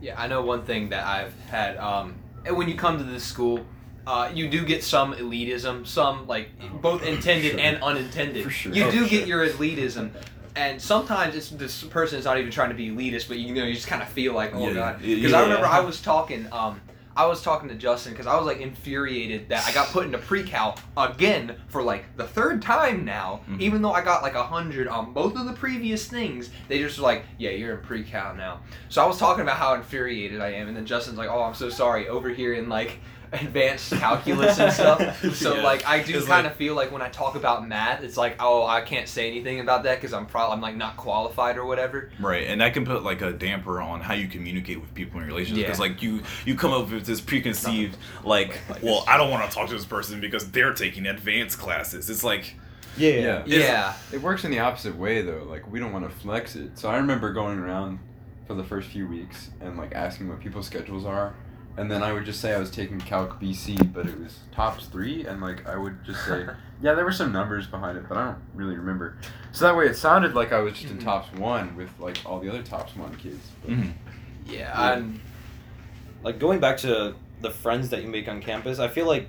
Yeah, 0.00 0.20
I 0.20 0.26
know 0.26 0.42
one 0.42 0.62
thing 0.64 0.90
that 0.90 1.06
I've 1.06 1.34
had. 1.48 1.78
Um, 1.78 2.16
and 2.44 2.56
when 2.56 2.68
you 2.68 2.74
come 2.74 2.98
to 2.98 3.04
this 3.04 3.24
school, 3.24 3.64
uh, 4.06 4.30
you 4.34 4.50
do 4.50 4.62
get 4.66 4.84
some 4.84 5.14
elitism, 5.14 5.86
some 5.86 6.26
like 6.26 6.50
both 6.82 7.02
intended 7.02 7.52
sure. 7.52 7.60
and 7.60 7.82
unintended. 7.82 8.44
For 8.44 8.50
sure. 8.50 8.72
You 8.74 8.84
Oh, 8.84 8.90
do 8.90 9.04
for 9.04 9.08
get 9.08 9.26
sure. 9.26 9.44
your 9.44 9.48
elitism, 9.48 10.10
and 10.56 10.80
sometimes 10.80 11.34
it's 11.34 11.50
this 11.50 11.82
person 11.84 12.18
is 12.18 12.24
not 12.24 12.38
even 12.38 12.50
trying 12.50 12.70
to 12.70 12.74
be 12.76 12.90
elitist, 12.90 13.28
but 13.28 13.38
you 13.38 13.54
know 13.54 13.64
you 13.64 13.74
just 13.74 13.86
kind 13.88 14.02
of 14.02 14.08
feel 14.08 14.32
like, 14.34 14.54
oh 14.54 14.68
Yeah, 14.68 14.74
god. 14.74 15.00
yeah, 15.02 15.16
Because 15.16 15.32
I 15.32 15.38
yeah. 15.38 15.42
remember 15.44 15.66
I 15.66 15.80
was 15.80 16.00
talking. 16.00 16.46
Um, 16.52 16.80
I 17.16 17.26
was 17.26 17.42
talking 17.42 17.68
to 17.68 17.76
Justin 17.76 18.10
because 18.12 18.26
I 18.26 18.34
was 18.36 18.44
like 18.44 18.58
infuriated 18.60 19.48
that 19.50 19.64
I 19.68 19.72
got 19.72 19.86
put 19.90 20.04
into 20.04 20.18
pre-cal 20.18 20.76
again 20.96 21.54
for 21.68 21.80
like 21.80 22.16
the 22.16 22.24
third 22.26 22.60
time 22.60 23.04
now. 23.04 23.42
Mhm. 23.48 23.60
Even 23.60 23.82
though 23.82 23.92
I 23.92 24.02
got 24.02 24.24
like 24.24 24.34
a 24.34 24.42
hundred 24.42 24.88
on 24.88 25.12
both 25.12 25.36
of 25.36 25.46
the 25.46 25.52
previous 25.52 26.08
things, 26.08 26.50
they 26.66 26.80
just 26.80 26.98
were 26.98 27.04
like, 27.04 27.24
"Yeah, 27.38 27.50
you're 27.50 27.76
in 27.78 27.82
pre-cal 27.86 28.34
now." 28.34 28.60
So 28.88 29.00
I 29.00 29.06
was 29.06 29.16
talking 29.16 29.42
about 29.42 29.58
how 29.58 29.74
infuriated 29.74 30.40
I 30.40 30.54
am, 30.54 30.66
and 30.66 30.76
then 30.76 30.86
Justin's 30.86 31.16
like, 31.16 31.28
"Oh, 31.30 31.42
I'm 31.42 31.54
so 31.54 31.70
sorry." 31.70 32.08
Over 32.08 32.30
here 32.30 32.54
in 32.54 32.68
like 32.68 32.98
advanced 33.34 33.92
calculus 33.92 34.58
and 34.58 34.72
stuff. 34.72 35.22
So 35.34 35.56
Yeah. 35.56 35.62
like 35.62 35.86
I 35.86 36.02
do 36.02 36.16
It's 36.18 36.26
kind 36.26 36.44
like- 36.44 36.52
of 36.52 36.58
feel 36.58 36.74
like 36.74 36.90
when 36.92 37.02
I 37.02 37.08
talk 37.08 37.34
about 37.34 37.66
math, 37.66 38.02
it's 38.02 38.16
like, 38.16 38.36
"Oh, 38.40 38.66
I 38.66 38.80
can't 38.82 39.08
say 39.08 39.28
anything 39.30 39.60
about 39.60 39.82
that 39.84 39.96
because 40.00 40.12
I'm 40.12 40.26
probably 40.26 40.54
I'm 40.54 40.60
like 40.60 40.76
not 40.76 40.96
qualified 40.96 41.56
or 41.56 41.64
whatever." 41.64 42.10
Right, 42.20 42.46
and 42.46 42.60
that 42.60 42.74
can 42.74 42.84
put 42.84 43.02
like 43.02 43.20
a 43.22 43.32
damper 43.32 43.80
on 43.80 44.00
how 44.00 44.14
you 44.14 44.28
communicate 44.28 44.80
with 44.80 44.94
people 44.94 45.20
in 45.20 45.26
relationships. 45.26 45.60
Yeah. 45.60 45.66
Because 45.66 45.80
like 45.80 46.02
you, 46.02 46.22
you 46.44 46.54
come 46.54 46.72
up 46.72 46.90
with 46.90 47.06
this 47.06 47.20
preconceived 47.20 47.96
like, 48.24 48.58
well, 48.82 49.04
I 49.08 49.16
don't 49.16 49.30
want 49.30 49.48
to 49.48 49.54
talk 49.54 49.68
to 49.68 49.74
this 49.74 49.84
person 49.84 50.20
because 50.20 50.50
they're 50.50 50.72
taking 50.74 51.06
advanced 51.06 51.58
classes. 51.58 52.08
It's 52.10 52.24
like, 52.24 52.54
Yeah. 52.96 53.10
Yeah. 53.10 53.42
Yeah. 53.46 53.92
It 54.12 54.22
works 54.22 54.44
in 54.44 54.50
the 54.50 54.60
opposite 54.60 54.96
way 54.96 55.22
though. 55.22 55.44
Like 55.48 55.70
we 55.70 55.80
don't 55.80 55.92
want 55.92 56.08
to 56.08 56.14
flex 56.16 56.54
it. 56.56 56.78
So 56.78 56.88
I 56.88 56.96
remember 56.96 57.32
going 57.32 57.58
around 57.58 57.98
for 58.46 58.54
the 58.54 58.62
first 58.64 58.88
few 58.90 59.06
weeks 59.08 59.50
and 59.60 59.76
like 59.78 59.92
asking 59.94 60.28
what 60.28 60.38
people's 60.40 60.66
schedules 60.66 61.04
are, 61.06 61.34
and 61.76 61.90
then 61.90 62.02
I 62.02 62.12
would 62.12 62.24
just 62.24 62.40
say 62.40 62.54
I 62.54 62.58
was 62.58 62.70
taking 62.70 63.00
Calc 63.00 63.40
BC, 63.40 63.92
but 63.92 64.06
it 64.06 64.18
was 64.18 64.38
tops 64.52 64.86
three, 64.86 65.26
and 65.26 65.40
like 65.40 65.66
I 65.68 65.76
would 65.76 66.04
just 66.04 66.24
say, 66.26 66.46
yeah, 66.82 66.94
there 66.94 67.04
were 67.04 67.12
some 67.12 67.32
numbers 67.32 67.66
behind 67.66 67.98
it, 67.98 68.08
but 68.08 68.16
I 68.18 68.24
don't 68.26 68.38
really 68.54 68.76
remember. 68.76 69.16
So 69.52 69.64
that 69.66 69.76
way 69.76 69.86
it 69.86 69.96
sounded 69.96 70.34
like 70.34 70.52
I 70.52 70.60
was 70.60 70.74
just 70.74 70.92
in 70.92 70.98
Mhm. 70.98 71.04
tops 71.04 71.32
one 71.38 71.74
with 71.76 71.90
like 71.98 72.18
all 72.26 72.38
the 72.40 72.48
other 72.48 72.62
tops 72.62 72.94
one 72.96 73.14
kids. 73.16 73.50
But 73.62 73.70
mhm. 73.72 73.92
Yeah, 74.46 74.92
and 74.92 75.20
like 76.22 76.38
going 76.38 76.60
back 76.60 76.76
to 76.78 77.14
the 77.40 77.50
friends 77.50 77.90
that 77.90 78.02
you 78.02 78.08
make 78.08 78.26
on 78.28 78.40
campus 78.40 78.78
i 78.78 78.88
feel 78.88 79.06
like 79.06 79.28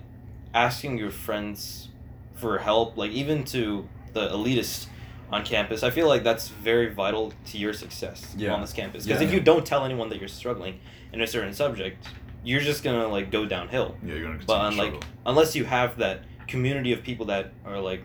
asking 0.54 0.98
your 0.98 1.12
friends 1.12 1.90
for 2.36 2.58
help 2.60 2.96
like 2.96 3.12
even 3.12 3.44
to 3.44 3.90
the 4.14 4.30
elitist 4.30 4.88
on 5.32 5.44
campus 5.44 5.84
i 5.84 5.90
feel 5.90 6.08
like 6.08 6.24
that's 6.24 6.48
very 6.48 6.94
vital 6.94 7.34
to 7.46 7.58
your 7.58 7.74
success 7.74 8.34
Yeah. 8.38 8.54
on 8.54 8.62
this 8.62 8.72
campus 8.72 9.06
because 9.06 9.22
Yeah. 9.22 9.28
if 9.28 9.34
you 9.34 9.42
don't 9.42 9.66
tell 9.66 9.84
anyone 9.84 10.08
that 10.10 10.20
you're 10.20 10.30
struggling 10.30 10.80
in 11.12 11.20
a 11.22 11.28
certain 11.28 11.52
subject 11.54 12.08
you're 12.46 12.62
just 12.62 12.84
gonna 12.84 13.08
like 13.08 13.32
go 13.32 13.46
downhill. 13.46 13.98
Yeah, 14.02 14.14
you're 14.14 14.24
gonna 14.24 14.38
continue 14.38 14.46
but 14.48 14.72
unlike 14.72 15.04
unless 15.26 15.56
you 15.56 15.66
have 15.66 15.98
that 15.98 16.22
community 16.48 16.94
of 16.94 17.04
people 17.04 17.26
that 17.26 17.52
are 17.66 17.82
like 17.82 18.04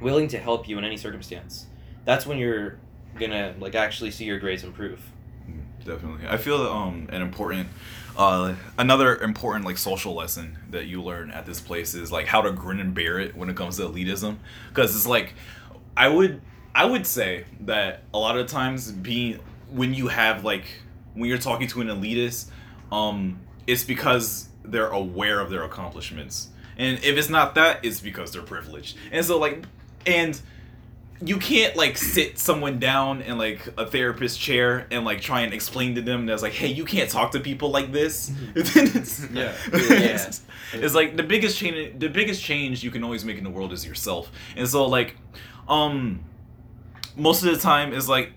willing 0.00 0.26
to 0.28 0.38
help 0.38 0.68
you 0.68 0.78
in 0.78 0.84
any 0.84 0.96
circumstance 0.96 1.66
that's 2.08 2.26
when 2.26 2.38
you're 2.38 2.78
gonna 3.18 3.54
like 3.60 3.74
actually 3.74 4.10
see 4.10 4.24
your 4.24 4.38
grades 4.38 4.64
improve. 4.64 4.98
Definitely, 5.84 6.26
I 6.26 6.38
feel 6.38 6.62
um 6.62 7.06
an 7.10 7.20
important, 7.20 7.68
uh, 8.16 8.54
another 8.78 9.16
important 9.16 9.66
like 9.66 9.76
social 9.76 10.14
lesson 10.14 10.58
that 10.70 10.86
you 10.86 11.02
learn 11.02 11.30
at 11.30 11.44
this 11.44 11.60
place 11.60 11.94
is 11.94 12.10
like 12.10 12.26
how 12.26 12.40
to 12.40 12.50
grin 12.50 12.80
and 12.80 12.94
bear 12.94 13.18
it 13.18 13.36
when 13.36 13.50
it 13.50 13.56
comes 13.56 13.76
to 13.76 13.82
elitism, 13.82 14.36
because 14.70 14.96
it's 14.96 15.06
like, 15.06 15.34
I 15.96 16.08
would 16.08 16.40
I 16.74 16.86
would 16.86 17.06
say 17.06 17.44
that 17.60 18.04
a 18.14 18.18
lot 18.18 18.38
of 18.38 18.46
times 18.46 18.90
being 18.90 19.40
when 19.70 19.92
you 19.92 20.08
have 20.08 20.44
like 20.44 20.64
when 21.12 21.28
you're 21.28 21.38
talking 21.38 21.68
to 21.68 21.80
an 21.82 21.88
elitist, 21.88 22.50
um, 22.90 23.38
it's 23.68 23.84
because 23.84 24.48
they're 24.64 24.88
aware 24.88 25.38
of 25.38 25.50
their 25.50 25.62
accomplishments, 25.62 26.48
and 26.76 26.98
if 27.04 27.16
it's 27.16 27.28
not 27.30 27.54
that, 27.54 27.84
it's 27.84 28.00
because 28.00 28.32
they're 28.32 28.42
privileged, 28.42 28.96
and 29.12 29.24
so 29.24 29.38
like, 29.38 29.64
and 30.06 30.40
you 31.20 31.36
can't 31.36 31.74
like 31.74 31.96
sit 31.96 32.38
someone 32.38 32.78
down 32.78 33.22
in 33.22 33.38
like 33.38 33.66
a 33.76 33.84
therapist 33.86 34.38
chair 34.40 34.86
and 34.92 35.04
like 35.04 35.20
try 35.20 35.40
and 35.40 35.52
explain 35.52 35.96
to 35.96 36.00
them 36.00 36.26
that's 36.26 36.42
like 36.42 36.52
hey 36.52 36.68
you 36.68 36.84
can't 36.84 37.10
talk 37.10 37.32
to 37.32 37.40
people 37.40 37.70
like 37.70 37.90
this. 37.90 38.30
It's, 38.54 39.28
Yeah. 39.32 39.52
it's, 39.72 40.42
it's 40.72 40.94
like 40.94 41.16
the 41.16 41.24
biggest 41.24 41.58
change 41.58 41.98
the 41.98 42.08
biggest 42.08 42.40
change 42.40 42.84
you 42.84 42.92
can 42.92 43.02
always 43.02 43.24
make 43.24 43.36
in 43.36 43.42
the 43.42 43.50
world 43.50 43.72
is 43.72 43.84
yourself. 43.84 44.30
And 44.56 44.68
so 44.68 44.86
like 44.86 45.16
um 45.66 46.20
most 47.16 47.42
of 47.42 47.52
the 47.52 47.58
time 47.58 47.92
is 47.92 48.08
like 48.08 48.30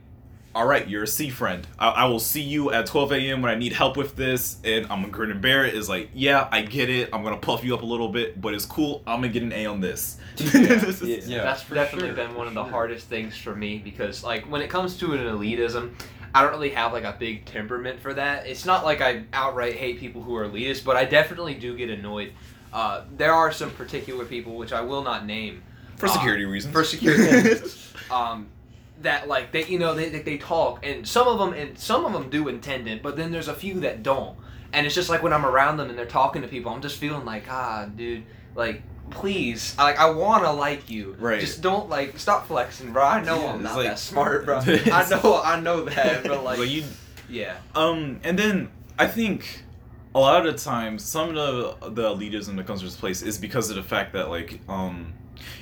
all 0.54 0.66
right 0.66 0.88
you're 0.88 1.04
a 1.04 1.08
c 1.08 1.30
friend. 1.30 1.66
I, 1.80 1.90
I 1.90 2.06
will 2.06 2.20
see 2.20 2.42
you 2.42 2.72
at 2.72 2.86
12 2.86 3.12
a.m 3.14 3.42
when 3.42 3.52
i 3.52 3.56
need 3.56 3.74
help 3.74 3.96
with 3.98 4.16
this 4.16 4.58
and 4.64 4.86
i'm 4.88 5.02
gonna 5.02 5.08
grin 5.10 5.32
and 5.32 5.42
bear 5.42 5.66
it. 5.66 5.74
Is 5.76 5.88
like 5.90 6.10
yeah 6.14 6.48
i 6.52 6.62
get 6.62 6.90
it. 6.90 7.10
I'm 7.14 7.24
gonna 7.24 7.38
puff 7.38 7.64
you 7.64 7.74
up 7.74 7.82
a 7.82 7.86
little 7.86 8.10
bit 8.10 8.40
but 8.42 8.54
it's 8.54 8.66
cool. 8.66 9.02
I'm 9.08 9.22
gonna 9.22 9.30
get 9.34 9.44
an 9.44 9.54
a 9.54 9.66
on 9.66 9.80
this. 9.82 10.18
This 10.36 10.54
is- 11.02 11.02
Yeah. 11.02 11.18
Yeah, 11.38 11.44
that's 11.44 11.62
for 11.62 11.76
definitely 11.76 12.10
sure, 12.10 12.16
been 12.16 12.36
one 12.36 12.48
of 12.48 12.54
the 12.54 12.64
sure. 12.64 12.72
hardest 12.72 13.08
things 13.08 13.38
for 13.38 13.56
me 13.56 13.78
because 13.78 14.24
like 14.24 14.44
when 14.52 14.62
it 14.62 14.70
comes 14.70 14.98
to 14.98 15.14
an 15.14 15.20
elitism 15.20 15.94
i 16.34 16.42
don't 16.42 16.52
really 16.52 16.70
have 16.70 16.94
like 16.94 17.04
a 17.04 17.16
big 17.20 17.44
temperament 17.46 18.00
for 18.00 18.14
that. 18.14 18.48
It's 18.48 18.66
not 18.66 18.84
like 18.86 19.02
i 19.02 19.24
outright 19.34 19.76
hate 19.76 20.00
people 20.00 20.22
who 20.22 20.36
are 20.36 20.48
elitist 20.48 20.84
but 20.84 20.96
i 20.98 21.06
definitely 21.06 21.54
do 21.56 21.76
get 21.78 21.90
annoyed. 21.90 22.34
Uh, 22.74 23.04
there 23.18 23.34
are 23.34 23.52
some 23.52 23.70
particular 23.72 24.24
people 24.26 24.56
which 24.56 24.72
i 24.74 24.80
will 24.82 25.04
not 25.04 25.26
name 25.26 25.62
for 25.98 26.06
uh, 26.08 26.10
security 26.10 26.46
reasons. 26.46 26.74
for 26.74 26.84
security 26.86 27.24
reasons, 27.50 27.94
um, 28.12 28.48
that 29.02 29.27
like 29.27 29.52
they 29.52 29.65
you 29.65 29.79
know 29.79 29.93
they, 29.93 30.10
they, 30.10 30.21
they 30.21 30.37
talk 30.37 30.85
and 30.85 31.08
some 31.08 31.27
of 31.27 31.39
them 31.39 31.54
and 31.54 31.77
some 31.77 32.06
of 32.06 32.13
them 32.13 32.29
do 32.29 32.47
intend 32.47 32.87
it 32.87 33.02
but 33.02 33.15
then 33.17 33.31
there's 33.31 33.47
a 33.47 33.54
few 33.54 33.79
that 33.81 34.04
don't. 34.04 34.37
And 34.73 34.85
it's 34.85 34.95
just 34.95 35.10
like 35.10 35.21
when 35.23 35.33
i'm 35.33 35.45
around 35.45 35.77
them 35.77 35.89
and 35.89 35.97
they're 35.97 36.06
talking 36.06 36.41
to 36.43 36.47
people 36.47 36.71
i'm 36.71 36.81
just 36.81 36.97
feeling 36.97 37.25
like 37.25 37.45
ah 37.49 37.87
dude 37.95 38.23
like 38.56 38.81
please 39.10 39.75
I, 39.77 39.83
like 39.83 39.99
i 39.99 40.10
want 40.10 40.43
to 40.45 40.52
like 40.52 40.89
you. 40.89 41.15
Right. 41.19 41.41
just 41.41 41.62
don't 41.62 41.89
like 41.89 42.17
stop 42.17 42.47
flexing 42.47 42.93
bro. 42.93 43.04
I 43.04 43.21
know 43.23 43.41
Yeah, 43.41 43.54
i'm 43.54 43.63
not 43.63 43.75
like- 43.75 43.87
that 43.87 43.99
smart 43.99 44.45
bro. 44.45 44.60
I 44.65 45.08
know 45.10 45.41
i 45.43 45.60
know 45.60 45.85
that 45.85 46.23
but 46.23 46.43
like, 46.43 46.60
like 46.60 46.69
you 46.69 46.83
yeah. 47.29 47.56
Um, 47.75 48.19
and 48.25 48.37
then 48.37 48.69
I 48.99 49.08
think 49.08 49.63
a 50.13 50.19
lot 50.19 50.45
of 50.45 50.54
the 50.54 50.60
times 50.62 51.04
some 51.06 51.29
of 51.29 51.35
the 51.81 51.89
the 51.89 52.10
elitism 52.10 52.58
that 52.58 52.67
comes 52.67 52.81
to 52.81 52.85
this 52.85 52.97
place 52.97 53.21
is 53.21 53.37
because 53.37 53.69
of 53.69 53.77
the 53.77 53.83
fact 53.83 54.12
that 54.13 54.29
like 54.29 54.60
um 54.67 55.13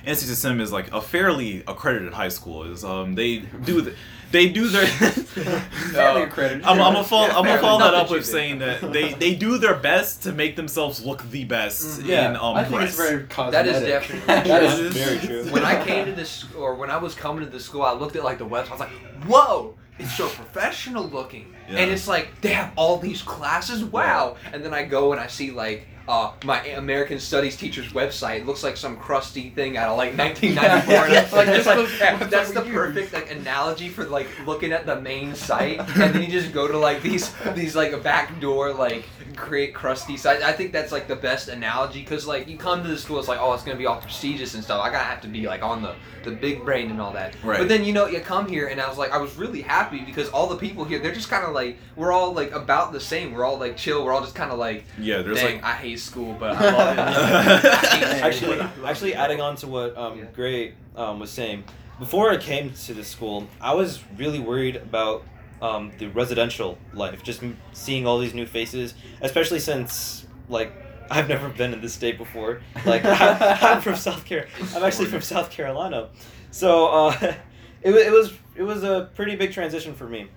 NCSSM 0.05 0.59
is 0.61 0.71
like 0.71 0.91
a 0.93 1.01
fairly 1.01 1.63
accredited 1.67 2.13
high 2.13 2.29
school. 2.29 2.63
Is 2.63 2.83
um 2.83 3.15
they 3.15 3.39
do 3.39 3.81
the, 3.81 3.95
they 4.31 4.49
do 4.49 4.67
their. 4.67 4.85
Fairly 5.89 6.23
accredited. 6.23 6.63
I'm, 6.63 6.79
I'm 6.81 6.93
gonna 6.93 7.03
follow. 7.03 7.27
Yeah, 7.27 7.37
I'm 7.37 7.43
gonna 7.45 7.47
fairly. 7.49 7.61
follow 7.61 7.79
that 7.79 7.93
up 7.93 8.09
with 8.11 8.19
cheated. 8.21 8.31
saying 8.31 8.59
that 8.59 8.91
they 8.93 9.13
they 9.13 9.35
do 9.35 9.57
their 9.57 9.75
best 9.75 10.23
to 10.23 10.31
make 10.31 10.55
themselves 10.55 11.03
look 11.05 11.23
the 11.31 11.45
best 11.45 12.01
Mhm. 12.01 12.05
Yeah, 12.07 12.29
in 12.29 12.35
um 12.35 12.55
I 12.55 12.63
think 12.63 12.75
press. 12.75 12.89
it's 12.89 12.97
very 12.97 13.23
cosmetic. 13.27 13.71
That 13.73 13.81
is 13.81 13.87
definitely 13.87 14.25
That 14.27 14.77
true. 14.77 14.89
very 14.89 15.17
true. 15.19 15.51
when 15.51 15.63
I 15.63 15.83
came 15.83 16.05
to 16.05 16.11
this, 16.11 16.45
or 16.55 16.75
when 16.75 16.89
I 16.91 16.97
was 16.97 17.15
coming 17.15 17.43
to 17.45 17.49
the 17.49 17.59
school, 17.59 17.81
I 17.83 17.93
looked 17.93 18.15
at 18.15 18.23
like 18.23 18.37
the 18.37 18.45
website. 18.47 18.67
I 18.69 18.71
was 18.71 18.79
like, 18.81 18.91
"Whoa, 19.25 19.75
it's 19.97 20.15
so 20.15 20.27
professional 20.27 21.05
looking," 21.07 21.53
Yeah. 21.69 21.77
and 21.79 21.91
it's 21.91 22.07
like 22.07 22.41
they 22.41 22.49
have 22.49 22.71
all 22.75 22.97
these 22.97 23.21
classes. 23.21 23.83
Wow! 23.83 24.35
And 24.53 24.63
then 24.63 24.73
I 24.73 24.83
go 24.83 25.11
and 25.11 25.19
I 25.21 25.27
see 25.27 25.51
like 25.51 25.87
uh, 26.09 26.31
my 26.43 26.65
American 26.69 27.19
Studies 27.19 27.55
teacher's 27.55 27.93
website. 27.93 28.39
It 28.39 28.47
looks 28.47 28.63
like 28.63 28.75
some 28.75 28.97
crusty 28.97 29.51
thing 29.51 29.77
out 29.77 29.89
of 29.89 29.97
like 29.97 30.17
1994. 30.17 30.93
Yeah, 30.93 31.05
And 31.05 31.13
it's 31.13 31.31
like, 31.31 31.47
yeah. 31.47 31.55
just 31.55 31.67
like 31.67 31.99
That's 32.19 32.31
that's 32.31 32.51
the 32.51 32.61
perfect 32.61 33.13
like 33.13 33.31
analogy 33.31 33.89
for 33.89 34.05
like 34.05 34.27
looking 34.47 34.71
at 34.71 34.87
the 34.87 34.99
main 34.99 35.35
site, 35.35 35.79
and 35.79 36.15
then 36.15 36.21
you 36.23 36.27
just 36.27 36.51
go 36.51 36.67
to 36.67 36.77
like 36.77 37.03
these 37.03 37.31
these 37.53 37.75
like 37.75 38.01
back 38.01 38.39
door 38.39 38.73
like 38.73 39.05
create 39.35 39.73
crusty 39.75 40.17
sites. 40.17 40.43
I 40.43 40.51
think 40.51 40.73
that's 40.73 40.91
like 40.91 41.07
the 41.07 41.15
best 41.15 41.47
analogy 41.47 42.01
because 42.01 42.25
like 42.25 42.47
you 42.47 42.57
come 42.57 42.81
to 42.81 42.89
the 42.89 42.97
school, 42.97 43.19
it's 43.19 43.27
like 43.27 43.39
oh 43.39 43.53
it's 43.53 43.63
gonna 43.63 43.77
be 43.77 43.85
all 43.85 44.01
prestigious 44.01 44.55
and 44.55 44.63
stuff. 44.63 44.81
I 44.81 44.89
gotta 44.89 45.05
have 45.05 45.21
to 45.21 45.27
be 45.27 45.45
like 45.45 45.61
on 45.61 45.83
the 45.83 45.95
the 46.23 46.31
big 46.31 46.65
brain 46.65 46.91
and 46.91 46.99
all 46.99 47.13
that. 47.13 47.35
Right. 47.43 47.59
But 47.59 47.69
then 47.69 47.83
you 47.83 47.93
know 47.93 48.07
you 48.07 48.19
come 48.19 48.47
here 48.47 48.67
and 48.67 48.81
I 48.81 48.89
was 48.89 48.97
like 48.97 49.11
I 49.11 49.17
was 49.17 49.35
really 49.37 49.61
happy 49.61 50.01
because 50.01 50.27
all 50.29 50.47
the 50.47 50.57
people 50.57 50.83
here 50.83 50.99
they're 50.99 51.13
just 51.13 51.29
kind 51.29 51.45
of 51.45 51.53
like 51.53 51.77
we're 51.95 52.11
all 52.11 52.33
like 52.33 52.51
about 52.51 52.91
the 52.91 52.99
same. 52.99 53.31
We're 53.33 53.45
all 53.45 53.59
like 53.59 53.77
chill. 53.77 54.03
We're 54.03 54.11
all 54.11 54.21
just 54.21 54.35
kind 54.35 54.51
of 54.51 54.59
like 54.59 54.85
yeah, 54.97 55.21
there's 55.21 55.39
dang 55.39 55.55
like 55.55 55.63
I 55.63 55.73
hate 55.73 55.98
school 55.99 56.35
but 56.39 56.55
I 56.55 56.71
love 56.71 56.97
it. 56.97 56.99
I 56.99 57.11
hate 57.11 58.03
school, 58.03 58.25
actually, 58.25 58.57
but 58.57 58.61
I 58.61 58.65
love 58.65 58.85
actually, 58.85 59.13
adding 59.15 59.41
on 59.41 59.55
to 59.57 59.67
what 59.67 59.97
um, 59.97 60.17
Yeah. 60.19 60.25
Gray 60.33 60.73
um, 60.95 61.19
was 61.19 61.29
saying, 61.31 61.63
before 61.99 62.29
I 62.31 62.37
came 62.37 62.71
to 62.73 62.93
the 62.93 63.03
school, 63.03 63.47
I 63.61 63.73
was 63.73 63.99
really 64.17 64.39
worried 64.39 64.77
about 64.77 65.23
um, 65.61 65.91
the 65.97 66.07
residential 66.07 66.77
life, 66.93 67.21
just 67.23 67.43
m- 67.43 67.57
seeing 67.73 68.07
all 68.07 68.17
these 68.19 68.33
new 68.33 68.45
faces, 68.45 68.93
especially 69.21 69.59
since 69.59 70.25
like 70.47 70.71
I've 71.11 71.27
never 71.27 71.49
been 71.49 71.73
in 71.73 71.81
this 71.81 71.93
state 71.93 72.17
before. 72.17 72.61
Like 72.85 73.03
I'm, 73.05 73.37
I'm 73.63 73.81
from 73.81 73.95
South 73.95 74.25
Carolina. 74.25 74.51
I'm 74.75 74.83
actually 74.83 75.07
from 75.07 75.21
South 75.21 75.49
Carolina, 75.51 76.09
so 76.51 76.87
uh, 76.87 77.11
it, 77.81 77.93
it 77.93 78.11
was 78.11 78.33
it 78.55 78.63
was 78.63 78.83
a 78.83 79.09
pretty 79.15 79.35
big 79.35 79.51
transition 79.51 79.93
for 79.95 80.07
me. 80.07 80.29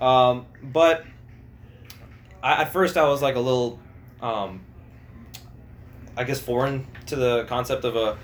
Um, 0.00 0.44
but 0.62 1.04
I, 2.42 2.62
at 2.62 2.72
first, 2.72 2.96
I 2.96 3.08
was 3.08 3.22
like 3.22 3.36
a 3.36 3.40
little. 3.40 3.78
Um, 4.20 4.60
I 6.16 6.24
guess 6.24 6.40
foreign 6.40 6.86
to 7.06 7.16
the 7.16 7.44
concept 7.44 7.84
of 7.84 7.96
a 7.96 8.16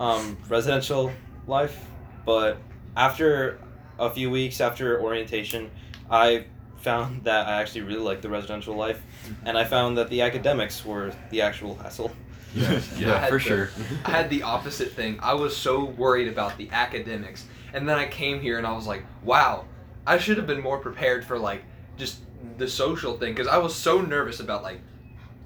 um, 0.00 0.36
residential 0.48 1.10
life, 1.46 1.84
but 2.24 2.58
after 2.96 3.58
a 3.98 4.10
few 4.10 4.30
weeks 4.30 4.60
after 4.60 5.00
orientation, 5.00 5.70
I 6.10 6.44
found 6.78 7.24
that 7.24 7.46
I 7.48 7.60
actually 7.60 7.82
really 7.82 8.00
liked 8.02 8.22
the 8.22 8.28
residential 8.28 8.74
life, 8.76 9.00
and 9.44 9.56
I 9.58 9.64
found 9.64 9.98
that 9.98 10.08
the 10.10 10.22
academics 10.22 10.84
were 10.84 11.12
the 11.30 11.40
actual 11.42 11.74
hassle. 11.76 12.12
yeah, 12.54 12.80
Yeah, 12.98 13.26
for 13.26 13.34
the- 13.34 13.40
sure. 13.40 13.70
I 14.04 14.10
had 14.10 14.30
the 14.30 14.42
opposite 14.42 14.92
thing. 14.92 15.18
I 15.22 15.34
was 15.34 15.56
so 15.56 15.84
worried 15.84 16.28
about 16.28 16.56
the 16.58 16.68
academics. 16.70 17.44
And 17.74 17.86
then 17.88 17.98
I 17.98 18.06
came 18.06 18.40
here 18.40 18.56
and 18.56 18.66
I 18.66 18.72
was 18.72 18.86
like, 18.86 19.04
wow, 19.22 19.66
I 20.06 20.16
should 20.18 20.38
have 20.38 20.46
been 20.46 20.62
more 20.62 20.78
prepared 20.78 21.22
for 21.24 21.38
like 21.38 21.62
just 21.98 22.20
the 22.56 22.66
social 22.66 23.18
thing 23.18 23.34
because 23.34 23.46
I 23.48 23.58
was 23.58 23.74
so 23.74 24.00
nervous 24.00 24.40
about 24.40 24.62
like 24.62 24.80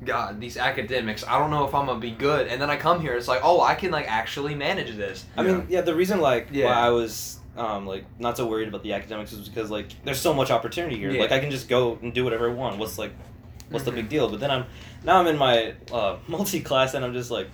God, 0.05 0.41
these 0.41 0.57
academics, 0.57 1.25
I 1.27 1.39
don't 1.39 1.51
know 1.51 1.67
if 1.67 1.75
I'm 1.75 1.87
gonna 1.87 2.01
be 2.01 2.11
good. 2.11 2.47
And 2.49 2.61
then 2.61 2.71
I 2.71 2.77
come 2.77 3.01
here, 3.01 3.15
it's 3.15 3.29
like, 3.29 3.41
oh, 3.45 3.61
I 3.61 3.75
can 3.75 3.91
like 3.91 4.11
actually 4.11 4.55
manage 4.55 4.97
this. 4.97 5.25
I 5.37 5.43
mean, 5.43 5.67
yeah, 5.69 5.81
the 5.83 5.95
reason 5.95 6.21
like 6.21 6.49
Yeah. 6.51 6.67
why 6.67 6.73
I 6.73 6.91
was 6.91 7.39
um, 7.57 7.87
like 7.87 8.05
not 8.19 8.37
so 8.37 8.47
worried 8.47 8.69
about 8.69 8.83
the 8.83 8.95
academics 8.95 9.33
is 9.33 9.49
because 9.49 9.71
like 9.71 9.87
there's 10.05 10.21
so 10.21 10.33
much 10.35 10.51
opportunity 10.51 10.97
here. 10.99 11.11
Yeah. 11.11 11.21
Like 11.21 11.33
I 11.33 11.39
can 11.39 11.51
just 11.51 11.69
go 11.69 11.99
and 12.03 12.13
do 12.15 12.25
whatever 12.25 12.51
I 12.51 12.55
want. 12.55 12.79
What's 12.79 12.99
like, 12.99 13.13
what's 13.71 13.83
Mhm. 13.85 13.87
the 13.87 13.93
big 13.93 14.09
deal? 14.09 14.29
But 14.29 14.41
then 14.41 14.51
I'm 14.51 14.65
now 15.05 15.19
I'm 15.21 15.27
in 15.27 15.37
my 15.39 15.75
uh, 15.93 16.17
multi 16.29 16.61
class 16.61 16.95
and 16.95 17.05
I'm 17.05 17.13
just 17.13 17.31
like, 17.31 17.49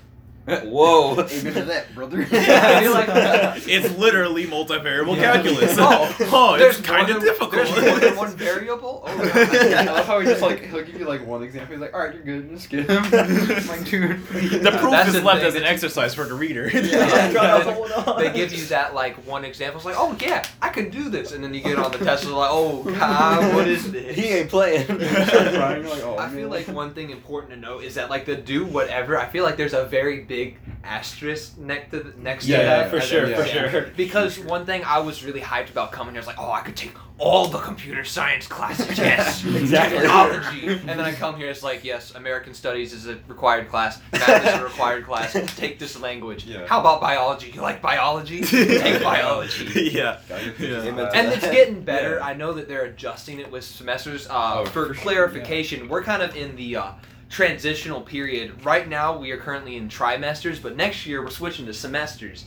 whoa. 0.48 1.12
Amen 1.30 1.54
to 1.54 1.62
that, 1.64 1.94
brother. 1.94 2.20
I 2.32 2.80
feel 2.80 2.92
like- 2.92 3.08
it's 3.68 3.96
literally 3.98 4.46
multivariable 4.46 5.16
Yeah. 5.16 5.32
calculus. 5.34 5.76
Oh, 5.78 6.14
oh, 6.32 6.54
it's 6.54 6.62
There's 6.62 6.80
kind 6.80 7.08
of 7.10 7.16
than- 7.16 7.24
difficult. 7.24 7.52
There's 7.52 7.70
more 7.90 7.98
than 8.00 8.16
one 8.16 8.36
variable. 8.36 9.02
Oh, 9.06 9.10
I 9.32 9.44
God. 9.74 9.86
love 9.86 10.06
how 10.06 10.20
he 10.20 10.26
just 10.26 10.42
like 10.42 10.64
he'll 10.64 10.82
give 10.84 10.98
you 10.98 11.06
like 11.06 11.26
one 11.26 11.42
example. 11.42 11.72
He's 11.74 11.80
like, 11.80 11.94
"All 11.94 12.00
right, 12.00 12.14
you're 12.14 12.22
good. 12.22 12.50
Just 12.50 12.70
get 12.70 12.88
him." 12.88 13.04
I'm 13.04 13.66
like, 13.66 13.84
dude. 13.84 14.20
the 14.28 14.76
proof 14.80 14.90
That's 14.92 15.08
is 15.08 15.14
the 15.14 15.22
left 15.22 15.40
thing. 15.40 15.48
as 15.48 15.54
an 15.54 15.64
exercise 15.64 16.14
for 16.14 16.24
the 16.24 16.34
reader. 16.34 16.68
Yeah. 16.72 17.30
Try 17.32 17.58
to 17.58 17.64
They- 17.64 17.72
hold 17.74 17.90
on. 17.92 18.22
they 18.22 18.32
give 18.32 18.52
you 18.52 18.64
that 18.66 18.94
like 18.94 19.16
one 19.26 19.44
example. 19.44 19.78
It's 19.78 19.84
like, 19.86 19.96
oh 19.98 20.16
yeah, 20.20 20.44
I 20.62 20.68
can 20.70 20.90
do 20.90 21.08
this, 21.10 21.32
and 21.32 21.42
then 21.44 21.52
you 21.54 21.60
get 21.60 21.78
on 21.78 21.92
the 21.92 21.98
test 21.98 22.24
and 22.24 22.32
like, 22.34 22.50
oh 22.52 22.82
god, 22.84 23.54
what 23.54 23.66
is 23.68 23.90
this? 23.92 24.14
He 24.16 24.24
ain't 24.28 24.48
playing. 24.48 24.86
Crying, 24.86 25.82
you're 25.82 25.90
like, 25.90 26.02
oh, 26.04 26.16
I 26.18 26.28
feel 26.28 26.40
man. 26.42 26.50
like 26.50 26.68
one 26.68 26.94
thing 26.94 27.10
important 27.10 27.52
to 27.52 27.58
note 27.58 27.84
is 27.84 27.94
that 27.96 28.10
like 28.10 28.24
the 28.26 28.36
do 28.36 28.64
whatever. 28.64 29.18
I 29.18 29.26
feel 29.26 29.44
like 29.44 29.56
there's 29.56 29.74
a 29.74 29.84
very 29.84 30.20
big 30.20 30.37
asterisk 30.84 31.58
next 31.58 31.90
to 31.90 32.00
the, 32.00 32.20
next 32.20 32.46
yeah, 32.46 32.58
to 32.58 32.62
that. 32.64 32.90
for 32.90 33.00
sure, 33.00 33.26
then- 33.28 33.40
for 33.40 33.46
yeah. 33.46 33.70
sure. 33.70 33.82
Because 33.96 34.38
one 34.38 34.64
thing 34.66 34.82
I 34.84 34.98
was 35.00 35.24
really 35.24 35.40
hyped 35.40 35.70
about 35.70 35.92
coming 35.92 36.14
here 36.14 36.20
is 36.20 36.26
like, 36.26 36.38
oh, 36.38 36.50
I 36.52 36.60
could 36.60 36.76
take 36.76 36.92
all 37.20 37.48
the 37.48 37.58
computer 37.58 38.04
science 38.04 38.46
classes. 38.46 38.96
Yes, 38.98 39.44
Exactly. 39.44 39.98
Technology. 39.98 40.66
And 40.68 40.88
then 40.88 41.00
I 41.00 41.12
come 41.12 41.36
here, 41.36 41.48
it's 41.50 41.64
like, 41.64 41.82
yes, 41.82 42.14
American 42.14 42.54
Studies 42.54 42.92
is 42.92 43.08
a 43.08 43.18
required 43.26 43.68
class. 43.68 44.00
Math 44.12 44.46
is 44.46 44.60
a 44.60 44.62
required 44.64 45.04
class. 45.04 45.32
Take 45.56 45.78
this 45.80 45.98
language. 45.98 46.44
Yeah. 46.44 46.66
How 46.66 46.78
about 46.80 47.00
biology? 47.00 47.50
You 47.50 47.60
like 47.60 47.82
biology? 47.82 48.40
Take 48.44 49.02
biology. 49.02 49.90
yeah. 49.92 50.20
Yeah. 50.30 50.50
this 50.56 50.86
Amen 50.86 51.06
out. 51.06 51.12
to 51.12 51.16
And 51.18 51.28
it's 51.32 51.48
getting 51.50 51.82
better. 51.82 52.16
Yeah. 52.18 52.26
I 52.26 52.34
know 52.34 52.52
that 52.52 52.68
they're 52.68 52.84
adjusting 52.84 53.40
it 53.40 53.50
with 53.50 53.64
semesters. 53.64 54.26
Uh, 54.28 54.46
Oh, 54.58 54.64
for, 54.66 54.70
for 54.88 54.94
sure, 54.94 55.02
clarification, 55.02 55.88
we're 55.88 56.02
kind 56.04 56.22
of 56.22 56.34
in 56.36 56.54
the 56.56 56.76
uh, 56.76 56.92
transitional 57.28 58.00
period. 58.00 58.64
Right 58.64 58.88
now, 58.88 59.18
we 59.18 59.30
are 59.32 59.36
currently 59.36 59.76
in 59.76 59.88
trimesters, 59.88 60.60
but 60.60 60.76
next 60.76 61.06
year 61.06 61.22
we're 61.22 61.30
switching 61.30 61.66
to 61.66 61.74
semesters. 61.74 62.44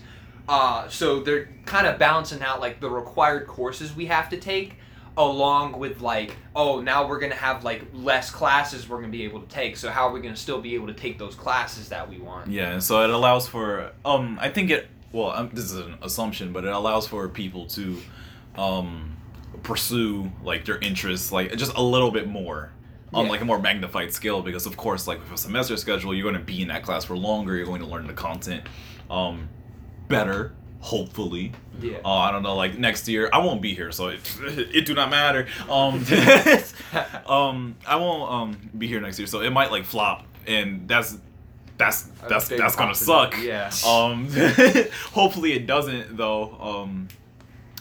Uh, 0.49 0.87
so 0.89 1.21
they're 1.21 1.49
kind 1.65 1.87
of 1.87 1.99
balancing 1.99 2.41
out 2.41 2.59
like 2.59 2.79
the 2.79 2.89
required 2.89 3.47
courses 3.47 3.95
we 3.95 4.07
have 4.07 4.29
to 4.29 4.37
take, 4.37 4.75
along 5.15 5.77
with 5.77 6.01
like, 6.01 6.35
oh, 6.55 6.81
now 6.81 7.07
we're 7.07 7.19
gonna 7.19 7.35
have 7.35 7.63
like 7.63 7.83
less 7.93 8.31
classes 8.31 8.89
we're 8.89 8.97
gonna 8.97 9.09
be 9.11 9.23
able 9.23 9.41
to 9.41 9.47
take. 9.47 9.77
So 9.77 9.89
how 9.89 10.07
are 10.07 10.11
we 10.11 10.19
gonna 10.19 10.35
still 10.35 10.59
be 10.61 10.75
able 10.75 10.87
to 10.87 10.93
take 10.93 11.19
those 11.19 11.35
classes 11.35 11.89
that 11.89 12.09
we 12.09 12.17
want? 12.17 12.49
Yeah, 12.49 12.79
so 12.79 13.03
it 13.03 13.09
allows 13.09 13.47
for 13.47 13.91
um 14.03 14.37
I 14.41 14.49
think 14.49 14.71
it 14.71 14.87
well 15.11 15.49
this 15.53 15.65
is 15.65 15.77
an 15.77 15.97
assumption, 16.01 16.51
but 16.51 16.65
it 16.65 16.73
allows 16.73 17.07
for 17.07 17.29
people 17.29 17.67
to 17.67 17.97
um 18.55 19.15
pursue 19.63 20.31
like 20.43 20.65
their 20.65 20.79
interests 20.79 21.31
like 21.31 21.55
just 21.55 21.75
a 21.75 21.81
little 21.83 22.09
bit 22.09 22.27
more 22.27 22.71
on 23.13 23.25
Yeah. 23.25 23.31
like 23.31 23.41
a 23.41 23.45
more 23.45 23.59
magnified 23.59 24.13
scale 24.13 24.41
because 24.41 24.65
of 24.65 24.77
course 24.77 25.07
like 25.07 25.19
with 25.19 25.31
a 25.33 25.37
semester 25.37 25.75
schedule 25.77 26.13
you're 26.13 26.23
going 26.29 26.35
to 26.41 26.45
be 26.45 26.61
in 26.61 26.67
that 26.69 26.83
class 26.83 27.03
for 27.05 27.17
longer 27.17 27.55
you're 27.55 27.65
going 27.65 27.81
to 27.81 27.87
learn 27.87 28.07
the 28.07 28.13
content 28.13 28.63
um 29.09 29.49
better 30.07 30.53
hopefully 30.79 31.51
Yeah. 31.81 31.97
uh, 32.03 32.09
I 32.13 32.31
don't 32.31 32.41
know 32.43 32.55
like 32.55 32.77
next 32.77 33.07
year 33.07 33.29
I 33.31 33.37
won't 33.39 33.61
be 33.61 33.73
here 33.75 33.91
so 33.91 34.07
it, 34.07 34.19
it 34.41 34.85
do 34.85 34.93
not 34.93 35.09
matter 35.09 35.47
um 35.69 36.03
um 37.27 37.75
I 37.87 37.95
won't 37.97 38.31
um 38.31 38.69
be 38.77 38.87
here 38.87 38.99
next 39.01 39.19
year 39.19 39.27
so 39.27 39.41
it 39.41 39.51
might 39.51 39.71
like 39.71 39.85
flop 39.85 40.25
and 40.47 40.87
that's 40.87 41.17
that's 41.77 42.03
that's 42.27 42.47
that's 42.49 42.75
gonna 42.75 42.95
suck 42.95 43.35
Yeah. 43.41 43.71
um 43.87 44.27
hopefully 45.11 45.53
it 45.53 45.67
doesn't 45.67 46.15
though 46.17 46.57
um 46.59 47.07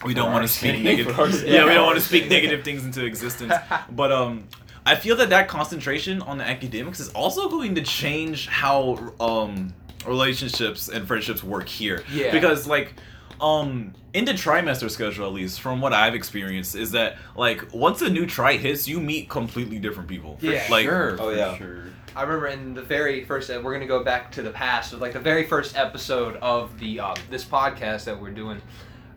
we 0.04 0.14
don't 0.14 0.32
want 0.32 0.46
to 0.46 0.48
speak 0.52 0.80
negative 0.82 1.14
For 1.14 1.22
our 1.22 1.30
sake. 1.32 1.46
yeah 1.48 1.66
we 1.66 1.74
don't 1.74 1.84
want 1.86 1.98
to 1.98 2.04
speak 2.04 2.28
negative 2.30 2.64
things 2.64 2.84
into 2.84 3.04
existence 3.04 3.52
but 3.90 4.10
um 4.12 4.44
I 4.86 4.94
feel 4.96 5.16
that 5.16 5.30
that 5.30 5.48
concentration 5.48 6.22
on 6.22 6.38
the 6.38 6.44
academics 6.48 7.00
is 7.00 7.10
also 7.10 7.48
going 7.48 7.74
to 7.76 7.82
change 7.82 8.48
how 8.48 9.12
um 9.20 9.74
relationships 10.06 10.88
and 10.88 11.06
friendships 11.06 11.42
work 11.44 11.68
here 11.68 12.02
Yeah. 12.12 12.32
because 12.32 12.66
like 12.66 12.94
um 13.40 13.92
in 14.14 14.24
the 14.24 14.32
trimester 14.32 14.90
schedule 14.90 15.26
at 15.26 15.32
least 15.32 15.60
from 15.60 15.80
what 15.80 15.92
i've 15.92 16.14
experienced 16.14 16.74
is 16.74 16.90
that 16.92 17.16
like 17.36 17.72
once 17.72 18.00
a 18.02 18.08
new 18.10 18.26
tri 18.26 18.56
hits 18.56 18.88
you 18.88 18.98
meet 19.00 19.28
completely 19.28 19.78
different 19.78 20.08
people 20.08 20.38
Yeah. 20.40 20.64
like 20.70 20.84
sure, 20.86 21.16
Oh, 21.20 21.30
yeah. 21.30 21.56
sure. 21.56 21.84
I 22.16 22.22
remember 22.22 22.48
in 22.48 22.74
the 22.74 22.82
very 22.82 23.24
first. 23.24 23.48
uh, 23.50 23.60
We're 23.62 23.72
gonna 23.72 23.86
go 23.86 24.02
back 24.02 24.32
to 24.32 24.42
the 24.42 24.50
past. 24.50 24.92
Of 24.92 25.00
like 25.00 25.12
the 25.12 25.20
very 25.20 25.44
first 25.46 25.76
episode 25.76 26.34
of 26.42 26.76
the 26.80 26.98
uh, 26.98 27.14
this 27.30 27.44
podcast 27.44 28.04
that 28.06 28.20
we're 28.20 28.32
doing. 28.32 28.60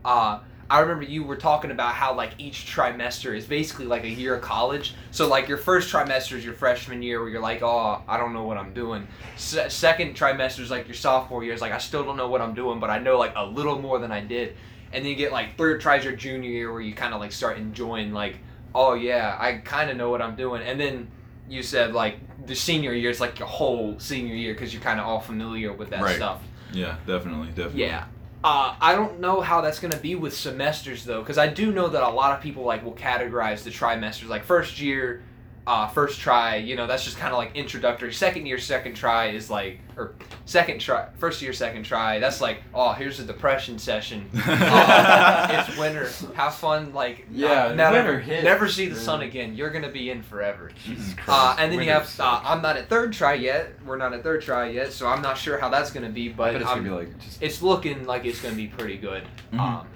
Uh, 0.05 0.39
I 0.73 0.79
remember 0.79 1.03
you 1.03 1.23
were 1.23 1.35
talking 1.35 1.69
about 1.69 1.93
how 1.93 2.15
like 2.15 2.31
each 2.39 2.65
trimester 2.65 3.37
is 3.37 3.45
basically 3.45 3.85
like 3.85 4.05
a 4.05 4.09
year 4.09 4.33
of 4.35 4.41
college. 4.41 4.95
So 5.11 5.27
like 5.27 5.47
your 5.47 5.59
first 5.59 5.93
trimester 5.93 6.35
is 6.35 6.43
your 6.43 6.55
freshman 6.55 7.03
year, 7.03 7.19
where 7.19 7.29
you're 7.29 7.41
like, 7.41 7.61
oh, 7.61 8.01
I 8.07 8.17
don't 8.17 8.33
know 8.33 8.41
what 8.43 8.57
I'm 8.57 8.73
doing. 8.73 9.07
Se- 9.37 9.69
second 9.69 10.15
trimester 10.15 10.61
is 10.61 10.71
like 10.71 10.87
your 10.87 10.95
sophomore 10.95 11.43
year. 11.43 11.53
It's 11.53 11.61
like 11.61 11.73
I 11.73 11.77
still 11.77 12.03
don't 12.03 12.17
know 12.17 12.27
what 12.27 12.41
I'm 12.41 12.55
doing, 12.55 12.79
but 12.79 12.89
I 12.89 12.97
know 12.97 13.19
like 13.19 13.33
a 13.35 13.45
little 13.45 13.77
more 13.79 13.99
than 13.99 14.11
I 14.11 14.21
did. 14.21 14.55
And 14.91 15.05
then 15.05 15.09
you 15.11 15.15
get 15.15 15.31
like 15.31 15.57
third 15.57 15.79
tries 15.79 16.03
your 16.03 16.15
junior 16.15 16.49
year, 16.49 16.71
where 16.71 16.81
you 16.81 16.95
kind 16.95 17.13
of 17.13 17.19
like 17.19 17.31
start 17.33 17.57
enjoying 17.59 18.11
like, 18.11 18.39
oh 18.73 18.95
yeah, 18.95 19.37
I 19.39 19.57
kind 19.57 19.91
of 19.91 19.97
know 19.97 20.09
what 20.09 20.23
I'm 20.23 20.35
doing. 20.35 20.63
And 20.63 20.79
then 20.79 21.07
you 21.47 21.61
said 21.61 21.93
like 21.93 22.17
the 22.47 22.55
senior 22.55 22.93
year 22.93 23.11
is 23.11 23.19
like 23.19 23.37
your 23.37 23.47
whole 23.47 23.99
senior 23.99 24.33
year 24.33 24.53
because 24.53 24.73
you're 24.73 24.81
kind 24.81 24.99
of 24.99 25.05
all 25.05 25.19
familiar 25.19 25.71
with 25.71 25.91
that 25.91 26.01
Right. 26.01 26.15
stuff. 26.15 26.41
Yeah, 26.71 26.95
definitely, 27.05 27.49
definitely. 27.49 27.81
Yeah. 27.81 28.05
Uh, 28.43 28.75
I 28.81 28.93
don't 28.93 29.21
know 29.21 29.39
how 29.39 29.61
that's 29.61 29.79
going 29.79 29.93
to 29.93 29.99
be 29.99 30.15
with 30.15 30.35
semesters 30.35 31.05
though, 31.05 31.21
because 31.21 31.37
I 31.37 31.47
do 31.47 31.71
know 31.71 31.87
that 31.87 32.03
a 32.03 32.09
lot 32.09 32.35
of 32.35 32.43
people 32.43 32.63
like 32.63 32.83
will 32.83 32.93
categorize 32.93 33.63
the 33.63 33.69
trimesters 33.69 34.27
like 34.27 34.43
first 34.43 34.81
year, 34.81 35.23
uh, 35.65 35.87
first 35.87 36.19
try. 36.19 36.57
You 36.57 36.75
know, 36.75 36.87
that's 36.87 37.03
just 37.05 37.17
kind 37.17 37.31
of 37.31 37.37
like 37.37 37.55
introductory. 37.55 38.11
Second 38.13 38.45
year, 38.45 38.57
second 38.57 38.95
try 38.95 39.27
is 39.29 39.49
like, 39.49 39.79
or 39.95 40.13
second 40.45 40.79
try, 40.79 41.07
first 41.17 41.41
year, 41.41 41.53
second 41.53 41.83
try. 41.83 42.19
That's 42.19 42.41
like, 42.41 42.63
oh, 42.73 42.91
here's 42.91 43.19
a 43.19 43.23
depression 43.23 43.79
session. 43.79 44.29
Uh, 44.45 45.47
it's 45.67 45.77
winter. 45.77 46.09
Have 46.35 46.55
fun. 46.55 46.93
Like, 46.93 47.25
Yeah, 47.31 47.69
not- 47.73 47.77
never, 47.93 47.95
winter 48.13 48.19
hit. 48.19 48.43
never 48.43 48.67
see 48.67 48.87
the 48.89 48.95
sun 48.99 49.21
again. 49.21 49.55
You're 49.55 49.69
gonna 49.69 49.89
be 49.91 50.09
in 50.09 50.21
forever. 50.23 50.71
Jesus 50.85 51.13
Uh, 51.13 51.21
Christ. 51.21 51.59
and 51.59 51.71
then 51.71 51.81
you 51.81 51.89
have, 51.91 52.13
uh. 52.19 52.41
I'm 52.43 52.61
not 52.61 52.75
at 52.77 52.89
third 52.89 53.13
try 53.13 53.33
yet. 53.35 53.73
We're 53.85 53.97
not 53.97 54.13
at 54.13 54.23
third 54.23 54.41
try 54.41 54.69
yet, 54.69 54.91
so 54.93 55.07
I'm 55.07 55.21
not 55.21 55.37
sure 55.37 55.57
how 55.57 55.69
that's 55.69 55.91
gonna 55.91 56.09
be. 56.09 56.29
I 56.29 56.33
But 56.33 56.55
it's 56.55 56.65
gonna 56.65 56.81
be 56.81 56.89
like 56.89 57.17
just 57.19 57.41
it's 57.41 57.61
looking 57.61 58.05
like 58.05 58.25
it's 58.25 58.41
going 58.41 58.53
to 58.53 58.57
be 58.61 58.67
pretty 58.67 58.97
good. 58.97 59.23
Mhm. 59.53 59.59
Um, 59.59 59.87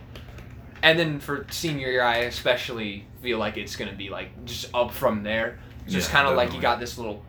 and 0.84 0.98
then 1.00 1.20
for 1.20 1.46
senior 1.50 1.90
year, 1.90 2.04
I 2.04 2.18
especially 2.18 3.06
feel 3.28 3.40
like 3.40 3.58
it's 3.58 3.76
to 3.92 3.96
be 3.98 4.10
like 4.10 4.30
just 4.46 4.74
up 4.74 4.90
from 4.90 5.22
there. 5.22 5.60
Just 5.86 6.08
Yeah, 6.10 6.16
kind 6.16 6.28
of 6.30 6.38
like 6.38 6.54
you 6.54 6.62
got 6.62 6.80
this 6.80 6.98
little, 6.98 7.22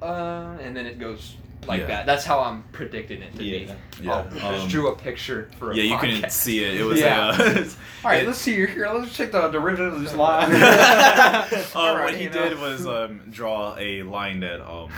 uh, 0.00 0.56
and 0.62 0.74
then 0.74 0.86
it 0.86 0.98
goes 0.98 1.36
like 1.66 1.80
Yeah. 1.80 1.86
that. 1.88 2.06
That's 2.06 2.24
how 2.24 2.40
I'm 2.40 2.62
predicting 2.72 3.20
it 3.20 3.36
to 3.36 3.44
Yeah. 3.44 3.58
be. 3.58 3.72
Yeah, 4.06 4.24
Oh, 4.42 4.48
um, 4.48 4.54
just 4.54 4.68
drew 4.70 4.88
a 4.88 4.96
picture 4.96 5.50
for 5.58 5.70
a 5.72 5.76
Yeah, 5.76 5.82
you 5.82 5.98
couldn't 5.98 6.32
see 6.32 6.64
it. 6.64 6.80
It 6.80 6.84
was 6.84 7.00
Yeah. 7.00 7.28
uh, 7.28 7.64
All 8.04 8.10
right, 8.10 8.22
it- 8.22 8.26
let's 8.26 8.38
see 8.38 8.54
here. 8.54 8.88
Let's 8.90 9.14
check 9.14 9.30
the 9.32 9.46
derivative 9.50 9.92
of 9.92 10.00
this 10.02 10.14
line. 10.14 10.44
um, 10.54 10.58
right, 10.60 12.04
what 12.04 12.14
he 12.14 12.26
know. 12.26 12.32
did 12.32 12.58
was 12.58 12.86
um, 12.86 13.20
draw 13.30 13.76
a 13.78 14.02
line 14.04 14.40
that 14.40 14.62
um, 14.66 14.88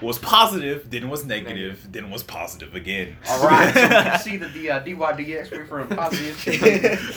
was 0.00 0.18
positive, 0.18 0.90
then 0.90 1.08
was 1.08 1.24
negative, 1.24 1.86
then 1.90 2.10
was 2.10 2.22
positive 2.22 2.74
again. 2.74 3.16
All 3.30 3.46
right, 3.46 3.72
so 3.72 3.88
can 3.88 4.18
see 4.20 4.36
that 4.36 4.52
the 4.52 4.70
uh, 4.70 4.78
dy 4.80 4.92
dx 4.94 5.50
went 5.50 5.68
from 5.68 5.88
positive 5.96 6.42
to 6.44 6.50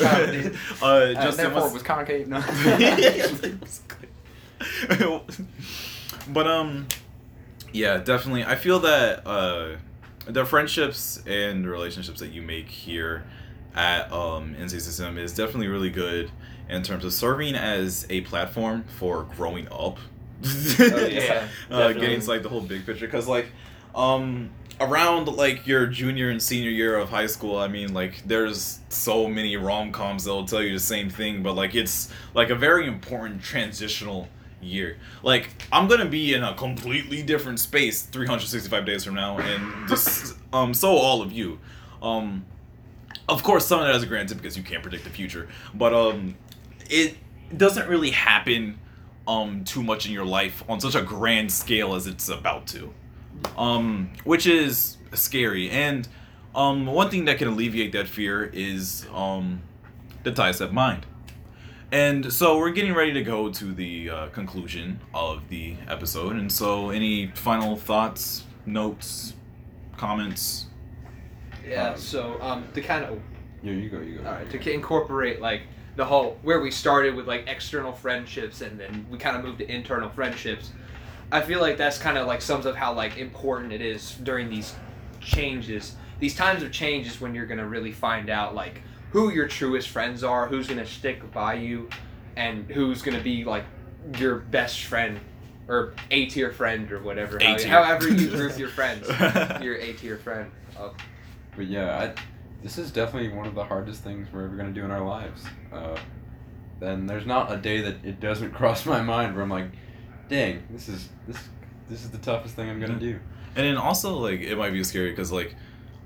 positive. 0.04 0.78
uh, 0.82 0.86
Uh, 0.86 1.14
Justin 1.14 1.36
therefore, 1.52 1.62
was 1.64 1.72
it 1.72 1.74
was 1.74 1.84
concave. 1.84 2.28
No. 2.28 2.42
but 6.34 6.48
um 6.48 6.88
yeah 7.72 7.98
definitely 7.98 8.44
i 8.44 8.56
feel 8.56 8.80
that 8.80 9.26
uh 9.26 9.76
the 10.26 10.46
friendships 10.46 11.24
and 11.26 11.66
relationships 11.70 12.20
that 12.20 12.32
you 12.32 12.42
make 12.42 12.68
here 12.68 13.24
at 13.76 14.12
um 14.12 14.54
NCSSM 14.56 15.18
is 15.18 15.34
definitely 15.34 15.68
really 15.68 15.90
good 15.90 16.30
in 16.70 16.84
terms 16.84 17.06
of 17.06 17.14
serving 17.14 17.56
as 17.56 18.06
a 18.10 18.22
platform 18.22 18.84
for 18.98 19.24
growing 19.38 19.68
up 19.72 19.98
Oh, 20.46 21.08
yeah, 21.10 21.48
uh, 21.70 21.92
getting 21.94 22.22
to 22.22 22.28
like 22.28 22.44
the 22.44 22.50
whole 22.50 22.62
big 22.62 22.86
picture 22.86 23.06
because 23.06 23.28
like 23.28 23.52
um 23.96 24.50
around 24.80 25.28
like 25.28 25.68
your 25.68 25.86
junior 25.88 26.30
and 26.30 26.42
senior 26.42 26.70
year 26.70 26.96
of 26.96 27.10
high 27.10 27.26
school 27.26 27.58
i 27.58 27.68
mean 27.68 27.94
like 27.94 28.24
there's 28.26 28.80
so 28.88 29.28
many 29.28 29.58
rom-coms 29.58 30.24
that'll 30.24 30.46
tell 30.46 30.62
you 30.62 30.72
the 30.72 30.80
same 30.80 31.10
thing 31.10 31.44
but 31.44 31.54
like 31.54 31.76
it's 31.76 32.10
like 32.34 32.50
a 32.50 32.56
very 32.56 32.88
important 32.88 33.42
transitional 33.42 34.30
year. 34.62 34.98
Like 35.24 35.50
i'm 35.72 35.88
gonna 35.88 36.06
be 36.06 36.34
in 36.34 36.44
a 36.44 36.54
completely 36.54 37.22
different 37.24 37.60
space 37.60 38.04
365 38.04 38.86
days 38.86 39.04
from 39.04 39.16
now 39.16 39.38
and 39.38 39.88
just 39.88 40.36
um 40.54 40.74
so 40.74 40.96
all 40.96 41.22
of 41.22 41.32
you. 41.32 41.60
Um 42.02 42.46
of 43.28 43.44
course 43.44 43.66
some 43.66 43.80
of 43.80 43.88
that 43.88 43.96
is 43.96 44.06
granted 44.06 44.38
because 44.38 44.58
you 44.58 44.64
can't 44.64 44.82
predict 44.82 45.04
the 45.04 45.10
future 45.10 45.48
but 45.74 45.94
um 45.94 46.36
it 46.90 47.18
doesn't 47.56 47.88
really 47.88 48.12
happen 48.12 48.80
um 49.30 49.64
too 49.64 49.84
much 49.84 50.06
in 50.08 50.12
your 50.12 50.26
life 50.26 50.64
on 50.68 50.80
such 50.80 50.96
a 50.96 51.02
grand 51.02 51.50
scale 51.52 51.94
as 51.94 52.08
it's 52.08 52.28
about 52.30 52.64
to 52.68 52.82
um 53.58 54.10
which 54.24 54.46
is 54.48 54.98
scary 55.14 55.70
and 55.70 56.08
um 56.56 56.86
one 56.86 57.10
thing 57.10 57.26
that 57.26 57.38
can 57.38 57.48
alleviate 57.48 57.92
that 57.92 58.08
fear 58.08 58.50
is 58.54 59.06
um 59.14 59.62
the 60.24 60.32
tie-step 60.32 60.72
mind 60.72 61.06
and 61.92 62.32
so 62.32 62.58
we're 62.60 62.70
getting 62.80 62.94
ready 62.94 63.14
to 63.14 63.24
go 63.24 63.50
to 63.50 63.66
the 63.74 64.10
uh, 64.10 64.28
conclusion 64.28 65.00
of 65.14 65.48
the 65.50 65.76
episode 65.88 66.36
and 66.36 66.52
so 66.52 66.90
any 66.92 67.28
final 67.34 67.76
thoughts 67.76 68.44
notes 68.66 69.34
comments 69.98 70.68
Yeah. 71.68 71.90
Um, 71.92 71.98
So 71.98 72.38
um, 72.42 72.60
to 72.74 72.82
kind 72.82 73.06
of 73.06 73.20
Yeah, 73.64 73.74
you 73.74 73.90
go, 73.90 74.00
you 74.00 74.20
go. 74.20 74.28
all 74.28 74.34
right 74.36 74.50
to 74.50 74.72
incorporate 74.74 75.42
like 75.42 75.62
the 76.00 76.06
whole 76.06 76.38
where 76.44 76.62
we 76.62 76.72
started 76.72 77.14
with 77.14 77.28
like 77.28 77.44
external 77.48 77.92
friendships 77.92 78.62
and 78.62 78.80
then 78.80 79.06
we 79.12 79.18
kind 79.18 79.36
of 79.36 79.44
moved 79.44 79.58
to 79.58 79.70
internal 79.70 80.10
friendships. 80.10 80.72
I 81.30 81.42
feel 81.42 81.60
like 81.60 81.76
that's 81.76 81.98
kind 81.98 82.18
of 82.18 82.26
like 82.26 82.42
sums 82.42 82.66
up 82.66 82.78
how 82.78 82.94
like 82.94 83.18
important 83.18 83.74
it 83.74 83.82
is 83.82 84.14
during 84.24 84.50
these 84.50 84.74
changes. 85.20 85.98
These 86.22 86.38
times 86.38 86.64
of 86.64 86.72
change 86.72 87.06
is 87.06 87.20
when 87.20 87.36
you're 87.36 87.46
gonna 87.46 87.68
really 87.68 87.92
find 87.92 88.30
out 88.30 88.56
like 88.56 88.82
who 89.12 89.30
your 89.30 89.46
truest 89.50 89.90
friends 89.90 90.24
are 90.24 90.48
who's 90.48 90.70
gonna 90.70 90.86
stick 90.86 91.34
by 91.34 91.56
you 91.56 91.90
and 92.38 92.72
who's 92.72 93.02
gonna 93.02 93.20
be 93.22 93.44
like 93.44 93.66
your 94.18 94.38
best 94.38 94.86
friend 94.86 95.20
or 95.68 95.94
a 96.12 96.28
tier 96.28 96.54
friend 96.54 96.94
or 96.94 97.00
whatever 97.00 97.40
how- 97.44 97.56
A-tier. 97.56 97.68
however 97.70 98.08
you 98.08 98.30
group 98.38 98.58
your 98.58 98.70
friends 98.70 99.06
your 99.62 99.76
a 99.76 99.92
tier 99.92 100.16
friend. 100.18 100.50
Uh, 100.80 100.92
But 101.58 101.66
yeah, 101.68 102.14
I, 102.16 102.22
this 102.64 102.78
is 102.78 102.92
definitely 102.92 103.30
one 103.30 103.48
of 103.48 103.56
the 103.56 103.64
hardest 103.64 104.04
things 104.04 104.28
we're 104.34 104.46
ever 104.46 104.56
gonna 104.56 104.72
do 104.72 104.84
in 104.84 104.92
our 104.92 105.06
lives. 105.06 105.44
Uh, 105.72 105.98
and 106.82 107.10
there's 107.10 107.26
not 107.26 107.52
a 107.52 107.58
day 107.58 107.82
that 107.82 108.04
it 108.04 108.20
doesn't 108.20 108.52
cross 108.54 108.86
my 108.86 109.02
mind 109.02 109.34
where 109.34 109.44
I'm 109.44 109.50
like, 109.50 109.68
dang, 110.28 110.64
this 110.70 110.90
is 110.90 111.10
this 111.28 111.38
this 111.90 112.04
is 112.04 112.12
the 112.12 112.18
toughest 112.20 112.56
thing 112.56 112.70
I'm 112.70 112.80
gonna 112.80 113.00
do. 113.00 113.20
And 113.56 113.66
then 113.66 113.78
also 113.78 114.18
like 114.18 114.42
it 114.42 114.58
might 114.58 114.72
be 114.72 114.84
scary 114.84 115.10
because 115.10 115.32
like 115.32 115.56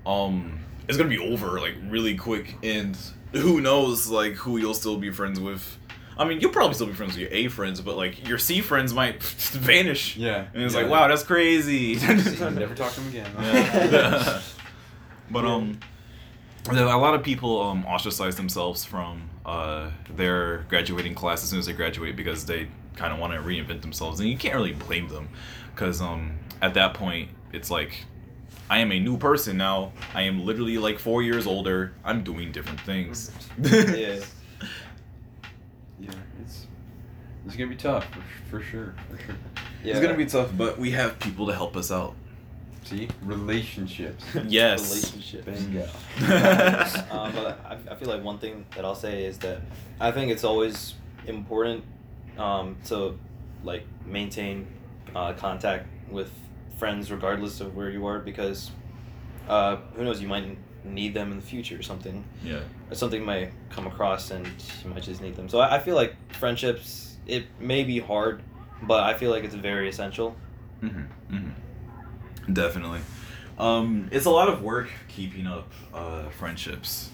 um 0.05 0.59
it's 0.87 0.97
gonna 0.97 1.09
be 1.09 1.19
over 1.19 1.59
like 1.59 1.75
really 1.87 2.15
quick 2.15 2.55
and 2.63 2.97
who 3.33 3.61
knows 3.61 4.07
like 4.07 4.33
who 4.33 4.57
you'll 4.57 4.73
still 4.73 4.97
be 4.97 5.11
friends 5.11 5.39
with. 5.39 5.77
I 6.17 6.25
mean 6.25 6.39
you'll 6.39 6.51
probably 6.51 6.75
still 6.75 6.87
be 6.87 6.93
friends 6.93 7.13
with 7.13 7.21
your 7.21 7.31
A 7.31 7.47
friends, 7.49 7.81
but 7.81 7.97
like 7.97 8.27
your 8.27 8.37
C 8.37 8.61
friends 8.61 8.93
might 8.93 9.21
vanish. 9.23 10.15
Yeah. 10.15 10.47
And 10.53 10.63
it's 10.63 10.73
yeah. 10.73 10.81
like 10.81 10.89
wow 10.89 11.07
that's 11.07 11.23
crazy. 11.23 11.95
never 12.05 12.75
talk 12.75 12.93
to 12.93 13.01
them 13.01 13.09
again. 13.09 13.31
Yeah. 13.39 14.41
but 15.31 15.45
um 15.45 15.79
a 16.69 16.97
lot 16.97 17.13
of 17.13 17.23
people 17.23 17.61
um 17.61 17.85
ostracize 17.85 18.35
themselves 18.35 18.85
from 18.85 19.29
uh 19.45 19.91
their 20.15 20.59
graduating 20.69 21.13
class 21.13 21.43
as 21.43 21.49
soon 21.49 21.59
as 21.59 21.65
they 21.65 21.73
graduate 21.73 22.15
because 22.15 22.45
they 22.45 22.67
kind 22.95 23.11
of 23.11 23.19
want 23.19 23.33
to 23.33 23.39
reinvent 23.39 23.81
themselves 23.81 24.19
and 24.19 24.29
you 24.29 24.37
can't 24.37 24.55
really 24.55 24.73
blame 24.73 25.07
them 25.09 25.27
because 25.73 26.01
um 26.01 26.37
at 26.61 26.73
that 26.73 26.93
point 26.93 27.29
it's 27.51 27.69
like 27.69 28.05
I 28.69 28.79
am 28.79 28.91
a 28.91 28.99
new 28.99 29.17
person 29.17 29.57
now. 29.57 29.91
I 30.15 30.23
am 30.23 30.45
literally 30.45 30.77
like 30.77 30.97
four 30.97 31.21
years 31.21 31.45
older. 31.45 31.93
I'm 32.03 32.23
doing 32.23 32.51
different 32.51 32.79
things. 32.81 33.29
yeah. 33.61 34.19
Yeah, 35.99 36.11
it's 36.41 36.67
it's 37.45 37.55
gonna 37.55 37.69
be 37.69 37.75
tough 37.75 38.05
for, 38.05 38.21
for 38.49 38.61
sure. 38.63 38.95
For 39.09 39.17
sure. 39.19 39.35
Yeah. 39.83 39.91
It's 39.91 39.99
gonna 39.99 40.17
be 40.17 40.25
tough, 40.25 40.49
but 40.57 40.79
we 40.79 40.91
have 40.91 41.19
people 41.19 41.47
to 41.47 41.53
help 41.53 41.75
us 41.75 41.91
out. 41.91 42.15
See, 42.83 43.07
relationships. 43.23 44.23
Yes. 44.47 44.89
Relationships. 44.89 45.63
Bingo. 45.63 45.83
um, 47.11 47.31
but 47.33 47.59
I, 47.65 47.77
I 47.91 47.95
feel 47.95 48.09
like 48.09 48.23
one 48.23 48.39
thing 48.39 48.65
that 48.75 48.85
I'll 48.85 48.95
say 48.95 49.25
is 49.25 49.37
that 49.39 49.61
I 49.99 50.11
think 50.11 50.31
it's 50.31 50.43
always 50.43 50.95
important 51.25 51.83
um, 52.37 52.77
to 52.85 53.17
like 53.63 53.85
maintain 54.05 54.67
uh, 55.15 55.33
contact 55.33 55.87
with 56.09 56.31
friends 56.77 57.11
regardless 57.11 57.61
of 57.61 57.75
where 57.75 57.89
you 57.89 58.05
are 58.05 58.19
because 58.19 58.71
uh, 59.47 59.77
who 59.95 60.03
knows 60.03 60.21
you 60.21 60.27
might 60.27 60.57
need 60.83 61.13
them 61.13 61.31
in 61.31 61.39
the 61.39 61.45
future 61.45 61.79
or 61.79 61.81
something 61.81 62.25
yeah. 62.43 62.59
or 62.89 62.95
something 62.95 63.23
might 63.23 63.53
come 63.69 63.87
across 63.87 64.31
and 64.31 64.45
you 64.83 64.89
might 64.89 65.03
just 65.03 65.21
need 65.21 65.33
them 65.33 65.47
so 65.47 65.59
I, 65.59 65.75
I 65.75 65.79
feel 65.79 65.95
like 65.95 66.13
friendships 66.33 67.15
it 67.25 67.45
may 67.57 67.85
be 67.85 67.99
hard 67.99 68.43
but 68.81 69.01
I 69.01 69.13
feel 69.13 69.31
like 69.31 69.45
it's 69.45 69.55
very 69.55 69.87
essential 69.87 70.35
Mm-hmm. 70.83 71.35
Mm-hmm. 71.35 71.49
Definitely. 72.51 73.01
Um, 73.57 74.09
it's 74.11 74.25
a 74.25 74.29
lot 74.31 74.49
of 74.49 74.61
work 74.63 74.89
keeping 75.07 75.47
up 75.47 75.71
uh, 75.93 76.29
friendships, 76.29 77.09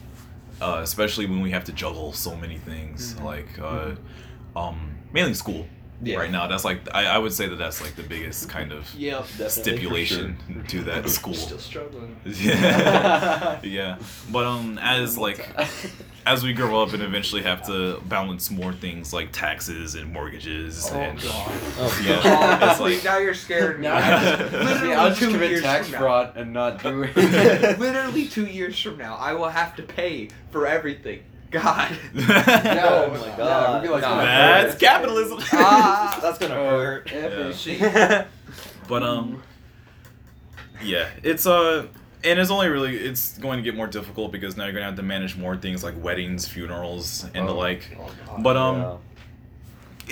uh, 0.61 0.79
especially 0.83 1.25
when 1.25 1.41
we 1.41 1.51
have 1.51 1.65
to 1.65 1.71
juggle 1.73 2.13
so 2.13 2.35
many 2.35 2.57
things, 2.57 3.13
Mhm. 3.15 3.23
like 3.23 3.59
uh, 3.59 3.91
um, 4.55 4.95
mainly 5.11 5.33
school. 5.33 5.67
Yeah. 6.01 6.15
Right 6.15 6.31
now, 6.31 6.47
that's 6.47 6.63
like 6.63 6.79
I, 6.93 7.07
I 7.07 7.17
would 7.17 7.33
say 7.33 7.47
that 7.49 7.57
that's 7.57 7.81
like 7.81 7.97
the 7.97 8.03
biggest 8.03 8.47
kind 8.47 8.71
of 8.71 8.87
yeah 8.95 9.21
stipulation 9.49 10.37
For 10.47 10.67
to 10.69 10.83
that 10.83 11.09
school. 11.09 11.33
still 11.33 11.59
struggling 11.59 12.15
yeah, 12.25 13.59
yeah. 13.63 13.97
But 14.31 14.45
um, 14.45 14.77
as 14.77 15.17
like 15.17 15.45
as 16.31 16.43
we 16.43 16.53
grow 16.53 16.81
up 16.83 16.93
and 16.93 17.01
eventually 17.01 17.41
have 17.41 17.65
to 17.65 17.99
balance 18.01 18.51
more 18.51 18.71
things 18.71 19.11
like 19.13 19.31
taxes 19.31 19.95
and 19.95 20.13
mortgages 20.13 20.87
oh 20.91 20.95
and 20.95 21.19
god 21.21 21.33
oh 21.79 22.01
Yeah. 22.05 22.71
It's 22.71 22.79
like- 22.79 23.03
now 23.03 23.17
you're 23.17 23.33
scaring 23.33 23.77
me. 23.81 23.87
Now 23.87 23.95
I 23.97 24.01
just, 24.37 24.51
Literally 24.53 24.93
I'll 24.93 25.09
just 25.09 25.19
two 25.21 25.31
commit 25.31 25.63
tax 25.63 25.85
from 25.87 25.93
now. 25.93 25.99
fraud 25.99 26.37
and 26.37 26.53
not 26.53 26.83
do 26.83 27.03
it. 27.15 27.79
Literally 27.79 28.27
two 28.27 28.45
years 28.45 28.79
from 28.79 28.97
now, 28.97 29.15
I 29.15 29.33
will 29.33 29.49
have 29.49 29.75
to 29.77 29.83
pay 29.83 30.29
for 30.51 30.67
everything. 30.67 31.23
God. 31.51 31.97
No, 32.13 32.23
Oh 32.23 33.09
my 33.19 33.35
God. 33.37 33.81
we'd 33.81 33.89
like, 33.89 34.01
No. 34.03 34.17
That's 34.17 34.77
capitalism. 34.77 35.39
Ah. 35.53 36.19
that's 36.21 36.37
gonna 36.37 36.53
Oh, 36.53 36.79
hurt 36.79 37.11
F 37.11 37.65
Yeah. 37.65 38.25
But 38.87 39.01
um, 39.03 39.41
yeah, 40.83 41.09
it's 41.23 41.45
uh, 41.47 41.87
and 42.23 42.39
it's 42.39 42.51
only 42.51 42.67
really 42.67 42.97
it's 42.97 43.37
going 43.37 43.57
to 43.57 43.63
get 43.63 43.75
more 43.75 43.87
difficult 43.87 44.31
because 44.31 44.57
now 44.57 44.63
you're 44.65 44.73
gonna 44.73 44.85
have 44.85 44.95
to 44.95 45.03
manage 45.03 45.35
more 45.37 45.55
things 45.57 45.83
like 45.83 45.95
weddings, 46.03 46.47
funerals, 46.47 47.25
and 47.33 47.47
the 47.47 47.53
Oh. 47.53 47.57
like. 47.57 47.97
Oh, 47.99 48.11
God. 48.27 48.43
But 48.43 48.57
um, 48.57 48.77
Yeah. 48.81 48.97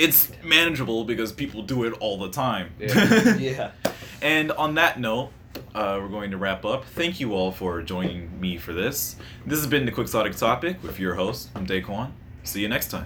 it's 0.06 0.32
manageable 0.44 1.04
because 1.04 1.32
people 1.32 1.62
do 1.64 1.84
it 1.86 1.94
all 2.00 2.18
the 2.18 2.30
time. 2.30 2.70
yeah. 2.80 3.72
And 4.22 4.52
on 4.54 4.76
that 4.76 5.00
note, 5.00 5.30
uh, 5.76 6.00
we're 6.02 6.08
going 6.10 6.32
to 6.32 6.38
wrap 6.38 6.66
up. 6.66 6.86
Thank 6.86 7.20
you 7.20 7.34
all 7.34 7.52
for 7.52 7.84
joining 7.84 8.40
me 8.42 8.58
for 8.58 8.74
this. 8.74 9.16
This 9.46 9.60
has 9.60 9.68
been 9.68 9.86
the 9.86 9.92
Quixotic 9.92 10.36
Topic 10.36 10.82
with 10.82 11.00
your 11.00 11.14
host, 11.16 11.50
I'm 11.56 11.68
Daquan. 11.68 12.12
See 12.44 12.62
you 12.62 12.68
next 12.68 12.88
time. 12.90 13.06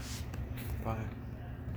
Bye. 0.85 1.20